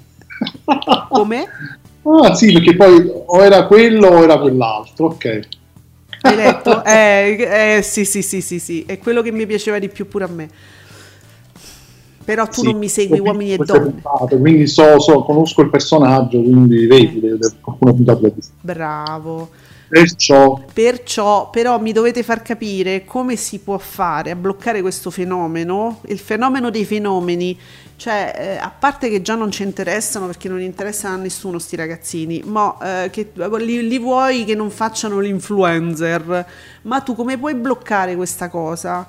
come? 1.09 1.47
Ah 2.05 2.35
sì, 2.35 2.53
perché 2.53 2.75
poi 2.75 3.11
o 3.27 3.43
era 3.45 3.67
quello 3.67 4.09
o 4.09 4.23
era 4.23 4.39
quell'altro, 4.39 5.07
ok. 5.07 5.49
Hai 6.21 6.35
letto? 6.37 6.85
Eh, 6.85 7.77
eh, 7.79 7.83
sì, 7.83 8.05
sì, 8.05 8.23
sì, 8.23 8.41
sì, 8.41 8.59
sì, 8.59 8.85
è 8.87 8.99
quello 8.99 9.23
che 9.23 9.33
mi 9.33 9.47
piaceva 9.47 9.79
di 9.79 9.89
più 9.89 10.09
pure 10.09 10.25
a 10.25 10.29
me. 10.29 10.49
Però 12.25 12.47
tu 12.47 12.61
Sì, 12.61 12.63
non 12.63 12.77
mi 12.79 12.89
segui 12.89 13.19
uomini 13.19 13.53
e 13.53 13.59
donne. 13.59 13.91
puntate, 13.91 14.39
quindi 14.39 14.67
so, 14.67 15.01
so- 15.01 15.25
conosco 15.25 15.63
il 15.63 15.71
personaggio, 15.71 16.41
quindi 16.41 16.87
vedi, 16.87 17.21
le- 17.21 17.39
alcune 17.65 17.95
puntate 17.95 18.21
le 18.23 18.29
ho 18.29 18.33
viste. 18.35 18.53
Bravo. 18.61 19.51
Perciò 19.89 20.63
Perciò, 20.73 21.51
però, 21.51 21.79
mi 21.81 21.93
dovete 21.93 22.23
far 22.23 22.41
capire 22.43 23.05
come 23.05 23.37
si 23.37 23.59
può 23.59 23.77
fare 23.79 24.31
a 24.31 24.37
bloccare 24.37 24.81
questo 24.81 25.11
fenomeno, 25.11 26.01
il 26.07 26.19
fenomeno 26.19 26.71
dei 26.71 26.85
fenomeni. 26.85 27.59
Cioè, 28.03 28.35
eh, 28.37 28.57
a 28.57 28.73
parte 28.77 29.09
che 29.09 29.23
già 29.23 29.37
non 29.37 29.53
ci 29.53 29.63
interessano 29.63 30.27
perché 30.27 30.49
non 30.49 30.61
interessano 30.61 31.15
a 31.15 31.19
nessuno 31.19 31.61
sti 31.61 31.77
ragazzini, 31.77 32.43
ma 32.45 33.05
eh, 33.05 33.11
che 33.11 33.31
li, 33.61 33.87
li 33.87 33.99
vuoi 34.01 34.45
che 34.45 34.57
non 34.57 34.71
facciano 34.71 35.21
l'influencer. 35.21 36.47
Ma 36.83 37.01
tu 37.01 37.15
come 37.15 37.39
puoi 37.39 37.55
bloccare 37.55 38.17
questa 38.17 38.49
cosa? 38.49 39.09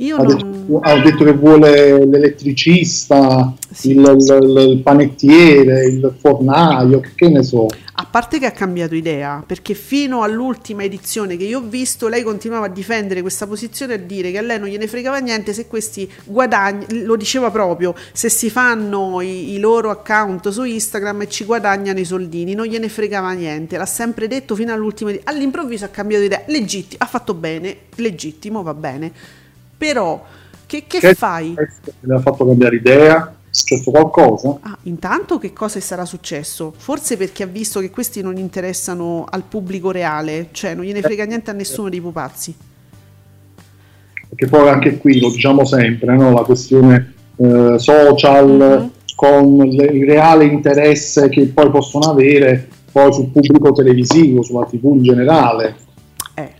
Io 0.00 0.16
ha 0.16 0.22
non. 0.22 0.36
detto, 0.36 0.80
ha 0.80 1.00
detto 1.00 1.24
che 1.24 1.32
vuole 1.34 2.06
l'elettricista, 2.06 3.54
Sì. 3.70 3.90
il, 3.90 3.98
il- 3.98 4.68
il 4.70 4.80
panettiere, 4.82 5.86
il 5.86 6.14
fornaio, 6.18 7.02
che, 7.14 7.28
ne 7.28 7.42
so. 7.42 7.66
A 7.94 8.06
parte 8.10 8.38
che 8.38 8.46
ha 8.46 8.50
cambiato 8.52 8.94
idea, 8.94 9.44
perché 9.46 9.74
fino 9.74 10.22
all'ultima 10.22 10.84
edizione 10.84 11.36
che 11.36 11.44
io 11.44 11.58
ho 11.58 11.62
visto, 11.62 12.08
lei 12.08 12.22
continuava 12.22 12.64
a 12.66 12.68
difendere 12.70 13.20
questa 13.20 13.46
posizione 13.46 13.92
e 13.92 13.96
a 13.96 14.00
dire 14.00 14.30
che 14.30 14.38
a 14.38 14.40
lei 14.40 14.58
non 14.58 14.68
gliene 14.68 14.86
fregava 14.86 15.18
niente 15.18 15.52
se 15.52 15.66
questi 15.66 16.10
guadagnano, 16.24 16.86
lo 17.04 17.16
diceva 17.16 17.50
proprio, 17.50 17.94
se 18.12 18.30
si 18.30 18.48
fanno 18.48 19.20
i, 19.20 19.52
i 19.52 19.58
loro 19.58 19.90
account 19.90 20.48
su 20.48 20.62
Instagram 20.64 21.22
e 21.22 21.28
ci 21.28 21.44
guadagnano 21.44 21.98
i 22.00 22.06
soldini, 22.06 22.54
non 22.54 22.64
gliene 22.64 22.88
fregava 22.88 23.32
niente, 23.32 23.76
l'ha 23.76 23.84
sempre 23.84 24.28
detto 24.28 24.54
fino 24.54 24.72
all'ultima 24.72 25.10
edi- 25.10 25.20
All'improvviso 25.24 25.84
ha 25.84 25.88
cambiato 25.88 26.24
idea, 26.24 26.40
legittimo, 26.46 27.02
ha 27.02 27.06
fatto 27.06 27.34
bene, 27.34 27.76
legittimo, 27.96 28.62
va 28.62 28.72
bene. 28.72 29.12
Però, 29.80 30.22
che, 30.66 30.84
che 30.86 31.14
fai? 31.14 31.54
Le 32.00 32.14
ha 32.14 32.18
fatto 32.20 32.46
cambiare 32.46 32.76
idea. 32.76 33.34
successo 33.48 33.90
qualcosa? 33.90 34.58
Ah, 34.60 34.76
intanto 34.82 35.38
che 35.38 35.54
cosa 35.54 35.80
sarà 35.80 36.04
successo? 36.04 36.74
Forse 36.76 37.16
perché 37.16 37.44
ha 37.44 37.46
visto 37.46 37.80
che 37.80 37.88
questi 37.88 38.20
non 38.20 38.36
interessano 38.36 39.24
al 39.26 39.42
pubblico 39.42 39.90
reale, 39.90 40.48
cioè 40.52 40.74
non 40.74 40.84
gliene 40.84 41.00
frega 41.00 41.24
niente 41.24 41.50
a 41.50 41.54
nessuno 41.54 41.88
dei 41.88 42.02
pupazzi. 42.02 42.54
Perché 44.28 44.46
poi 44.48 44.68
anche 44.68 44.98
qui 44.98 45.18
lo 45.18 45.30
diciamo 45.30 45.64
sempre, 45.64 46.14
no? 46.14 46.30
la 46.32 46.42
questione 46.42 47.14
eh, 47.36 47.78
social 47.78 48.46
Mhm. 48.82 48.90
con 49.14 49.64
il 49.66 50.04
reale 50.06 50.44
interesse 50.44 51.30
che 51.30 51.46
poi 51.46 51.70
possono 51.70 52.10
avere 52.10 52.68
poi 52.92 53.12
sul 53.14 53.28
pubblico 53.28 53.72
televisivo, 53.72 54.42
sulla 54.42 54.66
TV 54.66 54.92
in 54.94 55.02
generale. 55.02 55.76
Eh. 56.34 56.52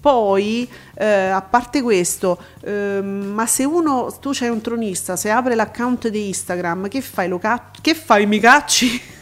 Poi, 0.00 0.68
eh, 1.00 1.28
a 1.28 1.40
parte 1.42 1.80
questo, 1.80 2.38
ehm, 2.64 3.30
ma 3.32 3.46
se 3.46 3.64
uno, 3.64 4.12
tu 4.20 4.30
c'hai 4.32 4.48
un 4.48 4.60
tronista, 4.60 5.14
se 5.14 5.30
apre 5.30 5.54
l'account 5.54 6.08
di 6.08 6.26
Instagram, 6.26 6.88
che 6.88 7.00
fai? 7.00 7.28
Lo 7.28 7.38
ca- 7.38 7.70
che 7.80 7.94
fai? 7.94 8.26
Mi 8.26 8.40
cacci? 8.40 9.00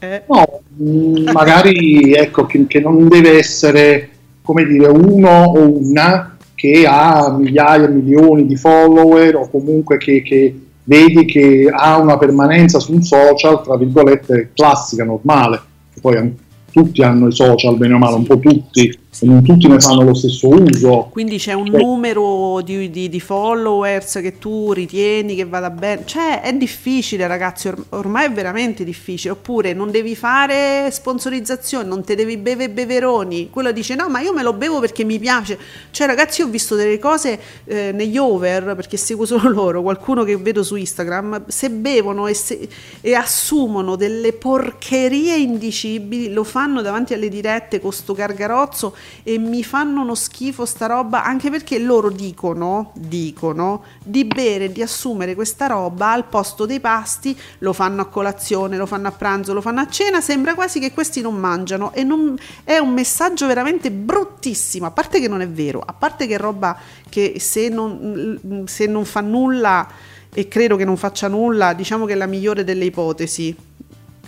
Eh, 0.00 0.24
No, 0.26 0.60
magari 1.32 2.14
ecco 2.14 2.46
che, 2.46 2.66
che 2.66 2.80
non 2.80 3.06
deve 3.06 3.38
essere 3.38 4.10
come 4.42 4.64
dire 4.64 4.88
uno 4.88 5.44
o 5.44 5.78
una 5.78 6.36
che 6.56 6.84
ha 6.84 7.30
migliaia, 7.38 7.86
milioni 7.86 8.44
di 8.44 8.56
follower 8.56 9.36
o 9.36 9.48
comunque 9.48 9.98
che, 9.98 10.22
che 10.22 10.60
vedi 10.82 11.24
che 11.26 11.70
ha 11.72 11.96
una 11.98 12.18
permanenza 12.18 12.80
su 12.80 12.92
un 12.92 13.02
social, 13.02 13.62
tra 13.62 13.76
virgolette, 13.76 14.50
classica, 14.52 15.04
normale. 15.04 15.60
Che 15.94 16.00
Poi 16.00 16.34
tutti 16.72 17.02
hanno 17.02 17.28
i 17.28 17.32
social, 17.32 17.76
bene 17.76 17.94
o 17.94 17.98
male, 17.98 18.16
un 18.16 18.24
po' 18.24 18.38
tutti, 18.38 18.98
non 19.20 19.42
tutti 19.44 19.68
ne 19.68 19.78
fanno 19.78 20.02
lo 20.04 20.14
stesso 20.14 20.48
uso. 20.48 21.08
Quindi 21.12 21.36
c'è 21.36 21.52
un 21.52 21.66
Sì. 21.66 21.76
numero 21.76 22.60
di, 22.62 22.90
di- 22.90 23.08
di 23.10 23.20
followers 23.20 24.14
che 24.22 24.38
tu 24.38 24.72
ritieni 24.72 25.34
che 25.36 25.44
vada 25.44 25.68
bene. 25.70 26.02
Cioè, 26.06 26.40
è 26.40 26.52
difficile, 26.54 27.26
ragazzi. 27.26 27.68
or- 27.68 27.84
ormai 27.90 28.26
è 28.26 28.32
veramente 28.32 28.84
difficile. 28.84 29.34
Oppure 29.34 29.74
non 29.74 29.90
devi 29.90 30.16
fare 30.16 30.88
sponsorizzazione, 30.90 31.86
non 31.86 32.02
te 32.02 32.14
devi 32.16 32.38
bere 32.38 32.70
beveroni. 32.70 33.50
Quello 33.50 33.70
dice: 33.70 33.94
No, 33.94 34.08
ma 34.08 34.20
io 34.20 34.32
me 34.32 34.42
lo 34.42 34.54
bevo 34.54 34.80
perché 34.80 35.04
mi 35.04 35.18
piace. 35.18 35.58
Cioè, 35.90 36.06
ragazzi, 36.06 36.40
ho 36.40 36.46
visto 36.48 36.74
delle 36.74 36.98
cose 36.98 37.38
eh, 37.66 37.92
negli 37.92 38.16
over 38.16 38.74
perché 38.74 38.96
seguo 38.96 39.26
solo 39.26 39.48
loro. 39.52 39.82
Qualcuno 39.82 40.24
che 40.24 40.36
vedo 40.38 40.62
su 40.62 40.74
Instagram. 40.76 41.44
Se 41.48 41.68
bevono 41.70 42.26
e, 42.28 42.34
se- 42.34 42.66
e 43.02 43.14
assumono 43.14 43.94
delle 43.94 44.32
porcherie 44.32 45.36
indicibili, 45.36 46.32
lo 46.32 46.44
fanno 46.44 46.60
davanti 46.82 47.14
alle 47.14 47.28
dirette 47.28 47.80
con 47.80 47.92
sto 47.92 48.12
gargarozzo 48.12 48.94
e 49.22 49.38
mi 49.38 49.64
fanno 49.64 50.02
uno 50.02 50.14
schifo 50.14 50.64
sta 50.64 50.86
roba 50.86 51.24
anche 51.24 51.50
perché 51.50 51.78
loro 51.78 52.10
dicono, 52.10 52.92
dicono 52.94 53.82
di 54.04 54.24
bere, 54.24 54.70
di 54.70 54.82
assumere 54.82 55.34
questa 55.34 55.66
roba 55.66 56.12
al 56.12 56.26
posto 56.26 56.66
dei 56.66 56.78
pasti, 56.78 57.36
lo 57.58 57.72
fanno 57.72 58.02
a 58.02 58.06
colazione, 58.06 58.76
lo 58.76 58.86
fanno 58.86 59.08
a 59.08 59.12
pranzo, 59.12 59.52
lo 59.52 59.60
fanno 59.60 59.80
a 59.80 59.88
cena, 59.88 60.20
sembra 60.20 60.54
quasi 60.54 60.78
che 60.78 60.92
questi 60.92 61.20
non 61.20 61.34
mangiano 61.34 61.92
e 61.92 62.04
non, 62.04 62.38
è 62.62 62.78
un 62.78 62.92
messaggio 62.92 63.46
veramente 63.46 63.90
bruttissimo, 63.90 64.86
a 64.86 64.90
parte 64.90 65.20
che 65.20 65.28
non 65.28 65.40
è 65.40 65.48
vero, 65.48 65.82
a 65.84 65.92
parte 65.92 66.26
che 66.26 66.34
è 66.34 66.38
roba 66.38 66.78
che 67.08 67.34
se 67.38 67.68
non, 67.68 68.64
se 68.66 68.86
non 68.86 69.04
fa 69.04 69.20
nulla 69.20 69.88
e 70.32 70.48
credo 70.48 70.76
che 70.76 70.84
non 70.84 70.96
faccia 70.96 71.28
nulla, 71.28 71.74
diciamo 71.74 72.06
che 72.06 72.12
è 72.12 72.16
la 72.16 72.26
migliore 72.26 72.64
delle 72.64 72.84
ipotesi, 72.84 73.54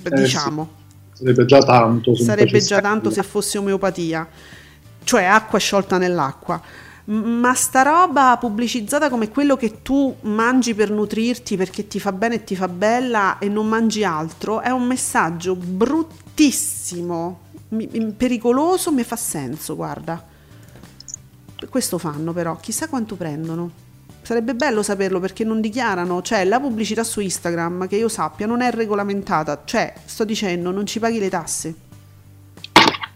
diciamo. 0.03 0.83
Sarebbe 1.15 1.45
già 1.47 1.61
tanto. 1.61 2.15
Sarebbe 2.17 2.61
già 2.61 2.81
tanto 2.81 3.11
se 3.11 3.23
fosse 3.23 3.59
omeopatia, 3.59 4.29
cioè 5.05 5.25
acqua 5.25 5.59
sciolta 5.59 5.97
nell'acqua. 5.97 6.61
Ma 7.07 7.55
sta 7.55 7.83
roba 7.83 8.37
pubblicizzata 8.41 9.11
come 9.11 9.29
quello 9.29 9.57
che 9.57 9.83
tu 9.83 10.17
mangi 10.23 10.75
per 10.75 10.91
nutrirti 10.91 11.57
perché 11.57 11.87
ti 11.87 12.01
fa 12.01 12.13
bene 12.13 12.37
e 12.37 12.45
ti 12.45 12.57
fa 12.57 12.67
bella 12.67 13.39
e 13.39 13.49
non 13.49 13.69
mangi 13.69 14.03
altro 14.05 14.61
è 14.61 14.71
un 14.71 14.85
messaggio 14.85 15.55
bruttissimo, 15.55 17.41
pericoloso, 18.17 18.91
mi 18.91 19.05
fa 19.05 19.17
senso, 19.17 19.77
guarda. 19.77 20.25
Questo 21.69 21.99
fanno 21.99 22.33
però, 22.33 22.57
chissà 22.57 22.89
quanto 22.89 23.17
prendono. 23.17 23.84
Sarebbe 24.25 24.55
bello 24.55 24.83
saperlo 24.83 25.21
perché 25.21 25.45
non 25.45 25.61
dichiarano, 25.61 26.23
cioè 26.23 26.45
la 26.45 26.59
pubblicità 26.59 27.05
su 27.05 27.21
Instagram, 27.21 27.87
che 27.87 27.97
io 27.97 28.09
sappia, 28.09 28.47
non 28.47 28.63
è 28.63 28.71
regolamentata, 28.71 29.63
cioè 29.67 29.93
sto 30.07 30.25
dicendo 30.25 30.71
non 30.71 30.87
ci 30.87 30.99
paghi 30.99 31.19
le 31.19 31.29
tasse. 31.29 31.75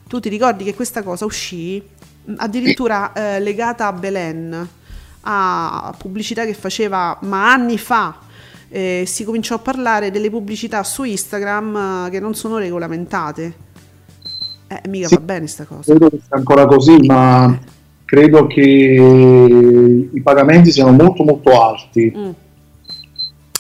Tu 0.07 0.21
ti 0.21 0.29
ricordi 0.29 0.65
che 0.65 0.75
questa 0.75 1.03
cosa 1.03 1.25
uscì 1.25 1.83
mh, 2.25 2.35
addirittura 2.37 3.13
eh, 3.15 3.41
legata 3.41 3.87
a 3.87 3.93
Belen, 3.93 4.69
a 5.23 5.95
pubblicità 5.97 6.45
che 6.45 6.53
faceva 6.55 7.17
ma 7.23 7.51
anni 7.53 7.79
fa. 7.79 8.19
eh, 8.71 9.05
si 9.07 9.25
cominciò 9.25 9.55
a 9.55 9.59
parlare 9.61 10.11
delle 10.11 10.29
pubblicità 10.29 10.83
su 10.85 11.03
Instagram 11.05 12.05
eh, 12.07 12.11
che 12.11 12.21
non 12.21 12.35
sono 12.35 12.59
regolamentate. 12.59 13.55
Eh, 14.69 14.83
mica 14.89 15.09
Sì. 15.09 15.15
va 15.15 15.21
bene 15.23 15.47
sta 15.47 15.65
cosa. 15.65 15.85
Credo 15.95 16.11
che 16.11 16.21
sia 16.27 16.37
ancora 16.37 16.67
così, 16.67 16.99
ma 17.07 17.59
credo 18.09 18.47
che 18.47 18.63
i 18.63 20.21
pagamenti 20.23 20.73
siano 20.73 20.93
molto 20.93 21.25
molto 21.25 21.63
alti. 21.63 22.11
Mm. 22.17 22.31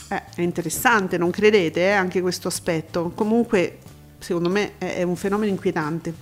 Eh, 0.09 0.23
è 0.37 0.41
interessante, 0.41 1.19
non 1.19 1.29
credete 1.29 1.81
eh, 1.81 1.91
anche 1.91 2.23
questo 2.23 2.49
aspetto? 2.49 3.13
Comunque, 3.15 3.77
secondo 4.19 4.49
me 4.49 4.79
è, 4.79 5.03
un 5.03 5.17
fenomeno 5.17 5.51
inquietante. 5.51 6.15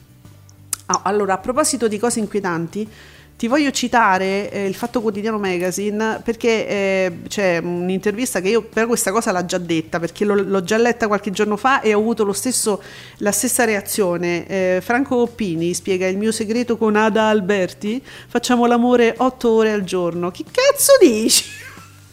Ah, 0.86 1.02
allora, 1.04 1.34
a 1.34 1.38
proposito 1.38 1.86
di 1.86 1.98
cose 1.98 2.18
inquietanti, 2.18 2.88
ti 3.36 3.48
voglio 3.48 3.70
citare 3.70 4.50
eh, 4.50 4.66
il 4.66 4.74
Fatto 4.74 5.02
Quotidiano 5.02 5.38
Magazine 5.38 6.22
perché 6.24 6.66
eh, 6.66 7.18
c'è 7.28 7.58
un'intervista 7.58 8.40
che 8.40 8.48
io 8.48 8.62
però 8.62 8.86
questa 8.86 9.12
cosa 9.12 9.30
l'ha 9.30 9.44
già 9.44 9.58
detta 9.58 10.00
perché 10.00 10.24
l'ho, 10.24 10.34
l'ho 10.34 10.62
già 10.62 10.78
letta 10.78 11.06
qualche 11.06 11.30
giorno 11.30 11.58
fa 11.58 11.82
e 11.82 11.92
ho 11.92 11.98
avuto 11.98 12.24
lo 12.24 12.32
stesso, 12.32 12.82
la 13.18 13.32
stessa 13.32 13.64
reazione. 13.64 14.46
Eh, 14.46 14.80
Franco 14.82 15.16
Oppini 15.16 15.74
spiega 15.74 16.06
il 16.06 16.16
mio 16.16 16.32
segreto 16.32 16.78
con 16.78 16.96
Ada 16.96 17.28
Alberti, 17.28 18.02
facciamo 18.02 18.64
l'amore 18.64 19.14
otto 19.18 19.50
ore 19.50 19.72
al 19.72 19.84
giorno. 19.84 20.30
Che 20.30 20.44
cazzo 20.50 20.92
dici? 20.98 21.44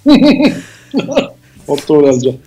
8 1.65 1.93
ore 1.93 2.09
al 2.09 2.17
giorno. 2.17 2.39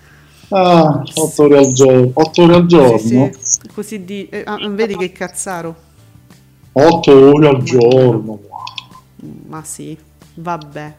Ah, 0.49 1.03
8 1.15 1.43
ore 1.43 1.59
al 1.59 1.73
giorno. 1.73 2.11
8 2.13 2.43
ore 2.43 2.55
al 2.55 2.67
giorno. 2.67 2.99
Sì, 2.99 3.39
sì, 3.41 3.61
così 3.73 4.05
di... 4.05 4.29
eh, 4.29 4.43
ah, 4.45 4.59
vedi 4.69 4.97
che 4.97 5.13
cazzaro? 5.13 5.86
8 6.79 7.35
ore 7.35 7.49
al 7.49 7.63
giorno. 7.63 8.39
Ma 9.47 9.63
sì, 9.65 9.97
vabbè. 10.35 10.95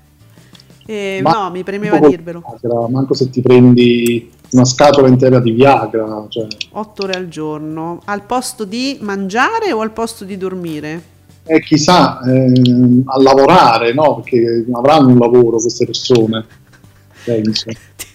Eh, 0.86 1.20
Ma- 1.22 1.32
no, 1.32 1.52
mi 1.52 1.64
premeva 1.64 2.00
dirvelo. 2.00 2.44
Viagra, 2.60 2.88
Manco 2.88 3.14
se 3.14 3.30
ti 3.30 3.42
prendi 3.42 4.32
una 4.52 4.66
scatola 4.66 5.08
intera 5.08 5.40
di 5.40 5.52
Viagra. 5.52 6.26
Cioè, 6.30 6.48
8 6.72 7.04
ore 7.04 7.14
al 7.14 7.28
giorno, 7.28 8.02
al 8.06 8.24
posto 8.24 8.66
di 8.66 8.98
mangiare 9.02 9.72
o 9.72 9.82
al 9.82 9.92
posto 9.92 10.24
di 10.26 10.38
dormire? 10.38 11.16
e 11.50 11.62
chissà, 11.62 12.20
ehm, 12.22 13.04
a 13.06 13.22
lavorare, 13.22 13.94
no? 13.94 14.16
Perché 14.16 14.66
avranno 14.70 15.08
un 15.08 15.18
lavoro 15.18 15.58
queste 15.58 15.86
persone. 15.86 16.46
Penso. 17.24 17.70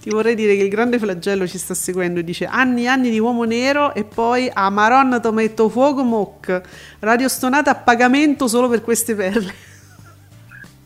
Ti, 0.00 0.10
vorrei 0.10 0.34
dire 0.34 0.56
che 0.56 0.62
il 0.62 0.68
grande 0.68 0.98
flagello 0.98 1.46
ci 1.46 1.58
sta 1.58 1.74
seguendo 1.74 2.20
e 2.20 2.24
dice 2.24 2.44
anni 2.44 2.84
e 2.84 2.86
anni 2.86 3.10
di 3.10 3.18
uomo 3.18 3.44
nero 3.44 3.94
e 3.94 4.04
poi 4.04 4.48
a 4.52 4.70
Maronna 4.70 5.18
ti 5.18 5.30
metto 5.30 5.68
fuoco 5.68 6.02
moc, 6.02 6.60
radio 7.00 7.28
stonata 7.28 7.72
a 7.72 7.74
pagamento 7.74 8.46
solo 8.46 8.68
per 8.68 8.82
queste 8.82 9.14
perle. 9.14 9.54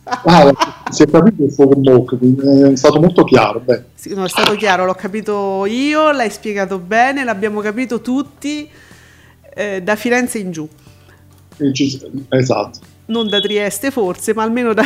Ah, 0.05 0.53
si 0.91 1.05
è 1.05 1.07
capito 1.07 1.45
il 1.45 1.53
fuoco 1.53 2.17
quindi 2.17 2.73
è 2.73 2.77
stato 2.77 2.99
molto 2.99 3.23
chiaro. 3.23 3.61
Beh, 3.61 3.85
Sì, 3.95 4.13
no, 4.15 4.25
è 4.25 4.29
stato 4.29 4.57
chiaro, 4.57 4.85
l'ho 4.85 4.95
capito 4.95 5.65
io, 5.65 6.11
l'hai 6.11 6.29
spiegato 6.29 6.79
bene, 6.79 7.23
l'abbiamo 7.23 7.61
capito 7.61 8.01
tutti 8.01 8.69
eh, 9.55 9.81
da 9.81 9.95
Firenze 9.95 10.39
in 10.39 10.51
giù. 10.51 10.69
esatto. 12.31 12.81
non 13.07 13.29
da 13.29 13.41
Trieste 13.41 13.93
forse, 13.93 14.35
ma 14.35 14.43
almeno 14.43 14.75
da 14.75 14.83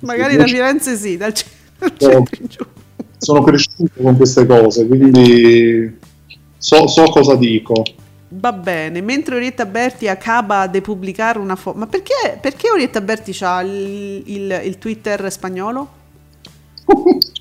magari 0.00 0.36
da 0.36 0.46
Firenze 0.46 0.96
sì, 0.96 1.16
dal 1.16 1.32
c- 1.32 1.46
dal 1.78 1.96
centro 1.96 2.36
in 2.40 2.46
giù. 2.48 2.66
Sono 3.18 3.42
cresciuto 3.42 4.00
con 4.02 4.16
queste 4.16 4.46
cose, 4.46 4.86
quindi 4.86 5.98
so, 6.56 6.86
so 6.86 7.04
cosa 7.04 7.34
dico. 7.36 7.82
Va 8.30 8.52
bene, 8.52 9.00
mentre 9.00 9.36
Orietta 9.36 9.64
Berti 9.64 10.06
acaba 10.06 10.66
di 10.66 10.80
pubblicare 10.80 11.38
una 11.38 11.56
foto. 11.56 11.78
Ma 11.78 11.86
perché, 11.86 12.38
perché 12.40 12.70
Orietta 12.70 13.00
Berti 13.00 13.36
ha 13.40 13.62
il, 13.62 14.22
il- 14.26 14.60
il 14.64 14.78
Twitter 14.78 15.30
spagnolo? 15.32 15.88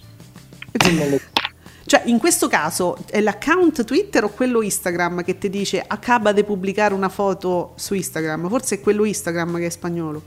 Cioè, 1.86 2.02
in 2.06 2.18
questo 2.20 2.50
caso 2.50 2.98
è 3.10 3.22
l'account 3.22 3.86
Twitter 3.86 4.26
o 4.26 4.30
quello 4.30 4.62
Instagram 4.62 5.24
che 5.24 5.38
ti 5.38 5.50
dice 5.50 5.82
acaba 5.86 6.34
di 6.34 6.44
pubblicare 6.44 6.94
una 6.94 7.08
foto 7.08 7.72
su 7.78 7.94
Instagram? 7.94 8.50
Forse 8.50 8.76
è 8.76 8.80
quello 8.82 9.06
Instagram 9.06 9.58
che 9.58 9.68
è 9.68 9.70
spagnolo. 9.70 10.22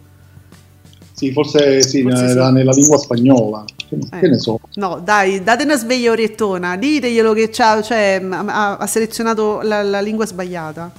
Sì, 1.12 1.32
forse 1.32 1.82
sì, 1.82 2.00
Forse 2.00 2.24
era 2.24 2.46
sì. 2.46 2.52
nella 2.54 2.72
lingua 2.72 2.96
spagnola. 2.96 3.64
Che, 3.90 3.98
che 3.98 4.26
Eh. 4.26 4.28
ne 4.28 4.38
so. 4.38 4.60
No, 4.74 5.00
dai, 5.04 5.42
date 5.42 5.64
una 5.64 5.76
sveglia 5.76 6.12
oriettona, 6.12 6.76
diteglielo 6.76 7.32
che 7.32 7.50
c'ha, 7.50 7.82
cioè, 7.82 8.24
ha, 8.30 8.76
ha 8.76 8.86
selezionato 8.86 9.60
la, 9.62 9.82
la 9.82 10.00
lingua 10.00 10.24
sbagliata. 10.24 10.90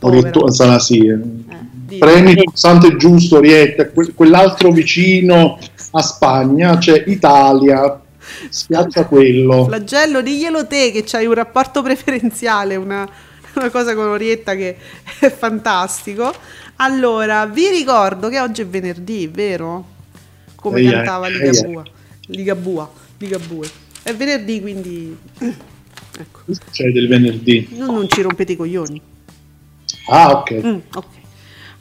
Orietto- 0.00 0.50
sarà 0.50 0.78
sì. 0.78 0.98
eh. 1.06 1.12
Eh. 1.12 1.98
Premi 1.98 2.30
il 2.30 2.42
pulsante 2.44 2.96
giusto, 2.96 3.36
Orietta. 3.36 3.90
Que- 3.90 4.12
quell'altro 4.14 4.70
vicino 4.72 5.58
a 5.90 6.00
Spagna 6.02 6.78
c'è 6.78 7.04
Italia. 7.06 8.00
Spiazza 8.48 9.04
quello. 9.06 9.66
Flagello, 9.66 10.22
diglielo 10.22 10.66
te 10.66 10.90
che 10.92 11.02
c'hai 11.04 11.26
un 11.26 11.34
rapporto 11.34 11.82
preferenziale, 11.82 12.76
una, 12.76 13.06
una 13.54 13.70
cosa 13.70 13.94
con 13.94 14.06
Orietta 14.06 14.54
che 14.54 14.76
è 15.18 15.30
fantastico. 15.30 16.32
Allora, 16.76 17.46
vi 17.46 17.68
ricordo 17.68 18.28
che 18.28 18.40
oggi 18.40 18.62
è 18.62 18.66
venerdì, 18.66 19.26
vero? 19.28 19.84
Come 20.56 20.80
Ehi, 20.80 20.90
cantava 20.90 21.26
eh, 21.26 21.30
Ligabua. 21.30 21.82
Ligabua, 22.26 22.90
Ligabue. 23.18 23.68
È 24.02 24.14
venerdì, 24.14 24.60
quindi 24.60 25.16
ecco, 25.38 26.40
succede 26.48 26.98
il 26.98 27.08
venerdì? 27.08 27.68
non, 27.72 27.94
non 27.94 28.08
ci 28.08 28.22
rompete 28.22 28.52
i 28.52 28.56
coglioni. 28.56 29.00
Ah, 30.08 30.30
ok. 30.30 30.64
Mm, 30.64 30.78
ok. 30.94 31.06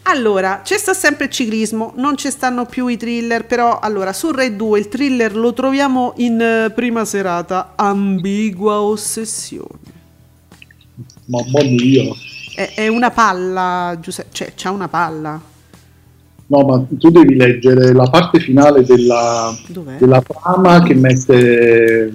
Allora, 0.04 0.62
c'è 0.64 0.78
sta 0.78 0.94
sempre 0.94 1.26
il 1.26 1.32
ciclismo, 1.32 1.94
non 1.96 2.18
ci 2.18 2.30
stanno 2.32 2.66
più 2.66 2.88
i 2.88 2.98
thriller, 2.98 3.46
però 3.46 3.80
allora 3.80 4.14
su 4.14 4.32
Rai 4.32 4.56
2 4.56 4.80
il 4.80 4.88
thriller 4.88 5.36
lo 5.36 5.54
troviamo 5.54 6.14
in 6.18 6.42
eh, 6.42 6.72
prima 6.72 7.06
serata, 7.06 7.74
Ambigua 7.76 8.82
ossessione. 8.82 9.80
Mamma 11.26 11.64
mia. 11.64 12.14
È, 12.56 12.74
è 12.76 12.88
una 12.88 13.12
palla, 13.12 13.98
Giuseppe, 14.02 14.30
cioè 14.32 14.54
c'ha 14.56 14.72
una 14.72 14.88
palla. 14.88 15.50
No, 16.52 16.66
ma 16.66 16.86
tu 17.00 17.10
devi 17.10 17.36
leggere 17.36 17.94
la 17.94 18.10
parte 18.10 18.42
finale 18.42 18.84
della, 18.84 19.58
Dov'è? 19.68 19.96
della 19.98 20.22
trama 20.22 20.84
che 20.84 20.94
mette 20.94 22.12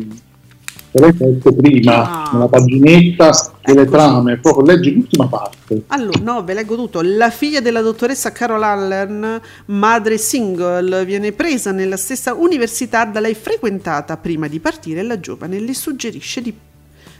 lei 0.98 1.14
mette 1.18 1.52
prima 1.54 2.24
Ah. 2.24 2.30
nella 2.32 2.46
paginetta 2.48 3.30
delle 3.64 3.82
Ecco, 3.82 3.90
trame, 3.90 4.36
proprio 4.38 4.64
leggi 4.64 4.94
l'ultima 4.94 5.26
parte. 5.26 5.82
Allora, 5.88 6.20
no, 6.22 6.42
ve 6.44 6.54
leggo 6.54 6.74
tutto. 6.76 7.00
La 7.02 7.30
figlia 7.30 7.60
della 7.60 7.80
dottoressa 7.82 8.30
Carol 8.32 8.62
Allen, 8.62 9.40
madre 9.66 10.16
single, 10.18 11.04
viene 11.06 11.32
presa 11.32 11.70
nella 11.72 11.96
stessa 11.96 12.34
università 12.34 13.04
da 13.06 13.20
lei 13.20 13.34
frequentata 13.34 14.16
prima 14.18 14.48
di 14.48 14.58
partire. 14.58 15.02
La 15.02 15.18
giovane 15.20 15.58
le 15.60 15.74
suggerisce 15.74 16.40
di 16.42 16.54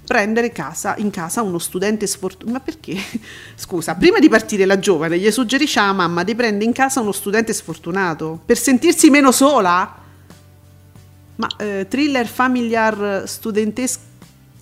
prendere 0.07 0.53
casa, 0.53 0.95
in 0.99 1.11
casa 1.11 1.43
uno 1.43 1.59
studente 1.59 2.07
sfortunato. 2.07 2.53
Ma 2.53 2.61
perché? 2.61 2.97
Scusa, 3.55 3.95
prima 3.95 4.19
di 4.19 4.29
partire 4.29 4.65
la 4.65 4.79
giovane 4.79 5.19
gli 5.19 5.31
suggerisce 5.31 5.81
alla 5.81 5.93
mamma 5.93 6.23
di 6.23 6.35
prendere 6.35 6.65
in 6.65 6.73
casa 6.73 7.01
uno 7.01 7.13
studente 7.13 7.53
sfortunato 7.53 8.41
per 8.45 8.57
sentirsi 8.57 9.11
meno 9.11 9.33
sola? 9.33 10.05
Ma 11.37 11.49
eh, 11.59 11.87
thriller 11.89 12.27
familiar 12.27 13.25
studentes- 13.27 13.99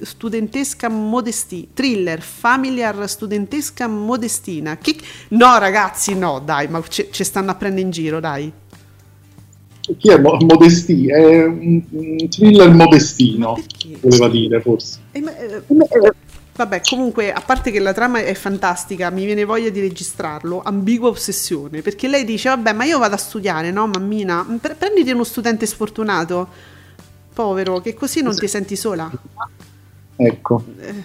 studentesca 0.01 0.89
modestina. 0.89 1.69
Thriller 1.73 2.21
familiar 2.21 3.09
studentesca 3.09 3.87
modestina. 3.87 4.77
Che... 4.79 4.97
No, 5.29 5.59
ragazzi, 5.59 6.15
no, 6.15 6.41
dai, 6.41 6.69
ma 6.69 6.83
ci 6.89 7.25
stanno 7.25 7.53
a 7.53 7.55
prendere 7.55 7.83
in 7.83 7.91
giro, 7.91 8.19
dai. 8.21 8.53
Chi 9.99 10.11
è 10.11 10.19
Mo- 10.19 10.39
Modesti? 10.41 11.09
È 11.09 11.45
un, 11.45 11.83
thriller 12.29 12.71
modestino, 12.71 13.63
voleva 14.01 14.29
dire 14.29 14.61
forse. 14.63 14.99
Eh, 15.13 15.21
ma, 15.21 15.37
eh, 15.37 15.63
vabbè, 16.57 16.81
comunque, 16.89 17.33
a 17.33 17.43
parte 17.45 17.71
che 17.71 17.81
la 17.81 17.93
trama 17.93 18.21
è 18.21 18.33
fantastica, 18.33 19.11
mi 19.11 19.27
viene 19.27 19.45
voglia 19.45 19.69
di 19.69 19.81
registrarlo. 19.81 20.63
Ambigua 20.65 21.11
ossessione. 21.11 21.83
Perché 21.83 22.09
lei 22.09 22.25
dice: 22.25 22.49
Vabbè, 22.49 22.73
ma 22.73 22.85
io 22.85 22.99
vado 22.99 23.15
a 23.15 23.19
studiare, 23.19 23.71
no, 23.71 23.87
mammina? 23.87 24.47
Pre- 24.59 24.75
prenditi 24.75 25.11
uno 25.11 25.25
studente 25.25 25.67
sfortunato. 25.67 26.49
Povero, 27.35 27.81
che 27.81 27.93
così 27.95 28.23
non 28.23 28.35
ti 28.35 28.49
senti 28.49 28.77
sola. 28.77 29.11
Ecco. 30.17 30.65
Eh, 30.81 31.05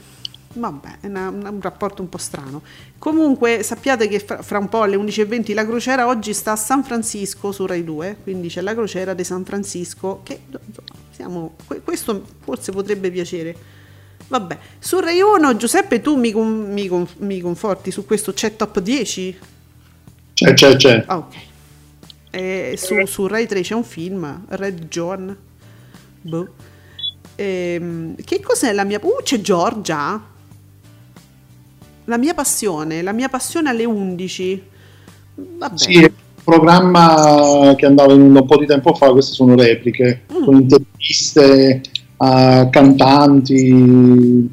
vabbè, 0.54 0.98
è 1.02 1.08
una- 1.08 1.30
un 1.30 1.60
rapporto 1.62 2.02
un 2.02 2.10
po' 2.10 2.18
strano. 2.18 2.62
Comunque 2.98 3.64
sappiate 3.64 4.08
che 4.08 4.20
fra, 4.20 4.42
fra 4.42 4.58
un 4.60 4.68
po' 4.70 4.82
alle 4.82 4.96
11.20 4.96 5.54
la 5.54 5.66
crociera 5.66 6.08
oggi 6.08 6.34
sta 6.34 6.54
a 6.54 6.56
San 6.56 6.84
Francisco 6.84 7.52
su 7.52 7.66
Rai 7.66 7.84
2, 7.84 8.18
quindi 8.24 8.50
c'è 8.50 8.62
la 8.62 8.74
crociera 8.74 9.14
di 9.14 9.24
San 9.24 9.46
Francisco 9.46 10.22
che 10.24 10.40
siamo, 11.12 11.56
que- 11.66 11.82
questo 11.82 12.24
forse 12.44 12.72
potrebbe 12.72 13.12
piacere. 13.12 13.56
Vabbè, 14.28 14.58
su 14.80 15.00
Rai 15.00 15.22
1 15.22 15.56
Giuseppe 15.58 16.02
tu 16.02 16.16
mi, 16.16 16.34
mi 16.34 17.08
mi 17.18 17.40
conforti 17.42 17.90
su 17.92 18.06
questo 18.06 18.34
c'è 18.34 18.56
top 18.56 18.80
10? 18.80 19.38
C'è, 20.34 20.54
c'è, 20.54 20.76
c'è. 20.76 21.04
Ah 21.08 21.18
ok. 21.18 21.36
E 22.32 22.76
su, 22.78 23.06
su 23.06 23.26
Rai 23.28 23.48
3 23.48 23.62
c'è 23.62 23.74
un 23.74 23.84
film, 23.84 24.46
Red 24.50 24.88
John. 24.88 25.36
Boh. 26.22 26.48
Ehm, 27.36 28.16
che 28.24 28.40
cos'è 28.42 28.72
la 28.74 28.84
mia... 28.84 29.00
Uh, 29.02 29.22
c'è 29.24 29.42
Giorgia. 29.42 30.22
La 32.10 32.18
mia 32.18 32.34
passione, 32.34 33.04
la 33.04 33.12
mia 33.12 33.30
passione 33.30 33.70
alle 33.70 33.86
11. 33.86 34.64
Vabbè. 35.36 35.78
Sì, 35.78 36.12
programma 36.44 37.76
che 37.78 37.86
andava 37.86 38.14
in 38.14 38.22
un 38.22 38.46
po' 38.48 38.58
di 38.58 38.66
tempo 38.66 38.96
fa, 38.96 39.12
queste 39.12 39.34
sono 39.34 39.54
repliche, 39.56 40.24
Mm. 40.34 40.44
con 40.44 40.56
interviste 40.56 41.82
a 42.18 42.68
cantanti, 42.72 43.72
Mm. 43.72 44.50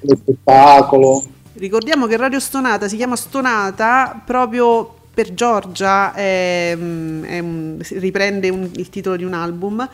lo 0.00 0.16
spettacolo. 0.16 1.24
Ricordiamo 1.54 2.06
che 2.06 2.16
Radio 2.16 2.40
Stonata 2.40 2.88
si 2.88 2.96
chiama 2.96 3.14
Stonata 3.14 4.18
proprio 4.24 4.94
per 5.12 5.34
Giorgia, 5.34 6.14
è, 6.14 6.74
mm, 6.74 7.24
è 7.24 7.44
riprende 7.98 8.48
un- 8.48 8.70
il 8.76 8.88
titolo 8.88 9.16
di 9.16 9.24
un 9.24 9.34
album. 9.34 9.86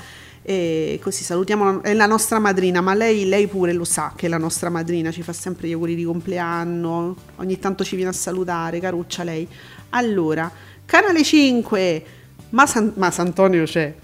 E 0.47 0.99
così 1.03 1.25
salutiamo, 1.25 1.83
è 1.83 1.95
la 1.95 2.05
nostra 2.05 2.39
madrina, 2.39 2.83
ma 2.83 2.93
lei, 2.93 3.27
lei 3.27 3.47
pure 3.47 3.73
lo 3.73 3.85
sa 3.85 4.13
che 4.15 4.27
è 4.27 4.29
la 4.29 4.37
nostra 4.37 4.69
madrina, 4.69 5.11
ci 5.11 5.23
fa 5.23 5.33
sempre 5.33 5.69
gli 5.69 5.73
auguri 5.73 5.95
di 5.95 6.05
compleanno, 6.05 7.17
ogni 7.37 7.59
tanto 7.59 7.83
ci 7.83 7.97
viene 7.97 8.11
a 8.11 8.15
salutare, 8.15 8.79
caruccia 8.79 9.25
lei. 9.25 9.49
Allora, 9.91 10.51
Canale 10.85 11.25
5, 11.25 12.05
ma, 12.51 12.67
San, 12.67 12.93
ma 12.97 13.11
Sant'Antonio 13.11 13.65
c'è? 13.65 13.95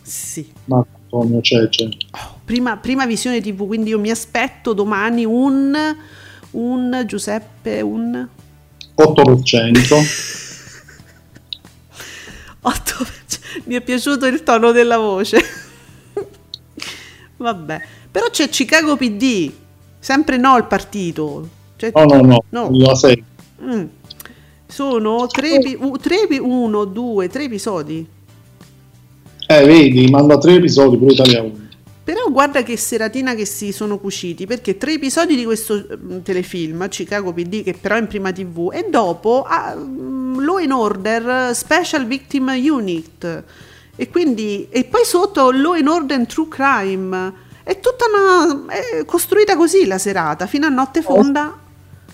Sì, 0.00 0.50
Ma 0.64 0.82
Antonio 0.90 1.40
c'è, 1.42 1.68
c'è. 1.68 1.86
prima, 2.46 2.78
prima 2.78 3.04
visione 3.04 3.42
tv, 3.42 3.66
quindi 3.66 3.90
io 3.90 3.98
mi 3.98 4.10
aspetto 4.10 4.72
domani 4.72 5.26
un, 5.26 5.76
un 6.52 7.02
Giuseppe, 7.06 7.82
un 7.82 8.26
8%. 8.96 10.06
8%. 12.62 13.38
Mi 13.64 13.74
è 13.74 13.82
piaciuto 13.82 14.24
il 14.26 14.42
tono 14.42 14.72
della 14.72 14.96
voce. 14.96 15.68
Vabbè, 17.40 17.80
però 18.10 18.26
c'è 18.28 18.50
Chicago 18.50 18.96
PD, 18.96 19.50
sempre 19.98 20.36
no 20.36 20.58
il 20.58 20.64
partito. 20.64 21.48
C'è- 21.76 21.90
No, 21.94 22.04
no, 22.04 22.20
no, 22.22 22.44
No. 22.50 22.68
la 22.72 22.94
6. 22.94 23.24
Mm. 23.62 23.84
Sono 24.66 25.26
tre, 25.26 25.58
tre 26.00 26.38
uno, 26.38 26.84
due, 26.84 27.28
tre 27.28 27.44
episodi. 27.44 28.06
Eh, 29.46 29.64
vedi, 29.64 30.06
manda 30.10 30.36
tre 30.38 30.54
episodi 30.56 30.96
pure 30.98 31.14
Italia 31.14 31.42
1. 31.42 31.68
Però 32.04 32.28
guarda 32.30 32.62
che 32.62 32.76
seratina 32.76 33.34
che 33.34 33.46
si 33.46 33.72
sono 33.72 33.98
cuciti, 33.98 34.46
perché 34.46 34.76
tre 34.76 34.92
episodi 34.94 35.34
di 35.34 35.44
questo 35.44 35.86
mm, 35.96 36.18
telefilm, 36.18 36.88
Chicago 36.88 37.32
PD, 37.32 37.62
che 37.62 37.72
però 37.74 37.96
è 37.96 38.00
in 38.00 38.06
prima 38.06 38.32
tv, 38.32 38.70
e 38.72 38.86
dopo 38.90 39.44
ah, 39.46 39.74
mm, 39.74 40.40
Law 40.40 40.56
and 40.56 40.72
Order 40.72 41.54
Special 41.54 42.04
Victim 42.06 42.48
Unit. 42.48 43.44
E 44.00 44.08
quindi, 44.08 44.66
e 44.70 44.84
poi 44.84 45.04
sotto 45.04 45.50
Law 45.50 45.74
and 45.74 45.86
Order 45.86 46.26
True 46.26 46.48
Crime. 46.48 47.32
È 47.62 47.78
tutta 47.80 48.06
una, 48.06 48.72
è 48.72 49.04
costruita 49.04 49.58
così 49.58 49.84
la 49.84 49.98
serata, 49.98 50.46
fino 50.46 50.64
a 50.64 50.70
notte 50.70 51.02
fonda. 51.02 51.54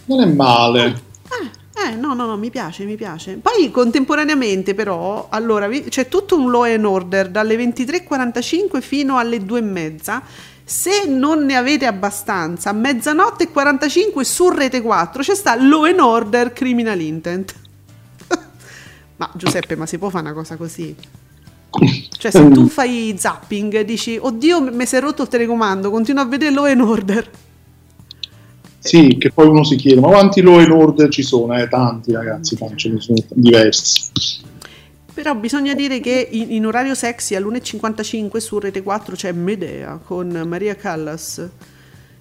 Non 0.06 0.20
è 0.20 0.26
male. 0.26 1.00
Eh, 1.28 1.90
eh, 1.90 1.94
no, 1.94 2.12
no, 2.14 2.26
no, 2.26 2.36
mi 2.36 2.50
piace, 2.50 2.84
mi 2.86 2.96
piace. 2.96 3.34
Poi 3.34 3.70
contemporaneamente 3.70 4.74
però, 4.74 5.28
allora, 5.30 5.68
c'è 5.68 6.08
tutto 6.08 6.36
un 6.36 6.50
law 6.50 6.64
and 6.64 6.84
order 6.84 7.28
dalle 7.28 7.54
23.45 7.54 8.80
fino 8.80 9.16
alle 9.16 9.36
2.30. 9.36 10.20
Se 10.64 11.04
non 11.06 11.44
ne 11.44 11.54
avete 11.54 11.86
abbastanza, 11.86 12.70
a 12.70 12.72
mezzanotte 12.72 13.44
e 13.44 13.50
45 13.52 14.24
su 14.24 14.48
Rete 14.48 14.82
4 14.82 15.22
c'è 15.22 15.36
sta 15.36 15.54
Law 15.54 15.84
and 15.84 16.00
Order 16.00 16.52
Criminal 16.52 17.00
Intent. 17.00 17.54
ma 19.18 19.30
Giuseppe, 19.34 19.76
ma 19.76 19.86
si 19.86 19.98
può 19.98 20.08
fare 20.08 20.24
una 20.24 20.34
cosa 20.34 20.56
così? 20.56 21.24
Cioè, 22.18 22.30
se 22.30 22.48
tu 22.48 22.66
fai 22.68 23.14
zapping 23.16 23.74
e 23.74 23.84
dici, 23.84 24.18
oddio, 24.20 24.72
mi 24.72 24.86
si 24.86 24.96
è 24.96 25.00
rotto 25.00 25.22
il 25.22 25.28
telecomando, 25.28 25.90
continuo 25.90 26.22
a 26.22 26.26
vedere 26.26 26.54
Law 26.54 26.64
and 26.64 26.80
Order. 26.80 27.30
Sì, 28.86 29.16
che 29.18 29.32
poi 29.32 29.48
uno 29.48 29.64
si 29.64 29.74
chiede, 29.74 30.00
ma 30.00 30.08
quanti 30.08 30.40
law 30.42 30.58
and 30.58 30.70
order 30.70 31.08
ci 31.08 31.22
sono? 31.22 31.58
Eh, 31.58 31.68
tanti 31.68 32.12
ragazzi, 32.12 32.56
tanti, 32.56 32.76
ce 32.76 32.88
ne 32.90 33.00
sono 33.00 33.18
diversi. 33.34 34.44
Però 35.12 35.34
bisogna 35.34 35.74
dire 35.74 35.98
che 35.98 36.28
in, 36.30 36.52
in 36.52 36.66
orario 36.66 36.94
sexy 36.94 37.34
all'1.55 37.34 38.36
su 38.36 38.58
Rete 38.60 38.82
4 38.82 39.16
c'è 39.16 39.32
Medea 39.32 39.98
con 40.02 40.28
Maria 40.46 40.76
Callas. 40.76 41.48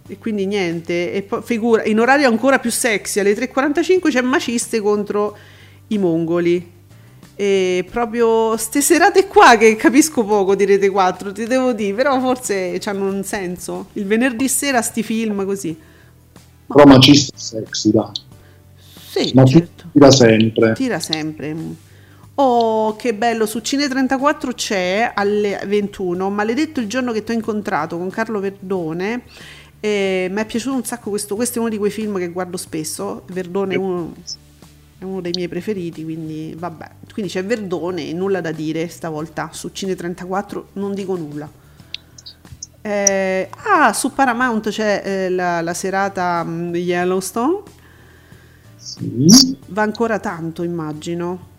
E 0.08 0.18
quindi 0.18 0.48
niente, 0.48 1.12
e 1.14 1.22
poi 1.22 1.42
figura, 1.44 1.84
in 1.84 2.00
orario 2.00 2.28
ancora 2.28 2.58
più 2.58 2.72
sexy 2.72 3.20
alle 3.20 3.36
3.45 3.36 4.10
c'è 4.10 4.22
Maciste 4.22 4.80
contro 4.80 5.38
i 5.88 5.98
mongoli. 6.00 6.74
E 7.38 7.86
proprio 7.90 8.56
ste 8.56 8.80
serate 8.80 9.28
qua 9.28 9.58
che 9.58 9.76
capisco 9.76 10.24
poco 10.24 10.56
di 10.56 10.64
Rete 10.64 10.90
4, 10.90 11.34
ti 11.34 11.46
devo 11.46 11.74
dire, 11.74 11.94
però 11.94 12.20
forse 12.20 12.80
hanno 12.86 13.10
un 13.10 13.24
senso. 13.24 13.88
Il 13.94 14.06
venerdì 14.06 14.48
sera 14.48 14.82
sti 14.82 15.04
film 15.04 15.46
così. 15.46 15.78
Però 16.68 16.86
macista 16.86 17.38
sexy, 17.38 17.92
dai. 17.92 18.12
Sì, 19.10 19.32
Ma 19.34 19.44
certo. 19.46 19.90
tira 19.92 20.12
sempre. 20.12 20.74
Tira 20.74 21.00
sempre. 21.00 21.56
Oh, 22.36 22.96
che 22.96 23.14
bello, 23.14 23.46
su 23.46 23.60
Cine 23.60 23.88
34 23.88 24.54
c'è 24.54 25.12
alle 25.14 25.62
21, 25.66 26.30
maledetto 26.30 26.82
il 26.82 26.88
giorno 26.88 27.12
che 27.12 27.24
ti 27.24 27.32
ho 27.32 27.36
incontrato 27.36 27.98
con 27.98 28.10
Carlo 28.10 28.40
Verdone. 28.40 29.24
E 29.80 30.28
mi 30.32 30.42
è 30.42 30.46
piaciuto 30.46 30.76
un 30.76 30.84
sacco 30.84 31.10
questo, 31.10 31.36
questo 31.36 31.58
è 31.58 31.62
uno 31.62 31.70
di 31.70 31.78
quei 31.78 31.92
film 31.92 32.18
che 32.18 32.30
guardo 32.30 32.58
spesso, 32.58 33.24
Verdone 33.28 33.76
è 33.76 33.78
uno, 33.78 34.14
è 34.98 35.04
uno 35.04 35.22
dei 35.22 35.32
miei 35.36 35.48
preferiti, 35.48 36.04
quindi 36.04 36.56
vabbè. 36.58 36.90
Quindi 37.12 37.32
c'è 37.32 37.44
Verdone, 37.46 38.14
nulla 38.14 38.42
da 38.42 38.52
dire 38.52 38.88
stavolta, 38.88 39.50
su 39.54 39.70
Cine 39.72 39.96
34 39.96 40.70
non 40.74 40.94
dico 40.94 41.16
nulla. 41.16 41.50
Eh, 42.82 43.50
ah, 43.66 43.94
su 43.94 44.14
Paramount 44.14 44.70
c'è 44.70 45.02
eh, 45.04 45.30
la, 45.30 45.62
la 45.62 45.74
serata 45.74 46.44
mm, 46.46 46.76
Yellowstone, 46.76 47.64
Sì. 48.76 49.58
va 49.68 49.82
ancora 49.82 50.20
tanto 50.20 50.64
immagino. 50.64 51.54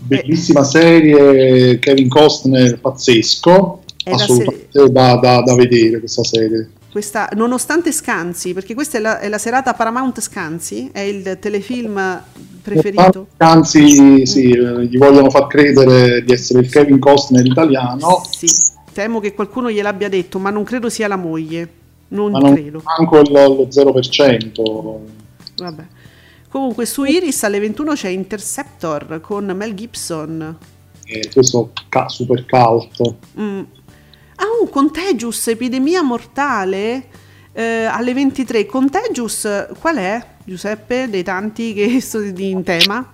Bellissima 0.00 0.64
serie, 0.64 1.78
Kevin 1.78 2.08
Costner 2.08 2.80
pazzesco, 2.80 3.82
È 4.02 4.10
assolutamente 4.10 4.90
da, 4.90 5.16
da- 5.16 5.42
da 5.42 5.54
vedere 5.54 5.98
questa 5.98 6.24
serie. 6.24 6.70
Questa, 6.90 7.28
nonostante 7.34 7.92
Scanzi, 7.92 8.54
perché 8.54 8.74
questa 8.74 8.98
è 8.98 9.00
la, 9.00 9.18
è 9.20 9.28
la 9.28 9.38
serata 9.38 9.74
Paramount 9.74 10.20
Scanzi, 10.20 10.88
è 10.92 11.00
il 11.00 11.38
telefilm 11.38 12.22
preferito. 12.62 13.28
Anzi, 13.36 14.26
sì, 14.26 14.50
eh, 14.50 14.84
gli 14.86 14.96
vogliono 14.96 15.28
far 15.30 15.46
credere 15.48 16.24
di 16.24 16.32
essere 16.32 16.60
il 16.60 16.70
Kevin 16.70 16.98
Costner 16.98 17.44
italiano, 17.44 18.22
Sì, 18.30 18.46
temo 18.92 19.20
che 19.20 19.34
qualcuno 19.34 19.70
gliel'abbia 19.70 20.08
detto, 20.08 20.38
ma 20.38 20.50
non 20.50 20.64
credo 20.64 20.88
sia 20.88 21.08
la 21.08 21.16
moglie. 21.16 21.76
Non 22.10 22.30
ma 22.30 22.38
non 22.38 22.54
credo. 22.54 22.82
manco 22.84 23.18
il- 23.20 23.30
lo 23.30 23.66
0%. 23.70 25.00
Vabbè. 25.56 25.82
Comunque 26.48 26.86
su 26.86 27.04
Iris 27.04 27.42
alle 27.44 27.58
21 27.60 27.92
c'è 27.92 28.08
Interceptor 28.08 29.20
con 29.20 29.44
Mel 29.54 29.74
Gibson. 29.74 30.56
Eh, 31.04 31.28
questo 31.30 31.72
ca- 31.90 32.08
super 32.08 32.46
cult. 32.46 33.14
Mm. 33.38 33.60
Un 34.60 34.70
Contagious, 34.70 35.46
epidemia 35.48 36.02
mortale 36.02 37.06
eh, 37.52 37.84
alle 37.84 38.12
23. 38.12 38.66
Contagious, 38.66 39.68
qual 39.80 39.96
è, 39.96 40.24
Giuseppe, 40.44 41.08
dei 41.08 41.22
tanti 41.22 41.74
che 41.74 42.00
sono 42.02 42.32
in 42.36 42.62
tema? 42.64 43.06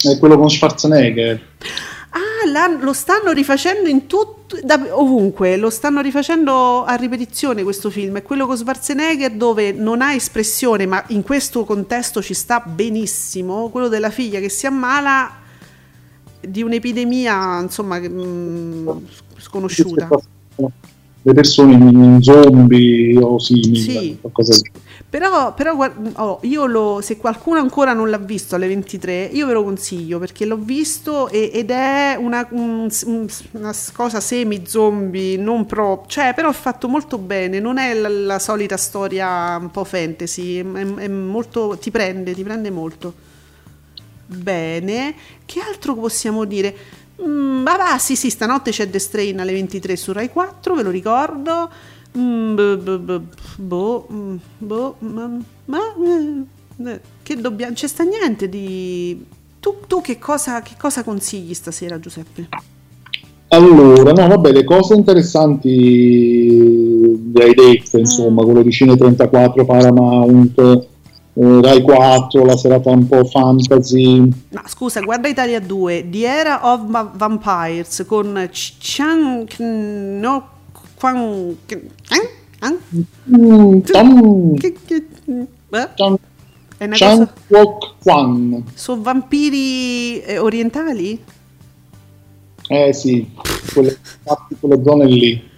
È 0.00 0.18
quello 0.18 0.38
con 0.38 0.48
Schwarzenegger. 0.48 1.40
Ah, 2.10 2.48
l'han- 2.50 2.80
lo 2.80 2.92
stanno 2.94 3.32
rifacendo 3.32 3.88
in 3.88 4.06
tutto, 4.06 4.58
da- 4.62 4.86
ovunque, 4.90 5.56
lo 5.58 5.68
stanno 5.68 6.00
rifacendo 6.00 6.84
a 6.84 6.94
ripetizione 6.94 7.62
questo 7.62 7.90
film. 7.90 8.16
È 8.16 8.22
quello 8.22 8.46
con 8.46 8.56
Schwarzenegger 8.56 9.32
dove 9.32 9.72
non 9.72 10.00
ha 10.00 10.14
espressione, 10.14 10.86
ma 10.86 11.04
in 11.08 11.22
questo 11.22 11.64
contesto 11.64 12.22
ci 12.22 12.32
sta 12.34 12.60
benissimo. 12.60 13.68
Quello 13.68 13.88
della 13.88 14.10
figlia 14.10 14.40
che 14.40 14.48
si 14.48 14.66
ammala 14.66 15.36
di 16.40 16.62
un'epidemia, 16.62 17.60
insomma, 17.60 18.00
che, 18.00 18.08
mm, 18.08 18.88
sconosciuta. 19.38 20.08
Le 21.22 21.34
persone 21.34 21.72
in 21.74 22.18
zombie 22.22 23.16
o 23.18 23.38
simili, 23.38 23.76
Sì. 23.76 24.18
Però, 25.10 25.54
però 25.54 25.74
oh, 26.16 26.40
io 26.42 26.66
lo, 26.66 27.00
se 27.00 27.16
qualcuno 27.16 27.58
ancora 27.60 27.94
non 27.94 28.10
l'ha 28.10 28.18
visto 28.18 28.54
alle 28.56 28.66
23, 28.66 29.30
io 29.32 29.46
ve 29.46 29.54
lo 29.54 29.64
consiglio 29.64 30.18
perché 30.18 30.44
l'ho 30.44 30.58
visto 30.58 31.28
e- 31.30 31.50
ed 31.52 31.70
è 31.70 32.14
una, 32.18 32.46
un- 32.50 32.88
un- 33.06 33.26
una 33.52 33.74
cosa 33.94 34.20
semi-zombie, 34.20 35.38
non 35.38 35.64
pro, 35.64 36.04
cioè 36.08 36.34
però 36.34 36.50
è 36.50 36.52
fatto 36.52 36.88
molto 36.88 37.16
bene, 37.16 37.58
non 37.58 37.78
è 37.78 37.94
la, 37.94 38.08
la 38.08 38.38
solita 38.38 38.76
storia 38.76 39.56
un 39.58 39.70
po' 39.70 39.84
fantasy, 39.84 40.58
è, 40.58 40.94
è 40.96 41.08
molto, 41.08 41.78
ti 41.80 41.90
prende, 41.90 42.34
ti 42.34 42.42
prende 42.42 42.70
molto. 42.70 43.14
Bene, 44.30 45.14
che 45.46 45.60
altro 45.60 45.94
possiamo 45.94 46.44
dire? 46.44 46.76
Mm, 47.22 47.66
ah, 47.66 47.76
va, 47.76 47.98
sì, 47.98 48.14
sì, 48.16 48.30
stanotte 48.30 48.70
c'è 48.70 48.88
The 48.88 48.98
Strain 48.98 49.40
alle 49.40 49.52
23 49.52 49.96
su 49.96 50.12
Rai 50.12 50.30
4, 50.30 50.74
ve 50.74 50.82
lo 50.82 50.90
ricordo. 50.90 51.70
Mm, 52.16 52.56
boh, 53.56 54.06
mm, 54.10 54.36
boh, 54.58 54.96
ma, 55.00 55.38
ma, 55.66 55.78
eh, 56.86 57.00
che 57.22 57.36
dobbiamo. 57.36 57.74
C'è 57.74 57.86
sta 57.86 58.04
niente 58.04 58.48
di. 58.48 59.24
Tu, 59.60 59.74
tu 59.86 60.00
che, 60.00 60.18
cosa, 60.18 60.62
che 60.62 60.74
cosa 60.78 61.02
consigli 61.02 61.52
stasera, 61.54 61.98
Giuseppe? 61.98 62.48
Allora, 63.48 64.12
no, 64.12 64.28
vabbè, 64.28 64.52
le 64.52 64.64
cose 64.64 64.94
interessanti 64.94 65.70
le 67.32 67.44
hai 67.44 67.54
dette, 67.54 67.98
insomma, 67.98 68.44
quello 68.44 68.62
di 68.62 68.70
Cine 68.70 68.96
34, 68.96 69.64
Paramount, 69.64 70.86
eh, 71.40 71.60
Rai 71.62 71.82
4, 71.82 72.44
la 72.44 72.56
serata 72.56 72.90
un 72.90 73.06
po' 73.06 73.24
fantasy. 73.24 74.18
No, 74.18 74.62
scusa, 74.66 75.00
guarda 75.00 75.28
Italia 75.28 75.60
2, 75.60 76.08
The 76.10 76.24
Era 76.26 76.72
of 76.72 76.88
Ma- 76.88 77.10
Vampires 77.14 78.04
con 78.06 78.48
Ch- 78.50 78.74
Chang 78.80 79.48
no 79.58 80.48
Kwang? 80.96 81.54
Eh? 81.70 82.76
Mm, 83.30 83.80
eh? 85.70 85.88
È 86.76 86.84
una 86.84 86.96
cosa 86.96 87.32
Kwan. 88.00 88.64
sono 88.74 89.02
vampiri 89.02 90.20
eh, 90.20 90.38
orientali? 90.38 91.22
Eh 92.68 92.92
sì, 92.92 93.30
quelle, 93.72 93.96
quelle 94.60 94.82
zone 94.84 95.06
lì. 95.06 95.48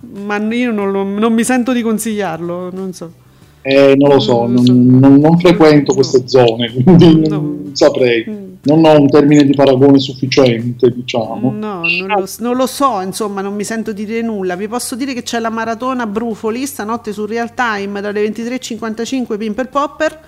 Ma 0.00 0.36
io 0.38 0.70
non, 0.72 0.90
lo- 0.90 1.02
non 1.04 1.32
mi 1.32 1.44
sento 1.44 1.72
di 1.72 1.82
consigliarlo, 1.82 2.70
non 2.72 2.92
so. 2.92 3.22
Eh, 3.66 3.94
non 3.96 4.10
lo 4.10 4.20
so, 4.20 4.46
Non 4.46 4.62
non, 4.62 5.14
non- 5.16 5.38
frequento 5.38 5.94
queste 5.94 6.28
zone, 6.28 6.70
quindi 6.70 7.26
No. 7.28 7.36
non 7.40 7.70
saprei. 7.72 8.22
Mm. 8.28 8.52
Non 8.64 8.84
ho 8.84 8.98
un 9.00 9.08
termine 9.08 9.42
di 9.44 9.54
paragone 9.54 9.98
sufficiente, 9.98 10.90
diciamo. 10.90 11.50
No, 11.50 11.80
non 11.80 12.06
lo, 12.18 12.26
non 12.40 12.56
lo 12.56 12.66
so, 12.66 13.00
insomma, 13.00 13.40
non 13.40 13.54
mi 13.54 13.64
sento 13.64 13.92
di 13.94 14.04
dire 14.04 14.20
nulla. 14.20 14.54
Vi 14.54 14.68
posso 14.68 14.96
dire 14.96 15.14
che 15.14 15.22
c'è 15.22 15.38
la 15.38 15.48
maratona 15.48 16.06
Brufoli 16.06 16.66
stanotte 16.66 17.12
su 17.14 17.24
Real 17.24 17.54
Time 17.54 18.02
dalle 18.02 18.22
23.55 18.22 19.38
Pimple 19.38 19.66
Popper, 19.66 20.18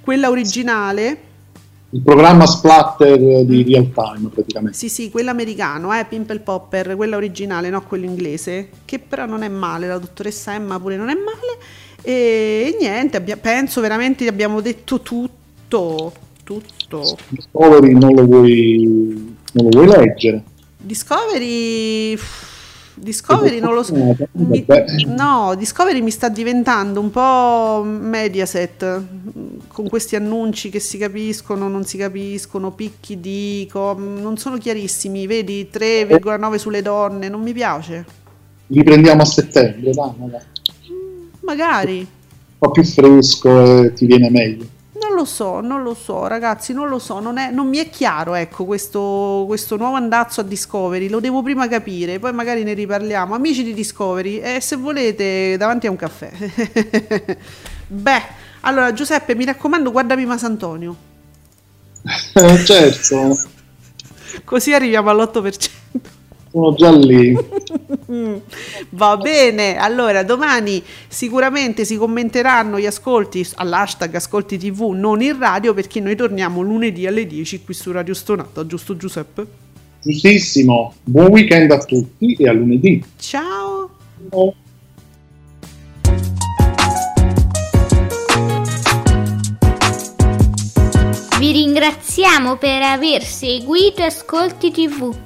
quella 0.00 0.30
originale. 0.30 1.18
Il 1.90 2.02
programma 2.02 2.46
splatter 2.46 3.44
di 3.44 3.62
real 3.64 3.90
time, 3.92 4.28
praticamente. 4.32 4.76
Sì, 4.76 4.88
sì, 4.88 5.10
quella 5.10 5.30
americano, 5.32 5.92
eh, 5.96 6.04
Pimple 6.08 6.40
Popper, 6.40 6.94
quella 6.96 7.16
originale, 7.16 7.70
no 7.70 7.82
quello 7.82 8.04
inglese, 8.04 8.68
che 8.84 8.98
però 9.00 9.26
non 9.26 9.42
è 9.42 9.48
male, 9.48 9.86
la 9.88 9.98
dottoressa 9.98 10.54
Emma 10.54 10.78
pure 10.78 10.96
non 10.96 11.08
è 11.08 11.14
male. 11.14 11.58
E, 12.08 12.76
niente, 12.78 13.16
abbia- 13.16 13.36
penso 13.36 13.80
veramente 13.80 14.28
abbiamo 14.28 14.60
detto 14.60 15.00
tutto, 15.00 16.12
tutto. 16.44 17.16
Discovery 17.30 17.98
non 17.98 18.14
lo 18.14 18.24
vuoi, 18.26 19.34
non 19.50 19.68
lo 19.68 19.82
vuoi 19.82 19.86
leggere. 19.88 20.44
Discovery. 20.76 22.16
Discovery 22.94 23.58
non 23.58 23.74
lo 23.74 23.82
so. 23.82 23.96
Eh, 23.96 24.28
Mi- 24.34 24.64
no, 25.16 25.56
Discovery 25.58 26.00
mi 26.00 26.12
sta 26.12 26.28
diventando 26.28 27.00
un 27.00 27.10
po' 27.10 27.82
Mediaset 27.84 29.02
con 29.66 29.88
questi 29.88 30.14
annunci 30.14 30.68
che 30.70 30.78
si 30.78 30.98
capiscono, 30.98 31.66
non 31.68 31.84
si 31.84 31.96
capiscono, 31.98 32.70
picchi 32.70 33.18
di, 33.18 33.68
com- 33.70 34.20
non 34.20 34.36
sono 34.36 34.58
chiarissimi. 34.58 35.26
Vedi 35.26 35.68
3,9 35.72 36.54
sulle 36.54 36.82
donne, 36.82 37.28
non 37.28 37.42
mi 37.42 37.52
piace. 37.52 38.04
Li 38.68 38.84
prendiamo 38.84 39.22
a 39.22 39.24
settembre, 39.26 39.90
dai, 39.90 40.12
magari. 40.16 40.44
Magari. 41.46 42.00
un 42.00 42.58
po' 42.58 42.70
più 42.70 42.84
fresco 42.84 43.84
e 43.84 43.92
ti 43.94 44.06
viene 44.06 44.30
meglio. 44.30 44.66
Non 44.98 45.12
lo 45.14 45.24
so, 45.26 45.60
non 45.60 45.82
lo 45.82 45.92
so, 45.94 46.26
ragazzi, 46.26 46.72
non 46.72 46.88
lo 46.88 46.98
so, 46.98 47.20
non, 47.20 47.36
è- 47.36 47.50
non 47.50 47.68
mi 47.68 47.76
è 47.78 47.90
chiaro, 47.90 48.34
ecco, 48.34 48.64
questo, 48.64 49.44
questo 49.46 49.76
nuovo 49.76 49.94
andazzo 49.96 50.40
a 50.40 50.44
Discovery, 50.44 51.08
lo 51.08 51.20
devo 51.20 51.42
prima 51.42 51.68
capire, 51.68 52.18
poi 52.18 52.32
magari 52.32 52.62
ne 52.64 52.72
riparliamo. 52.72 53.34
Amici 53.34 53.62
di 53.62 53.74
Discovery, 53.74 54.38
e 54.38 54.60
se 54.60 54.76
volete, 54.76 55.56
davanti 55.58 55.86
a 55.86 55.90
un 55.90 55.96
caffè. 55.96 56.30
Beh, 57.88 58.22
allora 58.62 58.92
Giuseppe, 58.94 59.34
mi 59.34 59.44
raccomando, 59.44 59.90
guardami 59.92 60.24
Masantonio, 60.24 60.96
Eh, 62.34 62.64
certo, 62.64 63.36
così 64.44 64.72
arriviamo 64.72 65.10
all'8%. 65.10 65.70
Sono 66.56 66.74
già 66.74 66.90
lì. 66.90 67.36
Va 68.90 69.16
bene, 69.18 69.76
allora 69.76 70.22
domani 70.22 70.82
sicuramente 71.06 71.84
si 71.84 71.96
commenteranno 71.96 72.78
gli 72.78 72.86
ascolti 72.86 73.46
all'hashtag 73.56 74.14
Ascolti 74.14 74.56
TV, 74.56 74.92
non 74.94 75.20
in 75.20 75.38
radio, 75.38 75.74
perché 75.74 76.00
noi 76.00 76.16
torniamo 76.16 76.62
lunedì 76.62 77.06
alle 77.06 77.26
10 77.26 77.64
qui 77.64 77.74
su 77.74 77.92
Radio 77.92 78.14
Stonata, 78.14 78.66
giusto 78.66 78.96
Giuseppe? 78.96 79.46
Giustissimo. 80.02 80.94
Buon 81.04 81.32
weekend 81.32 81.70
a 81.72 81.78
tutti 81.78 82.34
e 82.34 82.48
a 82.48 82.52
lunedì. 82.52 83.04
Ciao! 83.18 83.90
Vi 91.38 91.52
ringraziamo 91.52 92.56
per 92.56 92.80
aver 92.80 93.22
seguito 93.22 94.02
Ascolti 94.02 94.70
TV. 94.70 95.25